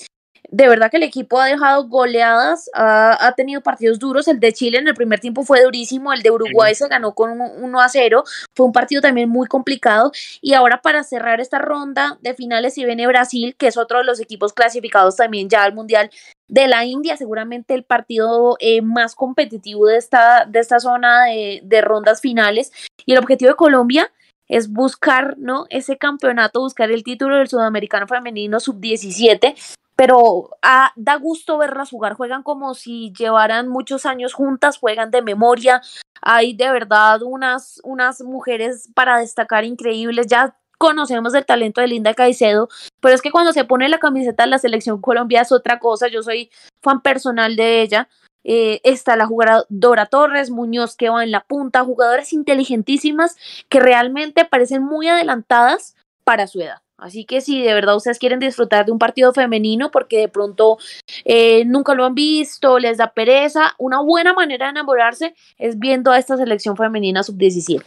[0.51, 4.28] de verdad que el equipo ha dejado goleadas, ha, ha, tenido partidos duros.
[4.28, 7.40] El de Chile en el primer tiempo fue durísimo, el de Uruguay se ganó con
[7.40, 8.24] 1 a 0.
[8.55, 10.12] Fue un partido también muy complicado.
[10.40, 14.05] Y ahora, para cerrar esta ronda de finales, si viene Brasil, que es otro de
[14.05, 16.10] los equipos clasificados también ya al Mundial
[16.48, 21.60] de la India, seguramente el partido eh, más competitivo de esta, de esta zona de,
[21.62, 22.73] de rondas finales.
[23.05, 24.10] Y el objetivo de Colombia
[24.48, 25.66] es buscar ¿no?
[25.70, 29.55] ese campeonato, buscar el título del Sudamericano Femenino Sub-17
[29.99, 35.23] pero ah, da gusto verlas jugar, juegan como si llevaran muchos años juntas, juegan de
[35.23, 35.83] memoria,
[36.23, 42.15] hay de verdad unas, unas mujeres para destacar increíbles, ya conocemos el talento de Linda
[42.15, 42.69] Caicedo,
[43.01, 46.07] pero es que cuando se pone la camiseta de la selección Colombia es otra cosa,
[46.07, 46.49] yo soy
[46.81, 48.09] fan personal de ella,
[48.45, 53.37] eh, está la jugadora Torres, Muñoz que va en la punta, jugadoras inteligentísimas
[53.69, 56.83] que realmente parecen muy adelantadas para su edad.
[56.99, 60.79] Así que si de verdad ustedes quieren disfrutar de un partido femenino porque de pronto
[61.25, 66.11] eh, nunca lo han visto, les da pereza, una buena manera de enamorarse es viendo
[66.11, 67.85] a esta selección femenina sub-17.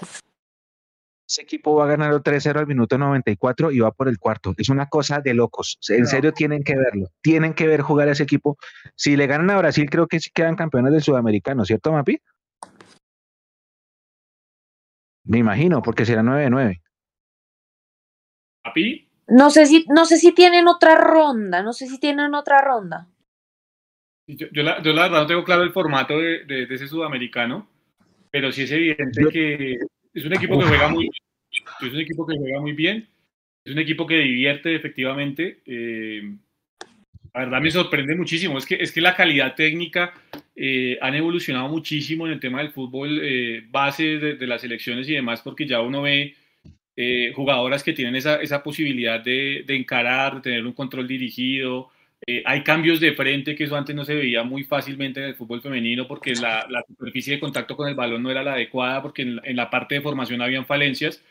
[1.27, 4.53] Ese equipo va ganando 3-0 al minuto 94 y va por el cuarto.
[4.57, 5.77] Es una cosa de locos.
[5.88, 7.07] En serio tienen que verlo.
[7.21, 8.57] Tienen que ver jugar a ese equipo.
[8.95, 12.21] Si le ganan a Brasil, creo que sí quedan campeones del sudamericano, ¿cierto, Mapi?
[15.23, 16.81] Me imagino, porque será 9-9.
[18.63, 19.07] ¿Papi?
[19.27, 23.07] No sé si, no sé si tienen otra ronda, no sé si tienen otra ronda.
[24.27, 26.88] Yo, yo, la, yo la, verdad no tengo claro el formato de, de, de, ese
[26.88, 27.67] sudamericano,
[28.29, 29.79] pero sí es evidente que
[30.13, 31.09] es un equipo que juega muy
[31.81, 33.07] es un equipo que juega muy bien,
[33.63, 35.61] es un equipo que divierte efectivamente.
[35.65, 36.35] Eh,
[37.33, 40.13] la verdad me sorprende muchísimo, es que, es que la calidad técnica
[40.55, 45.07] eh, han evolucionado muchísimo en el tema del fútbol eh, base de, de, las elecciones
[45.07, 46.35] y demás, porque ya uno ve
[46.95, 51.89] eh, jugadoras que tienen esa, esa posibilidad de, de, encarar, de tener un control dirigido.
[52.27, 55.35] Eh, hay cambios de frente que eso antes no se veía muy fácilmente en el
[55.35, 59.23] fútbol femenino porque la, superficie de contacto con el balón no era la adecuada, porque
[59.23, 61.23] en, en, la parte de formación habían falencias.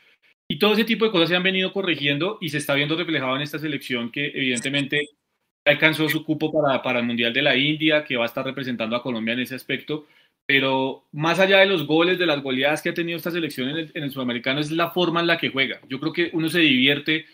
[0.48, 3.36] Y todo ese tipo de cosas se han venido corrigiendo y se está viendo reflejado
[3.36, 5.10] en esta selección que evidentemente
[5.64, 8.96] alcanzó su cupo para, para el Mundial de la India, que va a estar representando
[8.96, 10.06] a Colombia en ese aspecto
[10.52, 14.02] pero más allá de los goles, de las goleadas que ha tenido esta selección en
[14.02, 15.78] el, sudamericano, es la forma en la que juega.
[15.88, 17.26] Yo creo que uno se divierte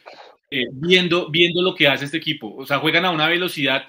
[0.50, 2.54] eh, viendo, viendo lo que hace este equipo.
[2.54, 3.84] O sea, juegan a una velocidad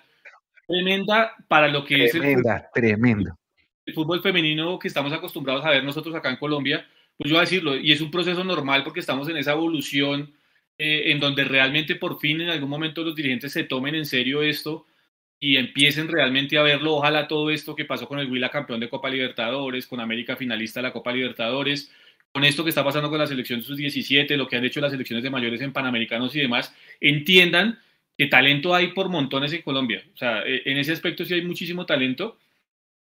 [0.65, 2.41] tremenda para lo que es el,
[2.73, 3.37] tremendo.
[3.85, 6.87] el fútbol femenino que estamos acostumbrados a ver nosotros acá en Colombia.
[7.17, 10.31] Pues yo voy a decirlo, y es un proceso normal porque estamos en esa evolución
[10.77, 14.41] eh, en donde realmente por fin en algún momento los dirigentes se tomen en serio
[14.41, 14.85] esto
[15.39, 16.95] y empiecen realmente a verlo.
[16.95, 20.79] Ojalá todo esto que pasó con el Huila campeón de Copa Libertadores, con América finalista
[20.79, 21.91] de la Copa Libertadores,
[22.31, 25.23] con esto que está pasando con la selección sub-17, lo que han hecho las selecciones
[25.23, 27.79] de mayores en Panamericanos y demás, entiendan
[28.17, 30.03] que talento hay por montones en Colombia.
[30.13, 32.37] O sea, e, en ese aspecto sí hay muchísimo talento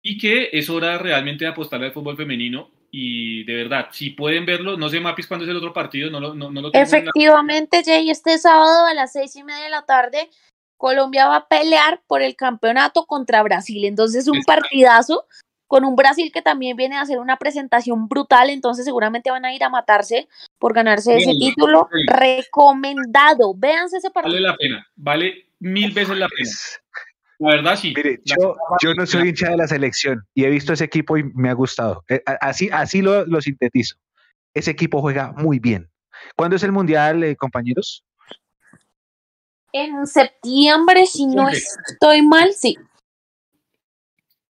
[0.02, 4.46] y que es hora realmente de apostarle al fútbol femenino y de verdad, si pueden
[4.46, 7.82] verlo, no sé Mapis cuándo es el otro partido, no lo, no, no lo Efectivamente,
[7.84, 10.30] Jay, este sábado a las seis y media de la tarde
[10.84, 13.86] Colombia va a pelear por el campeonato contra Brasil.
[13.86, 15.24] Entonces, un partidazo
[15.66, 18.50] con un Brasil que también viene a hacer una presentación brutal.
[18.50, 20.28] Entonces, seguramente van a ir a matarse
[20.58, 21.88] por ganarse ese título.
[22.06, 23.54] Recomendado.
[23.56, 24.34] Véanse ese partido.
[24.34, 24.86] Vale la pena.
[24.94, 26.50] Vale mil veces la pena.
[27.38, 27.94] La verdad, sí.
[27.96, 31.48] Mire, yo, no soy hincha de la selección y he visto ese equipo y me
[31.48, 32.04] ha gustado.
[32.10, 33.96] Eh, así, así lo, sintetizo.
[34.52, 35.88] Ese equipo juega muy bien.
[36.36, 38.04] ¿Cuándo es el Mundial, eh, compañeros?
[39.74, 42.78] En septiembre, si no estoy mal, sí.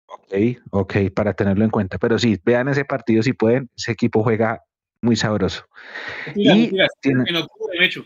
[0.08, 0.34] Ok,
[0.72, 1.98] ok, para tenerlo en cuenta.
[1.98, 3.70] Pero sí, vean ese partido si pueden.
[3.76, 4.64] Ese equipo juega
[5.02, 5.66] muy sabroso.
[6.36, 6.70] y
[7.04, 8.06] En octubre, de hecho.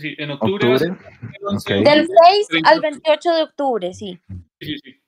[0.00, 0.68] sí, en octubre.
[0.68, 2.08] Del
[2.48, 4.18] 6 al 28 de octubre, sí.
[4.60, 5.00] Sí, sí.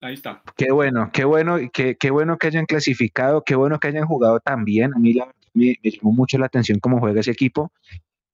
[0.00, 0.42] Ahí está.
[0.56, 4.40] Qué bueno, qué bueno, qué, qué bueno que hayan clasificado, qué bueno que hayan jugado
[4.40, 4.94] tan bien.
[4.94, 5.14] A mí
[5.54, 7.70] me, me llamó mucho la atención cómo juega ese equipo.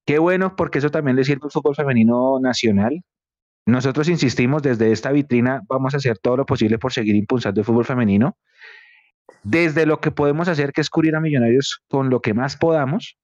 [0.07, 3.03] Qué bueno, porque eso también le sirve al fútbol femenino nacional.
[3.67, 7.65] Nosotros insistimos desde esta vitrina, vamos a hacer todo lo posible por seguir impulsando el
[7.65, 8.37] fútbol femenino.
[9.45, 13.17] Desde lo que podemos hacer, que es cubrir a millonarios con lo que más podamos.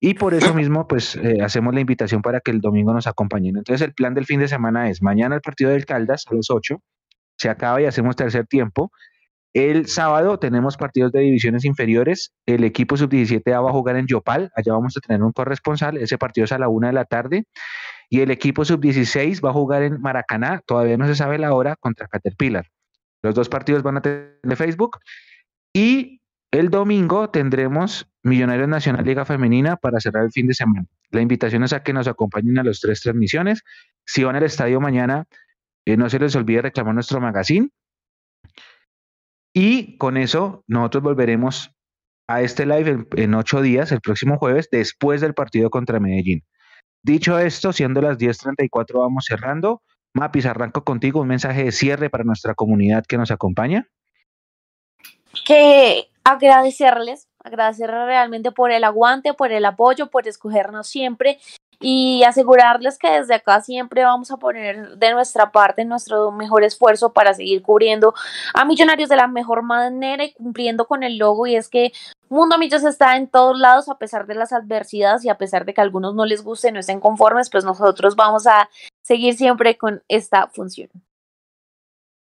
[0.00, 3.56] Y por eso mismo, pues eh, hacemos la invitación para que el domingo nos acompañen.
[3.56, 6.50] Entonces, el plan del fin de semana es mañana el partido del Caldas a las
[6.50, 6.80] 8,
[7.36, 8.92] se acaba y hacemos tercer tiempo.
[9.54, 12.32] El sábado tenemos partidos de divisiones inferiores.
[12.44, 14.50] El equipo sub-17 va a jugar en Yopal.
[14.56, 15.96] Allá vamos a tener un corresponsal.
[15.96, 17.44] Ese partido es a la una de la tarde.
[18.10, 20.60] Y el equipo sub-16 va a jugar en Maracaná.
[20.66, 22.66] Todavía no se sabe la hora contra Caterpillar.
[23.22, 24.98] Los dos partidos van a tener Facebook.
[25.72, 26.20] Y
[26.50, 30.84] el domingo tendremos Millonarios Nacional Liga Femenina para cerrar el fin de semana.
[31.12, 33.62] La invitación es a que nos acompañen a las tres transmisiones.
[34.04, 35.26] Si van al estadio mañana,
[35.84, 37.70] eh, no se les olvide reclamar nuestro magazine
[39.54, 41.70] y con eso nosotros volveremos
[42.28, 46.42] a este live en, ocho días, el próximo jueves, después del partido contra Medellín.
[47.02, 49.82] Dicho esto, siendo las 10.34, vamos cerrando.
[50.12, 53.86] Mapis, arranco contigo un mensaje de cierre para nuestra comunidad que nos acompaña.
[55.44, 61.38] Que agradecerles, agradecerles realmente por el aguante, por el apoyo, por escogernos siempre
[61.86, 67.12] y asegurarles que desde acá siempre vamos a poner de nuestra parte nuestro mejor esfuerzo
[67.12, 68.14] para seguir cubriendo
[68.54, 71.92] a Millonarios de la mejor manera y cumpliendo con el logo y es que
[72.30, 75.74] Mundo Millos está en todos lados a pesar de las adversidades y a pesar de
[75.74, 78.70] que a algunos no les guste, no estén conformes, pues nosotros vamos a
[79.02, 80.88] seguir siempre con esta función.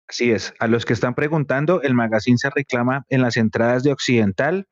[0.08, 3.92] Así es, a los que están preguntando, el magazine se reclama en las entradas de
[3.92, 4.68] Occidental,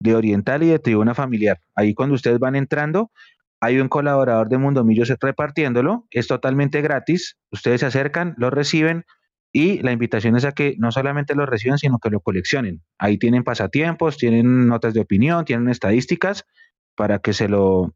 [0.00, 1.60] de Oriental y de Tribuna Familiar.
[1.76, 3.12] Ahí cuando ustedes van entrando,
[3.60, 9.04] hay un colaborador de Mundo Millos repartiéndolo, es totalmente gratis, ustedes se acercan, lo reciben
[9.52, 12.82] y la invitación es a que no solamente lo reciban, sino que lo coleccionen.
[12.98, 16.44] Ahí tienen pasatiempos, tienen notas de opinión, tienen estadísticas
[16.94, 17.94] para que se lo,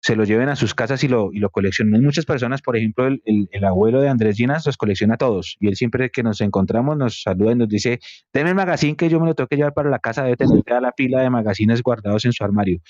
[0.00, 2.02] se lo lleven a sus casas y lo, y lo coleccionen.
[2.02, 5.68] Muchas personas, por ejemplo, el, el, abuelo de Andrés Ginas los colecciona a todos y
[5.68, 8.00] él siempre que nos encontramos nos saluda y nos dice,
[8.32, 10.62] deme el magazine que yo me lo tengo que llevar para la casa, debe tener
[10.62, 12.80] toda la pila de magazines guardados en su armario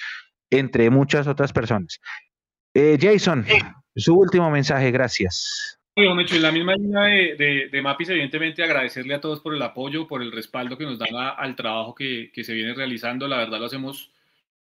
[0.50, 2.00] entre muchas otras personas.
[2.74, 3.44] Eh, Jason,
[3.94, 5.78] su último mensaje, gracias.
[5.96, 10.06] Bueno, en la misma línea de, de, Mapis, evidentemente agradecerle a todos por el apoyo,
[10.06, 13.26] por el respaldo que nos dan al trabajo que, que, se viene realizando.
[13.26, 14.10] La verdad lo hacemos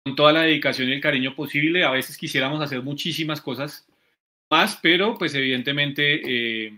[0.03, 1.85] con toda la dedicación y el cariño posible.
[1.85, 3.87] A veces quisiéramos hacer muchísimas cosas
[4.49, 6.73] más, pero pues evidentemente eh,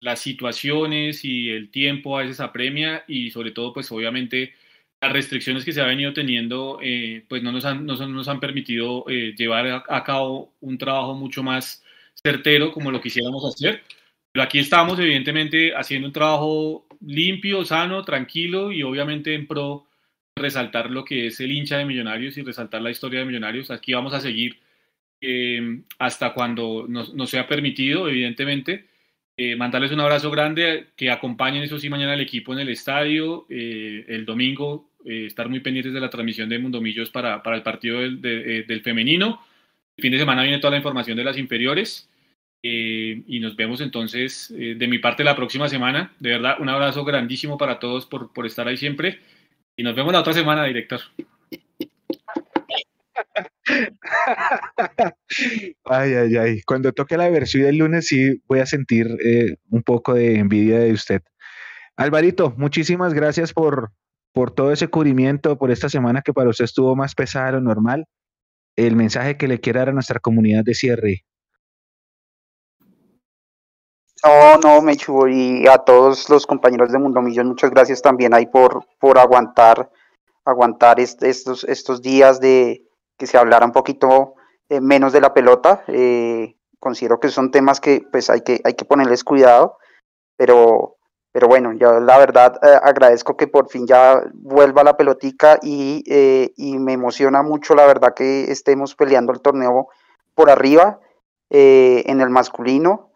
[0.00, 4.54] las situaciones y el tiempo a veces apremia y sobre todo pues obviamente
[5.00, 8.40] las restricciones que se ha venido teniendo eh, pues no nos han, no nos han
[8.40, 11.82] permitido eh, llevar a, cabo un trabajo mucho más
[12.14, 13.82] certero como lo quisiéramos hacer.
[14.32, 19.86] Pero aquí estamos evidentemente haciendo un trabajo limpio, sano, tranquilo y obviamente en pro
[20.36, 23.70] resaltar lo que es el hincha de Millonarios y resaltar la historia de Millonarios.
[23.70, 24.60] Aquí vamos a seguir
[25.20, 28.90] eh, hasta cuando nos, nos, sea permitido, evidentemente.
[29.42, 33.46] Eh, mandarles un abrazo grande, que acompañen eso sí mañana al equipo en el estadio,
[33.48, 38.00] eh, el domingo estar muy pendientes de la transmisión de Mundomillos para, para el partido
[38.00, 39.40] del, del, femenino.
[39.96, 42.08] El fin de semana viene toda la información de las inferiores.
[42.62, 46.12] y nos vemos entonces de mi parte la próxima semana.
[46.20, 49.20] De verdad, un abrazo grandísimo para todos por, por estar ahí siempre.
[49.76, 51.00] Y nos vemos la otra semana, director.
[55.84, 56.62] Ay, ay, ay.
[56.62, 60.78] Cuando toque la versión del lunes sí voy a sentir eh, un poco de envidia
[60.80, 61.22] de usted.
[61.96, 63.92] Alvarito, muchísimas gracias por,
[64.32, 67.60] por todo ese cubrimiento, por esta semana que para usted estuvo más pesada de lo
[67.60, 68.06] normal.
[68.76, 71.24] El mensaje que le quiera dar a nuestra comunidad de cierre.
[74.24, 78.46] No, no, Mechu, y a todos los compañeros de Mundo Millón, muchas gracias también ahí
[78.46, 79.90] por, por aguantar,
[80.44, 82.86] aguantar estos, estos días de,
[83.16, 84.34] que se hablara un poquito
[84.68, 85.84] eh, menos de la pelota.
[85.88, 89.78] Eh, considero que son temas que pues hay que, hay que ponerles cuidado,
[90.36, 90.96] pero,
[91.32, 96.02] pero bueno, yo la verdad eh, agradezco que por fin ya vuelva la pelotica y,
[96.56, 99.88] y, me emociona mucho la verdad que estemos peleando el torneo
[100.34, 101.00] por arriba
[101.50, 103.10] en el masculino.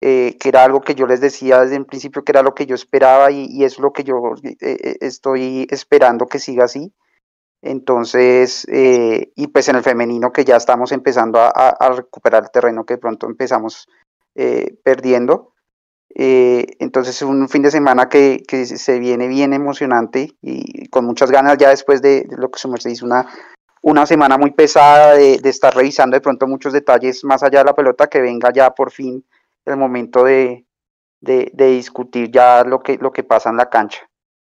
[0.00, 2.74] que era algo que yo les decía desde el principio que era lo que yo
[2.74, 4.16] esperaba y, es lo que yo
[5.00, 6.92] estoy esperando que siga así.
[7.62, 12.84] Entonces, eh, y pues en el femenino que ya estamos empezando a, recuperar el terreno
[12.84, 13.88] que pronto empezamos
[14.34, 15.54] eh, perdiendo.
[16.20, 21.30] Eh, entonces es un fin de semana que, se viene bien emocionante y con muchas
[21.30, 23.28] ganas ya después de, lo que se hizo una,
[23.82, 27.76] una semana muy pesada de, estar revisando de pronto muchos detalles más allá de la
[27.76, 29.24] pelota, que venga ya por fin
[29.64, 30.66] el momento de,
[31.20, 34.08] de discutir ya lo que, lo que pasa en la cancha.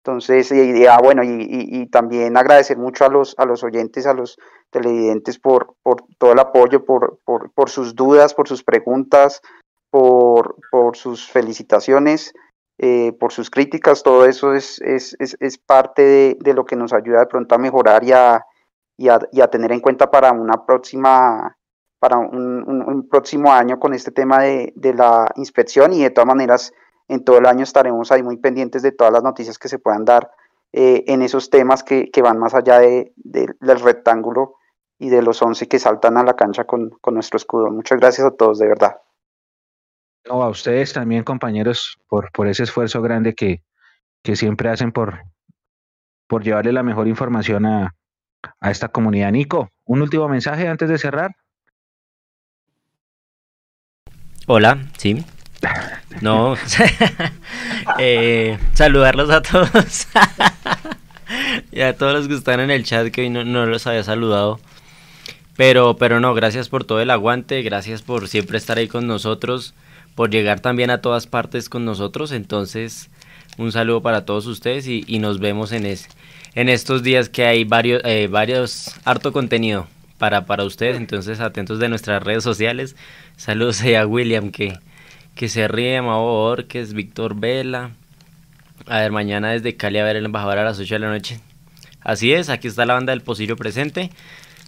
[0.05, 4.37] Entonces, y, ah, bueno, y, también agradecer mucho a los, a los oyentes, a los
[4.69, 9.41] televidentes por, por todo el apoyo, por, por, sus dudas, por sus preguntas,
[9.93, 10.55] por,
[10.97, 12.33] sus felicitaciones,
[12.79, 16.93] eh, por sus críticas, todo eso es, es, es, parte de, de, lo que nos
[16.93, 18.43] ayuda de pronto a mejorar y a,
[18.97, 21.55] y a, tener en cuenta para una próxima
[21.99, 26.73] para un, próximo año con este tema de, de la inspección y de todas maneras
[27.07, 30.03] en todo el año estaremos ahí muy pendientes de todas las noticias que se puedan
[30.03, 30.31] dar
[30.73, 34.55] eh, en esos temas que, van más allá de, del rectángulo
[34.97, 37.69] y de los 11 que saltan a la cancha con, nuestro escudo.
[37.69, 38.97] Muchas gracias a todos, de verdad.
[40.27, 43.61] No, a ustedes también, compañeros, por, por ese esfuerzo grande que,
[44.23, 45.23] que siempre hacen por,
[46.27, 47.95] por llevarle la mejor información a,
[48.59, 49.31] a esta comunidad.
[49.31, 51.35] Nico, un último mensaje antes de cerrar.
[54.45, 55.23] Hola, sí.
[56.21, 56.55] No,
[57.99, 60.07] eh, saludarlos a todos
[61.71, 64.59] y a todos los que están en el chat que hoy no, los había saludado.
[65.55, 69.73] Pero, pero no, gracias por todo el aguante, gracias por siempre estar ahí con nosotros,
[70.15, 72.31] por llegar también a todas partes con nosotros.
[72.31, 73.09] Entonces,
[73.57, 76.07] un saludo para todos ustedes y, nos vemos en, es,
[76.55, 79.87] en estos días que hay varios, eh, varios, harto contenido
[80.17, 80.97] para, para ustedes.
[80.97, 82.95] Entonces, atentos de nuestras redes sociales.
[83.37, 84.77] Saludos a William que
[85.35, 87.91] que se ríe, Mao es Víctor Vela.
[88.87, 91.39] A ver, mañana desde Cali a ver el embajador a las 8 de la noche.
[92.01, 94.11] Así es, aquí está la banda del Posillo presente.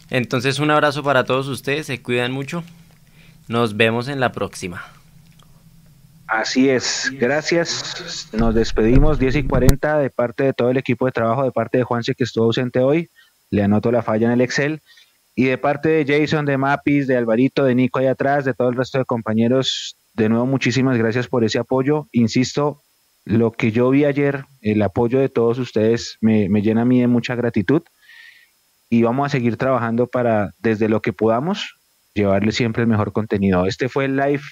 [0.09, 2.63] Entonces un abrazo para todos ustedes, se cuidan mucho.
[3.47, 4.94] Nos vemos en la próxima.
[6.36, 8.28] Así es, gracias.
[8.34, 11.78] Nos despedimos 10 y 40 de parte de todo el equipo de trabajo, de parte
[11.78, 13.10] de Juanse que estuvo ausente hoy.
[13.52, 14.82] Le anoto la falla en el Excel.
[15.34, 18.68] Y de parte de Jason, de Mapis, de Alvarito, de Nico ahí atrás, de todo
[18.68, 22.07] el resto de compañeros de nuevo, muchísimas gracias por ese apoyo.
[22.12, 22.82] Insisto,
[23.24, 27.07] lo que yo vi ayer, el apoyo de todos ustedes me, llena a mí de
[27.07, 27.82] mucha gratitud
[28.90, 31.78] y vamos a seguir trabajando para, desde lo que podamos,
[32.14, 33.68] llevarle siempre el mejor contenido.
[33.68, 34.44] Este fue el live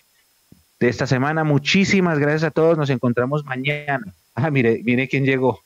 [0.84, 1.46] de esta semana.
[1.46, 2.78] Muchísimas gracias a todos.
[2.78, 4.04] Nos encontramos mañana.
[4.36, 5.62] Ah, mire, mire quién llegó.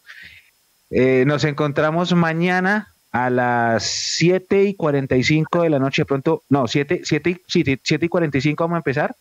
[0.92, 6.06] Eh, nos encontramos mañana a las 7 y 45 de la noche.
[6.06, 9.16] Pronto, no, 7, 7, 7, 7 y 45 vamos a empezar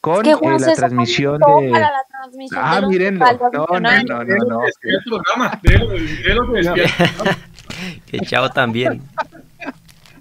[0.00, 1.70] con eh, la transmisión de.
[1.70, 3.26] La transmisión ah, de mírenlo.
[3.52, 4.62] No, no, no, no, no.
[4.64, 5.60] El programa,
[8.06, 9.02] Que chao también.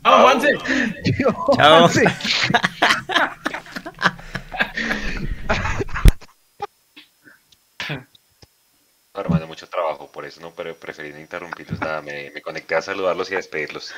[0.04, 0.58] ¡Chao, Juanse!
[1.56, 1.88] ¡Chao!
[9.14, 13.38] hermano, mucho trabajo, por eso no preferí interrumpirlos nada, me, conecté a saludarlos y a
[13.38, 13.94] despedirlos.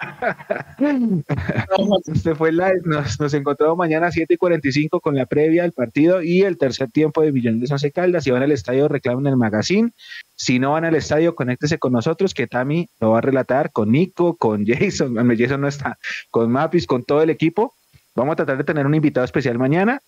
[2.06, 2.80] este fue live.
[2.84, 6.58] Nos, nos encontramos mañana a 7 y 45 con la previa del partido y el
[6.58, 8.24] tercer tiempo de Millonarios Once Caldas.
[8.24, 9.92] Si van al estadio, reclamen el magazine.
[10.34, 13.92] Si no van al estadio, conéctese con nosotros, que Tami lo va a relatar con
[13.92, 15.14] Nico, con Jason.
[15.38, 15.98] Jason no está,
[16.30, 17.74] con Mapis, con todo el equipo.
[18.14, 20.00] Vamos a tratar de tener un invitado especial mañana.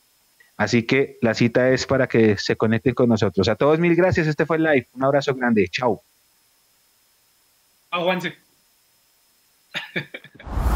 [0.57, 3.49] Así que la cita es para que se conecten con nosotros.
[3.49, 4.27] A todos mil gracias.
[4.27, 4.89] Este fue el live.
[4.95, 5.69] Un abrazo grande.
[5.69, 6.03] Chao.
[7.91, 8.37] Aguante.